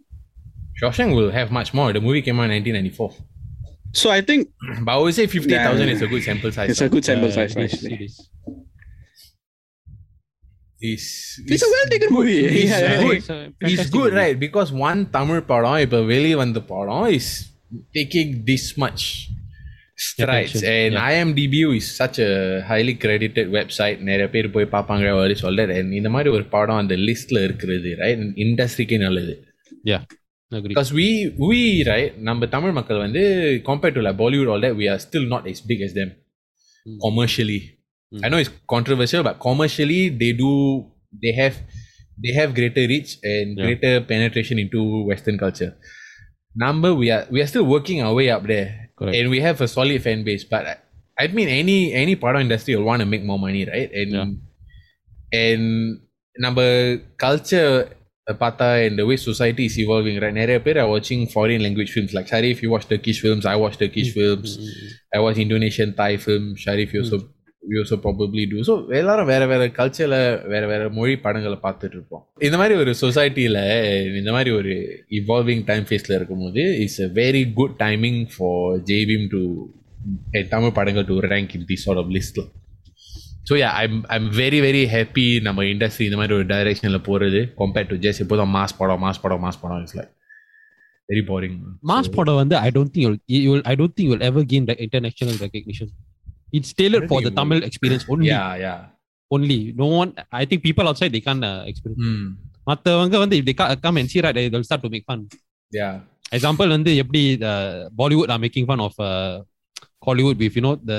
Shawshank 0.79 1.13
will 1.17 1.31
have 1.31 1.49
much 1.51 1.69
more. 1.73 1.89
The 1.93 2.01
movie 2.01 2.21
came 2.21 2.39
out 2.39 2.49
in 2.49 2.55
1994. 2.57 3.11
So 3.93 4.09
I 4.09 4.21
think 4.21 4.41
But 4.85 4.91
I 4.91 4.97
would 4.97 5.13
say 5.13 5.25
58,000 5.27 5.87
Yeah. 5.87 5.93
is 5.95 6.01
a 6.01 6.07
good 6.07 6.23
sample 6.23 6.51
size. 6.51 6.69
it's 6.71 6.81
a 6.81 6.89
good 6.89 7.05
sample 7.05 7.31
Uh, 7.31 7.37
size, 7.37 7.51
it 7.55 7.63
is, 7.63 7.73
actually. 7.73 7.93
it 7.97 8.01
is. 8.07 8.15
It's, 10.79 11.39
It's 11.47 11.63
a 11.63 11.69
well 11.73 11.87
taken 11.89 12.09
movie. 12.13 12.39
It's 12.45 12.71
Yeah, 12.71 12.79
yeah, 12.79 13.01
good. 13.03 13.17
It's 13.17 13.29
a 13.29 13.37
It's 13.43 13.55
fantastic 13.61 13.91
good, 13.97 14.11
movie. 14.13 14.21
right? 14.21 14.37
Because 14.45 14.69
one 14.89 15.01
Tamil 15.15 15.39
படம் 15.51 15.77
இப்ப 15.85 15.99
வெளிய 16.11 16.35
வந்த 16.43 16.61
படம் 16.71 17.05
is 17.19 17.27
taking 17.97 18.29
this 18.49 18.65
much 18.83 19.03
strides 20.07 20.53
Attention, 20.55 20.73
and 20.77 20.93
yeah. 20.95 21.07
IMDb 21.11 21.55
is 21.77 21.87
such 22.01 22.17
a 22.27 22.31
highly 22.71 22.95
credited 23.03 23.47
website 23.57 23.99
நிறைய 24.09 24.27
பேர் 24.33 24.53
போய் 24.55 24.73
பார்ப்பாங்க 24.75 25.13
வரி 25.21 25.35
சொல்ல 25.43 25.65
and 25.79 25.93
இந்த 25.99 26.09
மாதிரி 26.15 26.31
ஒரு 26.37 26.45
படம் 26.55 26.81
அந்த 26.83 26.95
லிஸ்ட்ல 27.07 27.43
இருக்கிறது 27.47 27.91
right 28.03 28.19
இண்டஸ்ட்ரிக்கே 28.45 28.99
நல்லது 29.07 29.35
Yeah. 29.91 30.03
Agree. 30.51 30.71
because 30.71 30.89
we 30.97 31.07
we 31.49 31.59
right 31.91 32.11
நம்ம 32.27 32.45
தமிழ் 32.55 32.75
மக்கள் 32.77 32.99
வந்து 33.05 33.21
compared 33.69 33.95
to 33.97 34.01
like 34.07 34.17
Bollywood 34.21 34.49
all 34.53 34.61
that 34.65 34.75
we 34.81 34.87
are 34.93 34.99
still 35.07 35.25
not 35.33 35.45
as 35.53 35.61
big 35.71 35.81
as 35.87 35.93
them 35.99 36.11
Mm. 36.87 36.97
commercially 37.05 37.61
Mm. 38.11 38.21
I 38.23 38.29
know 38.31 38.39
it's 38.43 38.51
controversial 38.73 39.21
but 39.27 39.35
commercially 39.45 40.01
they 40.21 40.31
do 40.41 40.49
they 41.23 41.31
have 41.39 41.55
they 42.23 42.33
have 42.39 42.49
greater 42.59 42.83
reach 42.91 43.11
and 43.33 43.47
Yeah. 43.51 43.63
greater 43.65 43.93
penetration 44.11 44.57
into 44.63 44.81
western 45.09 45.37
culture 45.43 45.71
number 46.55 46.91
we 47.01 47.07
are 47.15 47.23
we 47.33 47.39
are 47.43 47.49
still 47.53 47.67
working 47.75 47.99
our 48.05 48.13
way 48.19 48.27
up 48.35 48.43
there 48.53 48.67
Correct. 48.99 49.15
and 49.17 49.25
we 49.33 49.39
have 49.47 49.57
a 49.67 49.69
solid 49.77 49.99
fan 50.05 50.19
base 50.27 50.43
but 50.53 50.63
I, 50.73 50.75
I 51.21 51.27
mean 51.37 51.49
any 51.61 51.77
any 52.03 52.15
part 52.23 52.35
of 52.37 52.41
industry 52.47 52.75
will 52.77 52.87
want 52.91 53.01
to 53.03 53.09
make 53.13 53.23
more 53.31 53.39
money 53.47 53.63
right 53.73 53.89
and 54.01 54.11
Yeah. 54.17 54.29
and 55.43 55.63
நம்ம 56.37 56.59
culture 57.25 57.69
பார்த்தா 58.42 58.66
the 58.98 59.06
way 59.08 59.16
society 59.30 59.64
is 59.70 59.76
evolving 59.84 60.16
right 60.24 60.36
நிறைய 60.42 60.58
பேர் 60.66 60.78
are 60.82 60.90
watching 60.94 61.20
foreign 61.34 61.60
language 61.66 61.90
films 61.96 62.12
like 62.16 62.28
Sharif 62.32 62.62
you 62.64 62.70
watch 62.74 62.86
Turkish 62.92 63.20
films 63.24 63.44
I 63.54 63.58
watch 63.64 63.76
Turkish 63.82 64.10
films 64.18 64.50
Mm, 64.58 64.68
mm, 64.68 64.78
mm. 64.84 65.16
I 65.16 65.20
watch 65.24 65.38
Indonesian 65.46 65.90
Thai 66.00 66.12
film 66.26 66.44
Sharif 66.64 66.90
you 66.94 67.02
also 67.04 67.18
we 67.62 67.76
also 67.82 67.96
probably 68.04 68.44
do 68.52 68.58
so 68.68 68.74
எல்லாரும் 69.00 69.28
வேற 69.32 69.46
வேற 69.52 69.62
கல்ச்சர்ல 69.78 70.18
வேற 70.52 70.62
வேற 70.72 70.82
மொழி 70.98 71.14
படங்களை 71.24 71.58
பார்த்துட்டு 71.64 71.96
இருப்போம் 71.98 72.22
இந்த 72.46 72.56
மாதிரி 72.60 72.76
ஒரு 72.82 72.92
சொசைட்டில 73.02 73.58
இந்த 74.20 74.32
மாதிரி 74.36 74.52
ஒரு 74.60 74.74
இவால்விங் 75.20 75.64
டைம் 75.70 75.86
ஃபேஸ்ல 75.88 76.14
இருக்கும்போது 76.18 76.62
it's 76.84 77.00
a 77.06 77.10
very 77.22 77.42
good 77.58 77.74
timing 77.84 78.22
for 78.34 78.78
JBIM 78.92 79.26
to 79.34 79.42
Tamil 80.54 80.76
படங்கள் 80.78 81.08
to 81.10 81.16
rank 81.34 81.54
in 81.58 81.68
the 81.72 81.78
chart 81.84 82.00
of 82.04 82.12
லிஸ்ட்ல 82.16 82.44
so 83.49 83.53
yeah 83.61 83.69
I'm 83.83 83.97
I'm 84.15 84.27
very 84.41 84.59
very 84.65 84.83
happy 84.95 85.25
நம்ம 85.47 85.65
இண்டஸ்ட்ரி 85.73 86.05
இந்த 86.09 86.17
மாதிரி 86.19 86.35
ஒரு 86.39 86.45
டைரக்ஷனில் 86.53 87.05
போகிறது 87.07 87.39
கம்பேர்ட் 87.61 87.89
டு 87.93 87.97
ஜஸ்ட் 88.05 88.21
இப்போதான் 88.25 88.51
மாஸ் 88.57 88.77
படம் 88.81 89.01
மாஸ் 89.05 89.21
படம் 89.23 89.43
மாஸ் 89.45 89.61
படம் 89.63 89.81
it's 89.83 89.97
like 89.99 90.11
very 91.09 91.23
boring 91.31 91.57
Mass 91.91 92.07
படம் 92.17 92.39
வந்து 92.41 92.55
I 92.65 92.71
don't 92.75 92.91
think 92.93 93.03
you'll, 93.05 93.19
you 93.35 93.49
will 93.53 93.65
I 93.71 93.75
don't 93.79 93.93
think 93.95 94.07
you'll 94.09 94.27
ever 94.29 94.43
gain 94.51 94.65
the 94.69 94.75
international 94.85 95.35
recognition. 95.45 95.87
It's 96.57 96.71
tailored 96.79 97.05
I 97.05 97.09
for 97.11 97.17
think 97.17 97.27
the 97.27 97.33
it 97.33 97.39
Tamil 97.39 97.59
experience 97.69 98.05
only. 98.13 98.29
Yeah 98.33 98.43
yeah 98.65 98.73
Only. 99.31 99.59
No 99.81 99.87
one. 100.01 100.09
I 100.39 100.45
think 100.49 100.59
people 100.67 100.87
outside 100.89 101.11
they 101.11 101.23
can't 101.27 101.45
uh, 101.51 101.61
experience. 101.71 102.01
ம் 102.09 102.27
மத்தவங்க 102.69 103.17
வந்து 103.23 103.35
if 103.39 103.45
they 103.47 103.55
ca- 103.61 103.75
come 103.85 103.97
and 104.01 104.09
see 104.11 104.21
right 104.25 104.35
they- 104.39 104.49
they'll 104.51 104.67
start 104.69 104.83
to 104.85 104.91
make 104.95 105.05
fun. 105.11 105.21
Yeah 105.71 105.89
Example 106.37 106.69
வந்து 106.77 106.91
எப்படி 107.03 107.21
uh, 107.51 107.73
Bollywood 108.01 108.31
are 108.35 108.41
making 108.47 108.67
fun 108.71 108.81
of 108.87 108.93
uh, 109.09 109.33
Hollywood 110.07 110.37
with 110.43 110.55
you 110.57 110.63
know 110.67 110.75
the 110.91 110.97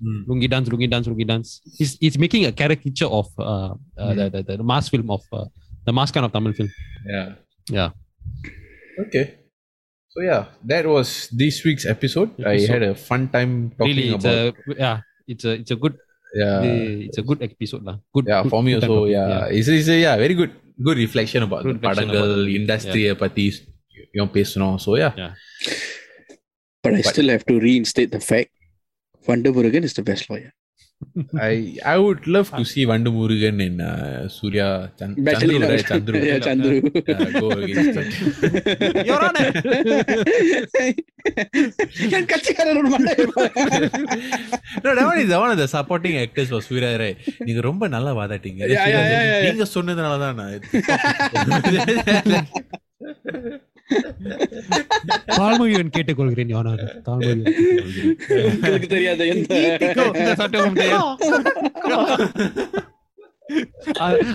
Chennai 0.00 0.04
Express 0.04 0.04
ம் 0.08 0.22
lungi 0.28 0.48
dance 0.52 0.68
lungi 0.72 0.86
dance 0.92 1.06
lungi 1.10 1.26
dance. 1.30 1.50
It's 1.82 1.92
it's 2.06 2.18
making 2.24 2.42
a 2.44 2.52
caricature 2.60 3.10
of 3.18 3.26
uh, 3.38 3.70
uh, 4.02 4.12
the, 4.18 4.26
the 4.34 4.40
the 4.60 4.66
mass 4.70 4.86
film 4.92 5.08
of 5.16 5.22
uh, 5.38 5.46
the 5.88 5.92
mass 5.98 6.10
kind 6.14 6.24
of 6.26 6.32
Tamil 6.34 6.52
film. 6.58 6.70
Yeah. 7.14 7.28
Yeah. 7.78 7.90
Okay. 9.04 9.24
So 10.12 10.20
yeah, 10.28 10.42
that 10.72 10.84
was 10.94 11.08
this 11.42 11.56
week's 11.66 11.86
episode. 11.94 12.30
I 12.40 12.56
Episode. 12.56 12.72
had 12.74 12.82
a 12.90 12.94
fun 13.08 13.22
time 13.36 13.52
talking 13.78 13.88
really, 13.92 14.06
it's 14.16 14.24
about 14.28 14.60
a 14.68 14.76
yeah, 14.84 14.96
it's 15.32 15.44
a 15.50 15.52
it's 15.60 15.72
a 15.76 15.78
good 15.84 15.94
yeah. 16.42 16.60
it's 17.08 17.18
a 17.22 17.26
good 17.30 17.40
episode 17.48 17.82
lah. 17.88 17.96
Good. 18.16 18.26
yeah, 18.32 18.40
good- 18.44 18.52
for 18.54 18.60
me 18.66 18.72
good 18.76 18.84
also, 18.84 18.92
time 18.92 19.00
topic, 19.00 19.16
yeah. 19.16 19.58
It's, 19.60 19.68
it's 19.78 19.88
a 19.96 19.98
yeah, 20.06 20.14
very 20.24 20.36
good 20.40 20.52
good 20.88 20.98
reflection 21.04 21.42
about 21.48 21.64
Good 21.64 21.80
the 21.80 21.88
reflection 21.88 22.08
படங்கள் 22.12 22.20
about 22.26 22.44
the- 22.48 22.56
industry 22.60 23.02
பத்தி 23.24 23.46
யும் 24.20 24.30
பேசணும். 24.36 24.76
So 24.86 24.92
yeah. 25.02 25.12
But 26.84 26.92
I 26.98 27.02
But- 27.02 27.12
still 27.14 27.30
have 27.34 27.44
to 27.52 27.56
reinstate 27.68 28.12
the 28.16 28.22
fact 28.30 28.52
Vandamurugan 29.27 29.83
is 29.83 29.93
the 29.93 30.03
best 30.03 30.29
lawyer. 30.29 30.51
I 31.43 31.53
I 31.91 31.97
would 31.97 32.23
love 32.33 32.49
to 32.57 32.63
see 32.71 32.83
Vandu 32.89 33.09
Murugan 33.15 33.57
in 33.65 33.75
uh, 33.81 34.27
Surya 34.33 34.67
Chan- 34.99 35.15
Battle 35.27 35.49
Chandru, 35.49 35.55
in- 35.57 35.63
right? 35.71 35.85
Chandru. 35.91 36.13
Yeah, 36.29 36.37
Chandru. 36.47 36.75
Uh, 37.13 37.39
go 37.39 37.47
against 37.57 37.97
it. 38.01 38.09
Your 39.09 39.19
Honor. 39.27 39.47
என் 42.17 42.29
கட்சிக்காரர் 42.31 42.79
ஒரு 42.81 42.89
மண்டை 42.93 43.13
no, 44.83 44.89
that 44.97 45.05
one 45.09 45.19
is 45.23 45.27
the 45.33 45.39
one 45.43 45.51
of 45.55 45.59
the 45.63 45.67
supporting 45.75 46.15
actors 46.25 46.49
for 46.53 46.61
Surya, 46.69 46.91
right? 47.03 47.17
நீங்க 47.47 47.63
ரொம்ப 47.69 47.87
நல்லா 47.95 48.13
வாதாட்டீங்க 48.21 48.61
Yeah, 48.75 48.85
yeah, 48.93 48.93
yeah, 48.95 49.09
yeah, 49.15 49.25
yeah. 49.31 49.43
நீங்க 49.49 49.67
சொன்னதுனால 49.75 50.17
தான் 50.25 50.39
நான் 50.41 50.53
தாழ்மையுடன் 55.31 55.93
கேட்டுக்கொள்கிறேன் 55.95 56.51
யோனார். 56.53 56.83
உங்களுக்கு 58.63 58.87
தெரியாத 58.87 59.25
எந்த 59.25 59.53
இந்த 60.13 60.33
சட்டமும் 60.35 60.77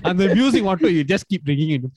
அந்த 0.03 0.23
மியூசிக் 0.35 0.69
மட்டும் 0.69 0.95
you 0.97 1.03
just 1.13 1.31
keep 1.31 1.49
ringing 1.51 1.75
in 1.77 1.89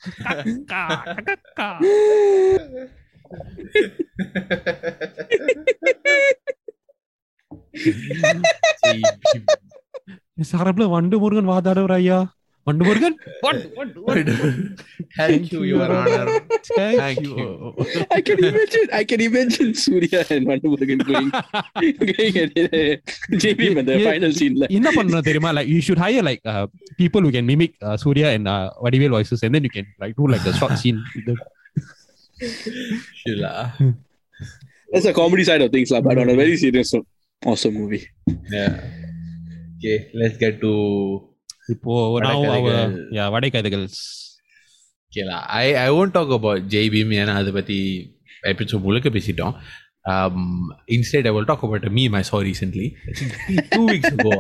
சாரப்ல 10.52 10.86
Vandu 10.90 11.16
Murugan 11.20 11.50
வாதாடுவர் 11.50 11.96
ஐயா. 11.96 12.20
Vandu 12.70 12.86
Murugan? 12.86 13.14
What? 13.42 13.58
What? 14.06 14.18
Thank, 15.18 15.32
Thank 15.32 15.52
you, 15.52 15.64
Your 15.64 15.82
Honor. 15.82 16.40
Thank, 16.78 16.98
Thank 17.02 17.22
you. 17.22 17.36
you. 17.38 18.06
I 18.18 18.22
can 18.22 18.44
imagine. 18.46 18.88
I 18.94 19.04
can 19.04 19.22
imagine 19.22 19.74
Surya 19.74 20.22
and 20.30 20.46
Vandu 20.46 20.74
Murugan 20.74 21.02
going, 21.10 21.30
going 22.14 22.36
at 22.44 22.52
uh, 22.54 22.94
J 23.44 23.56
P, 23.58 23.74
JB 23.74 23.78
in 23.78 23.86
the 23.86 23.98
yeah, 24.00 24.12
final 24.12 24.32
scene. 24.32 24.56
Like. 24.62 24.70
on 25.00 25.08
the 25.16 25.22
தெரியுமா 25.30 25.52
like 25.58 25.68
you 25.74 25.82
should 25.88 26.02
hire 26.06 26.24
like 26.30 26.42
uh, 26.54 26.66
people 27.02 27.22
who 27.26 27.32
can 27.38 27.46
mimic 27.52 27.74
uh, 27.82 27.98
Surya 28.04 28.28
and 28.36 28.48
uh, 28.48 28.70
Vadivel 28.84 29.12
voices 29.18 29.42
and 29.44 29.54
then 29.56 29.64
you 29.68 29.74
can 29.78 29.88
like 30.04 30.16
do 30.22 30.28
like 30.34 30.44
the 30.50 30.54
short 30.60 30.76
scene. 30.84 31.00
Shila. 33.22 33.56
That's 34.92 35.06
a 35.06 35.14
comedy 35.14 35.44
side 35.44 35.62
of 35.62 35.72
things, 35.72 35.92
lah, 35.92 36.02
but 36.02 36.18
on 36.18 36.30
a 36.30 36.36
very 36.36 36.58
serious 36.58 36.94
awesome 37.46 37.74
movie. 37.74 38.08
Yeah. 38.52 38.82
Okay, 39.78 40.12
let's 40.14 40.38
get 40.38 40.60
to 40.62 41.29
இப்போ 41.75 41.93
now 42.27 42.35
our 42.39 42.61
வடகதைகள். 42.65 42.97
yeah 43.19 43.29
வடைக்கதைகள் 43.35 43.87
okay 45.13 45.25
lah. 45.31 45.41
I 45.63 45.67
I 45.85 45.89
won't 45.97 46.13
talk 46.19 46.31
about 46.39 46.61
JBM 46.75 47.11
ஏன்னா 47.21 47.35
அதை 47.41 47.51
பத்தி 47.59 47.79
episode 48.53 48.85
முழுக்க 48.87 49.09
பேசிட்டோம் 49.17 49.55
um, 50.13 50.39
instead 50.97 51.27
I 51.31 51.35
will 51.37 51.49
talk 51.51 51.63
about 51.69 51.85
a 51.91 51.93
meme 51.99 52.15
I 52.21 52.25
saw 52.31 52.39
recently 52.51 52.87
two 53.75 53.87
weeks 53.93 54.11
ago 54.17 54.33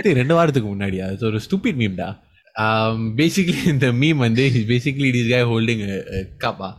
இது 0.00 0.14
ரெண்டு 0.20 0.34
வாரத்துக்கு 0.38 0.68
முன்னாடி 0.74 0.98
அது 1.06 1.26
ஒரு 1.30 1.40
stupid 1.46 1.76
meme 1.82 1.96
டா 2.02 2.08
um, 2.64 2.98
basically 3.22 3.60
இந்த 3.74 3.88
meme 4.02 4.20
வந்து 4.26 4.44
is 4.58 4.64
basically 4.74 5.10
this 5.16 5.28
guy 5.34 5.42
holding 5.52 5.82
a, 5.94 5.98
a 6.18 6.22
cup 6.44 6.58
ah. 6.68 6.74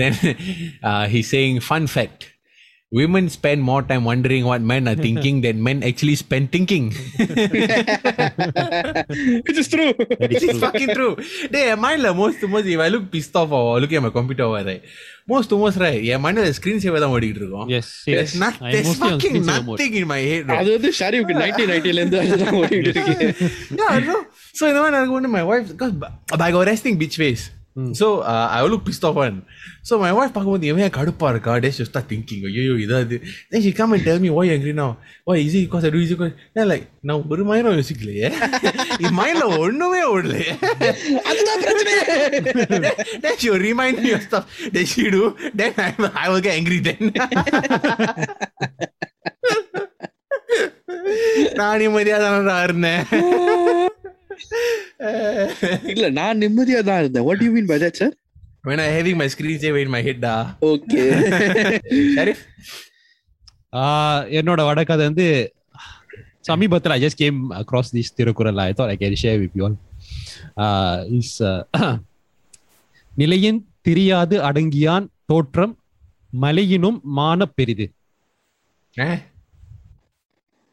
then 0.00 0.12
uh, 0.88 1.04
he's 1.12 1.28
saying 1.34 1.56
fun 1.70 1.86
fact 1.96 2.22
women 2.92 3.24
spend 3.34 3.60
more 3.68 3.82
time 3.88 4.04
wondering 4.08 4.44
what 4.50 4.60
men 4.70 4.84
are 4.90 4.96
thinking 5.04 5.36
than 5.44 5.56
men 5.66 5.78
actually 5.88 6.14
spend 6.22 6.44
thinking 6.54 6.84
which 9.46 9.58
is 9.62 9.68
true 9.74 9.90
it's 10.34 10.58
fucking 10.64 10.90
true. 10.98 11.12
Dey, 11.54 11.62
N 11.72 11.82
mindல 11.84 12.10
most 12.22 12.38
to 12.42 12.48
most 12.54 12.66
if 12.74 12.80
I 12.86 12.90
look 12.94 13.04
pissed 13.12 13.36
off 13.40 13.52
or 13.58 13.62
looking 13.82 13.98
at 14.00 14.04
my 14.08 14.12
computer 14.18 14.44
over 14.48 14.62
right, 14.70 14.82
most 15.32 15.48
to 15.52 15.58
most 15.62 15.78
right, 15.84 16.00
N 16.14 16.22
mindல 16.26 16.46
screen 16.58 16.80
saver 16.86 17.02
தான் 17.04 17.14
ஓடிட்டு 17.16 17.40
இருக்கும். 17.42 17.68
yes 17.74 17.86
There's, 18.08 18.32
yes 18.32 18.42
not, 18.44 18.56
I'm 18.60 18.72
there's 18.74 18.88
mostly 18.90 19.10
on 19.10 19.14
fucking 19.14 19.34
screensaver 19.36 19.64
mode. 19.68 19.78
nothing 19.78 19.94
in 20.02 20.08
my 20.14 20.20
head. 20.30 20.42
Bro. 20.48 20.58
அது 20.62 20.70
வந்து 20.78 20.90
ஷரீஃப்க்கு 21.00 21.38
nineteen 21.44 21.70
நைன்டில 21.74 22.00
இருந்து 22.02 22.20
அதுதான் 22.24 22.58
ஓடிட்டு 22.62 22.90
இருக்கு 22.90 23.16
yeah, 23.80 23.94
no. 24.10 24.18
So 24.58 24.62
இந்த 24.72 24.78
மாதிரி 24.82 24.98
எனக்கு 25.00 25.16
வந்து 25.20 25.32
my 25.38 25.44
wife, 25.52 25.68
because 25.74 25.94
I 26.48 26.52
got 26.58 26.66
resting 26.72 26.96
bitch 27.04 27.18
face. 27.24 27.44
So 27.98 28.06
uh, 28.30 28.46
I 28.50 28.62
will 28.62 28.70
look 28.70 28.84
pissed 28.86 29.04
off 29.08 29.14
one. 29.16 29.36
So 29.88 29.92
my 30.02 30.10
wife 30.16 30.32
பார்க்கும்போது 30.34 30.66
இவன் 30.70 30.82
ஏன் 30.86 30.94
கடுப்பா 30.96 31.28
இருக்கா 31.32 31.52
Then 31.64 31.72
she 31.76 31.84
start 31.90 32.06
thinking 32.12 32.40
ஐயோ 32.48 32.74
இதாது 32.84 33.16
Then 33.50 33.60
she 33.64 33.70
come 33.78 33.92
and 33.96 34.02
tell 34.08 34.18
me 34.24 34.30
why 34.36 34.44
you 34.48 34.54
angry 34.56 34.74
now 34.80 34.88
Why 35.28 35.36
is 35.44 35.54
it 35.58 35.62
because 35.66 35.84
I 35.88 35.92
do 35.94 36.00
is 36.06 36.10
it 36.14 36.18
because 36.18 36.34
Then 36.56 36.66
like 36.72 36.86
நான் 37.08 37.22
ஒரு 37.34 37.44
மயிலும் 37.50 37.76
யோசிக்கலையே 37.78 38.28
என் 39.04 39.16
மைண்ட்ல 39.20 39.46
ஒண்ணுமே 39.64 40.02
ஓடலையே 40.14 40.54
அதுதான் 41.30 41.62
பிரச்சனை 41.66 41.94
then 43.24 43.34
she 43.40 43.48
will 43.52 43.64
remind 43.70 43.98
me 44.06 44.12
of 44.16 44.22
stuff 44.28 44.44
that 44.76 44.86
she 44.92 45.04
do. 45.16 45.22
Then 45.60 45.72
I, 45.86 45.90
I 46.24 46.28
will 46.32 46.42
get 46.48 46.54
angry 46.60 46.80
then. 46.88 47.02
நான் 51.58 51.80
நிம்மதியா 51.82 52.18
தானடா 52.24 52.56
இருந்தேன் 52.66 53.04
இல்ல 55.93 56.05
நான் 56.11 56.41
நிம்மதியா 56.41 56.79
தான் 56.81 57.01
இருந்தேன். 57.01 57.25
What 57.27 57.43
you 57.43 57.51
mean 57.51 57.67
by 57.67 57.79
that 57.83 57.99
sir 58.01 58.15
when 58.63 58.79
I 58.79 58.89
having 58.89 59.17
my 59.17 59.27
screen 59.27 59.57
saver 59.59 59.81
in 59.81 59.89
my 59.89 60.01
head 60.03 60.19
டா 60.21 60.35
ஓகே 60.69 61.01
ஷரீஃப் 62.15 62.43
ஆஹ் 63.79 64.23
என்னோட 64.37 64.61
வடக்கதை 64.65 65.03
வந்து 65.05 65.27
சமீபத்தில் 66.41 66.93
I 66.95 67.03
just 67.03 67.21
came 67.21 67.37
across 67.59 67.93
this 67.93 68.13
Thirukkural. 68.13 68.59
I 68.59 68.71
thought 68.71 68.91
I 68.93 68.97
can 68.97 69.21
share 69.23 69.39
with 69.43 69.55
you 69.59 69.63
all 69.67 69.77
is 71.17 71.35
நிலையின் 73.13 73.59
தெரியாது 73.81 74.35
அடங்கியான் 74.41 75.07
தோற்றம் 75.25 75.73
மலையினும் 76.33 76.99
மான 77.17 77.45
பெரிது. 77.57 77.85
Eh? 78.97 79.15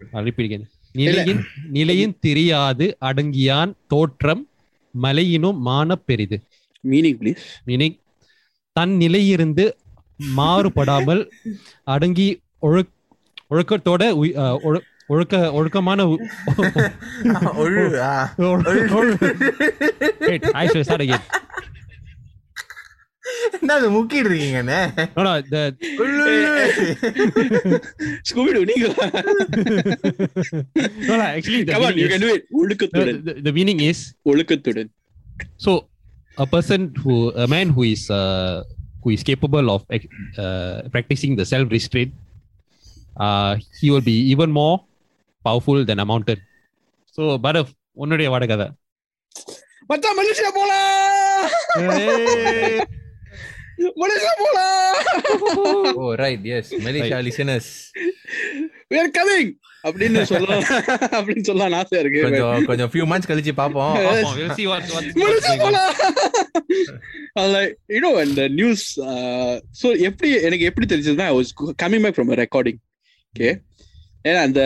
அழிப்பிடிக்கிறேன் 0.01 0.71
நிலையின் 0.95 1.45
நிலையின் 1.71 2.17
தெரியாது 2.21 2.97
அடங்கியான் 3.01 3.75
தோற்றம் 3.87 4.49
மலையினும் 4.95 5.61
மான 5.61 5.99
பெரிது. 6.03 6.43
மீனிங் 6.85 7.17
ப்ளீஸ் 7.21 7.39
மீனிங் 7.67 8.01
தன் 8.77 8.97
நிலையிருந்து 8.97 9.75
மாறுபடாமல் 10.37 11.31
அடங்கி 11.87 12.43
ஒழுக் 12.63 12.93
ஒழுக்கத்தோட 13.51 14.21
உய்- 14.21 14.37
அஹ், 14.37 14.59
ஒழு- 14.65 14.83
ஒழுக்க 15.07 15.53
ஒழுக்கமான 15.53 16.03
Wait, 20.23 20.45
I 20.55 20.69
should 20.69 20.85
start 20.85 21.01
again. 21.01 21.21
என்ன 23.61 23.75
அது 23.79 23.89
முக்கிட்டு 23.97 24.29
இருக்கீங்கண்ணே. 24.31 24.81
ஸ்கூபிடு 28.29 28.61
நீங்க 28.71 28.87
no, 31.09 31.15
no, 31.21 31.25
actually, 31.37 31.63
the 31.69 31.73
come 31.75 31.85
on 31.89 31.95
meaning 31.95 32.03
you 32.03 32.11
can 32.15 32.23
is, 32.23 32.27
do 32.27 32.31
it 32.37 32.45
ஒழுக்கத்துடன் 32.61 33.21
the, 33.29 33.35
the 33.47 33.53
meaning 33.59 33.81
is 33.91 34.01
ஒழுக்கத்துடன் 34.31 34.91
so 35.67 35.73
a 36.45 36.47
person 36.55 36.81
who 37.03 37.15
a 37.45 37.49
man 37.55 37.69
who 37.77 37.83
is 37.95 38.03
uh, 38.21 38.55
who 39.03 39.11
is 39.17 39.23
capable 39.31 39.67
of 39.75 39.81
uh, 39.97 40.75
practicing 40.95 41.33
the 41.41 41.47
self 41.53 41.67
restraint 41.77 42.13
uh, 43.25 43.53
he 43.81 43.89
will 43.93 44.07
be 44.13 44.17
even 44.35 44.51
more 44.61 44.77
powerful 45.45 45.81
than 45.91 46.01
a 46.05 46.09
mountain 46.13 46.41
so 47.19 47.23
Bharat 47.47 47.73
உன்னுடைய 48.03 48.29
வடகதை 48.35 48.69
மச்சான் 49.91 50.19
Malaysia 50.21 50.51
போலாம் 50.59 51.49
Malaysia 54.03 54.33
போலாம் 54.43 54.71
oh 56.03 56.11
right 56.23 56.41
yes. 56.53 56.67
Malaysia 56.87 57.19
listeners. 57.29 57.67
We 58.91 58.97
are 59.03 59.11
coming 59.19 59.49
அப்படின்னு 59.85 60.23
சொல்லலாம் 60.23 60.65
அப்படின்னு 61.19 61.41
சொல்லலாம் 61.41 61.79
ஆசையா 61.79 62.01
இருக்கு 62.03 62.21
கொஞ்சம் 62.23 62.65
கொஞ்சம் 62.65 62.91
few 62.97 63.07
months 63.13 63.27
கழிச்சு 63.31 63.53
பாப்போம் 63.63 63.95
we'll 64.39 64.53
see 64.59 64.67
what, 64.73 64.85
what, 64.95 65.07
Malaysia 65.23 65.57
போலாம் 65.57 65.93
லைக் 67.55 67.73
யூ 67.89 67.99
நோ 67.99 68.13
அந்த 68.21 68.49
நியூஸ் 68.49 68.85
ஸோ 69.83 70.01
எப்படி 70.01 70.31
எனக்கு 70.41 70.65
எப்படி 70.65 70.89
தெரிஞ்சதுன்னா 70.95 71.29
I 71.33 71.35
was 71.39 71.53
coming 71.85 72.05
back 72.07 72.19
from 72.19 72.35
recording 72.45 72.81
okay 73.35 73.51
ஏன்னா 74.29 74.41
அந்த 74.49 74.63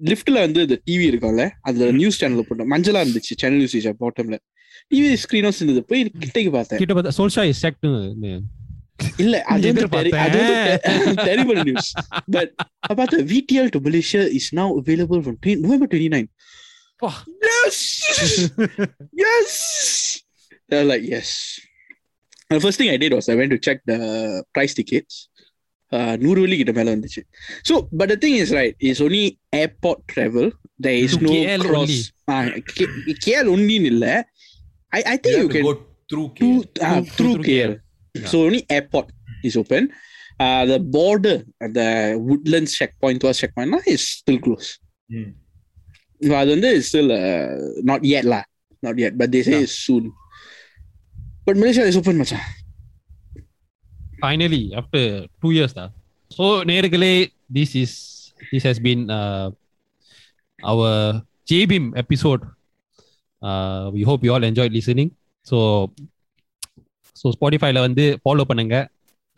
லிஃப்ட்ல 0.00 0.38
வந்து 0.46 0.60
இந்த 0.62 0.76
டிவி 0.86 1.06
இருக்கும்ல 1.10 1.44
அந்த 1.60 1.84
நியூஸ் 1.92 2.18
சேனல் 2.18 2.46
போட்டோம். 2.48 2.70
மஞ்சளா 2.74 3.00
இருந்துச்சு 3.04 3.34
சேனல் 3.36 3.62
நியூஸ் 3.62 3.88
பாட்டம்ல 4.04 4.36
டிவி 4.91 5.13
ஸ்கிரீனும் 5.23 5.55
இருந்தது 5.57 5.83
போய் 5.83 6.03
கிட்டக்கு 6.23 6.51
பார்த்தேன் 6.51 6.81
கிட்ட 6.81 6.93
பார்த்தா 6.93 7.15
சோல்ஷா 7.17 7.45
இஸ் 7.45 7.63
செக்ட் 7.65 7.87
இல்ல 9.17 9.35
அது 9.43 9.67
வந்து 9.67 9.83
தெரி- 9.85 10.17
அது 10.17 10.39
எதிர்பார்த்தேன். 10.39 10.97
வந்து 10.97 11.23
டெரிபிள் 11.27 11.59
நியூஸ் 11.63 11.89
பட் 12.31 12.51
பார்த்தா 12.93 13.17
VTL 13.31 13.71
to 13.71 13.79
Malaysia 13.81 14.21
is 14.31 14.49
now 14.55 14.71
available 14.81 15.21
from 15.23 15.37
November 15.63 15.91
twenty 15.91 16.13
nine 16.15 16.29
Wah. 17.01 17.15
S 17.53 17.83
S 19.25 19.59
like 20.85 21.07
S 21.13 21.35
The 22.49 22.59
first 22.59 22.77
thing 22.79 22.89
I 22.89 22.97
did 22.97 23.13
was 23.13 23.27
I 23.27 23.35
went 23.35 23.51
to 23.51 23.59
check 23.59 23.79
the 23.83 23.97
price 24.55 24.73
tickets. 24.73 25.13
Uh, 25.91 26.13
நூறு 26.15 26.39
வெள்ளி 26.41 26.57
கிட்ட 26.57 26.71
மேல 26.71 26.93
வந்துச்சு 26.93 27.21
so 27.67 27.73
but 27.97 28.11
the 28.11 28.17
thing 28.21 28.37
is 28.39 28.51
right 28.51 28.75
is 28.83 29.01
only 29.01 29.23
airport 29.57 30.03
travel 30.13 30.49
the 30.79 30.93
is 30.99 31.15
To 31.15 31.23
no 31.25 31.31
KL 31.35 31.63
cross 31.65 31.97
only. 32.33 33.15
KL 33.25 33.49
ஒன்லின்னு 33.51 33.89
இல்ல 33.91 34.05
I, 34.92 35.02
I 35.06 35.16
think 35.16 35.36
you, 35.36 35.42
you 35.42 35.48
can 35.48 35.62
go 35.62 35.74
through 36.08 36.32
Through, 36.36 36.64
ah, 36.80 36.84
uh, 36.84 37.00
mm, 37.00 37.08
through, 37.12 37.34
through 37.42 37.80
Yeah. 38.16 38.26
So 38.26 38.48
only 38.48 38.64
airport 38.68 39.12
is 39.44 39.56
open. 39.56 39.92
Uh, 40.38 40.64
the 40.64 40.78
border 40.78 41.44
the 41.60 42.16
Woodlands 42.16 42.72
checkpoint 42.74 43.20
towards 43.20 43.38
checkpoint 43.38 43.70
now 43.70 43.82
is 43.86 44.06
still 44.06 44.38
closed. 44.38 44.78
Mm. 45.10 45.34
Vadanda 46.22 46.70
is 46.72 46.88
still 46.88 47.12
uh, 47.12 47.54
not 47.82 48.02
yet 48.02 48.24
lah, 48.24 48.42
not 48.82 48.98
yet, 48.98 49.14
but 49.18 49.30
they 49.30 49.42
say 49.42 49.62
yeah. 49.62 49.66
it's 49.66 49.78
soon. 49.78 50.10
But 51.44 51.56
Malaysia 51.56 51.82
is 51.82 51.96
open, 51.96 52.18
macha. 52.18 52.38
Finally, 54.20 54.74
after 54.74 55.30
two 55.40 55.52
years, 55.54 55.72
da. 55.72 55.90
So, 56.28 56.66
Nergale, 56.66 57.30
this 57.48 57.74
is 57.78 58.34
this 58.50 58.66
has 58.66 58.78
been 58.78 59.08
uh, 59.10 59.50
our 60.62 61.22
Jai 61.46 61.64
Bhim 61.70 61.94
episode 61.96 62.42
episode 63.42 63.92
we 63.94 64.02
hope 64.02 64.24
you 64.26 64.32
all 64.34 64.42
enjoy 64.42 64.70
listening 64.76 65.10
so 65.46 65.58
so 67.16 67.28
ஸ்பாட்டிஃபைல 67.36 67.80
வந்து 67.80 68.18
follow 68.24 68.44
பண்ணுங்க. 68.44 68.76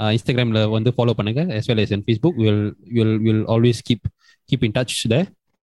இன்ஸ்டாகிராமில் 0.00 0.68
வந்து 0.68 0.90
follow 0.90 1.12
பண்ணுங்க. 1.18 1.40
As 1.58 1.64
well 1.68 1.80
as 1.80 1.90
in 1.90 2.02
Facebook 2.06 2.36
will 2.36 2.62
will 2.96 3.16
will 3.18 3.44
always 3.48 3.80
keep 3.88 4.06
keep 4.50 4.64
in 4.68 4.74
touch 4.78 4.96
the 5.12 5.18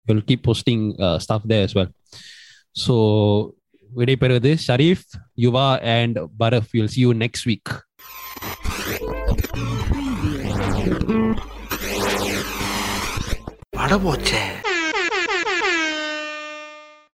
will 0.06 0.22
keep 0.28 0.44
posting 0.48 0.84
stuff 1.18 1.46
the 1.52 1.56
as 1.64 1.74
well 1.78 1.90
so 2.76 2.94
விடைபெறுவது 3.90 4.52
Sharif 4.66 5.06
Yuva 5.38 5.66
and 5.96 6.18
பரஃப் 6.38 6.70
will 6.72 6.92
see 6.94 7.02
you 7.06 7.14
next 7.14 7.44
week. 7.46 7.66
பட 13.76 13.96
போச்சே 13.96 14.42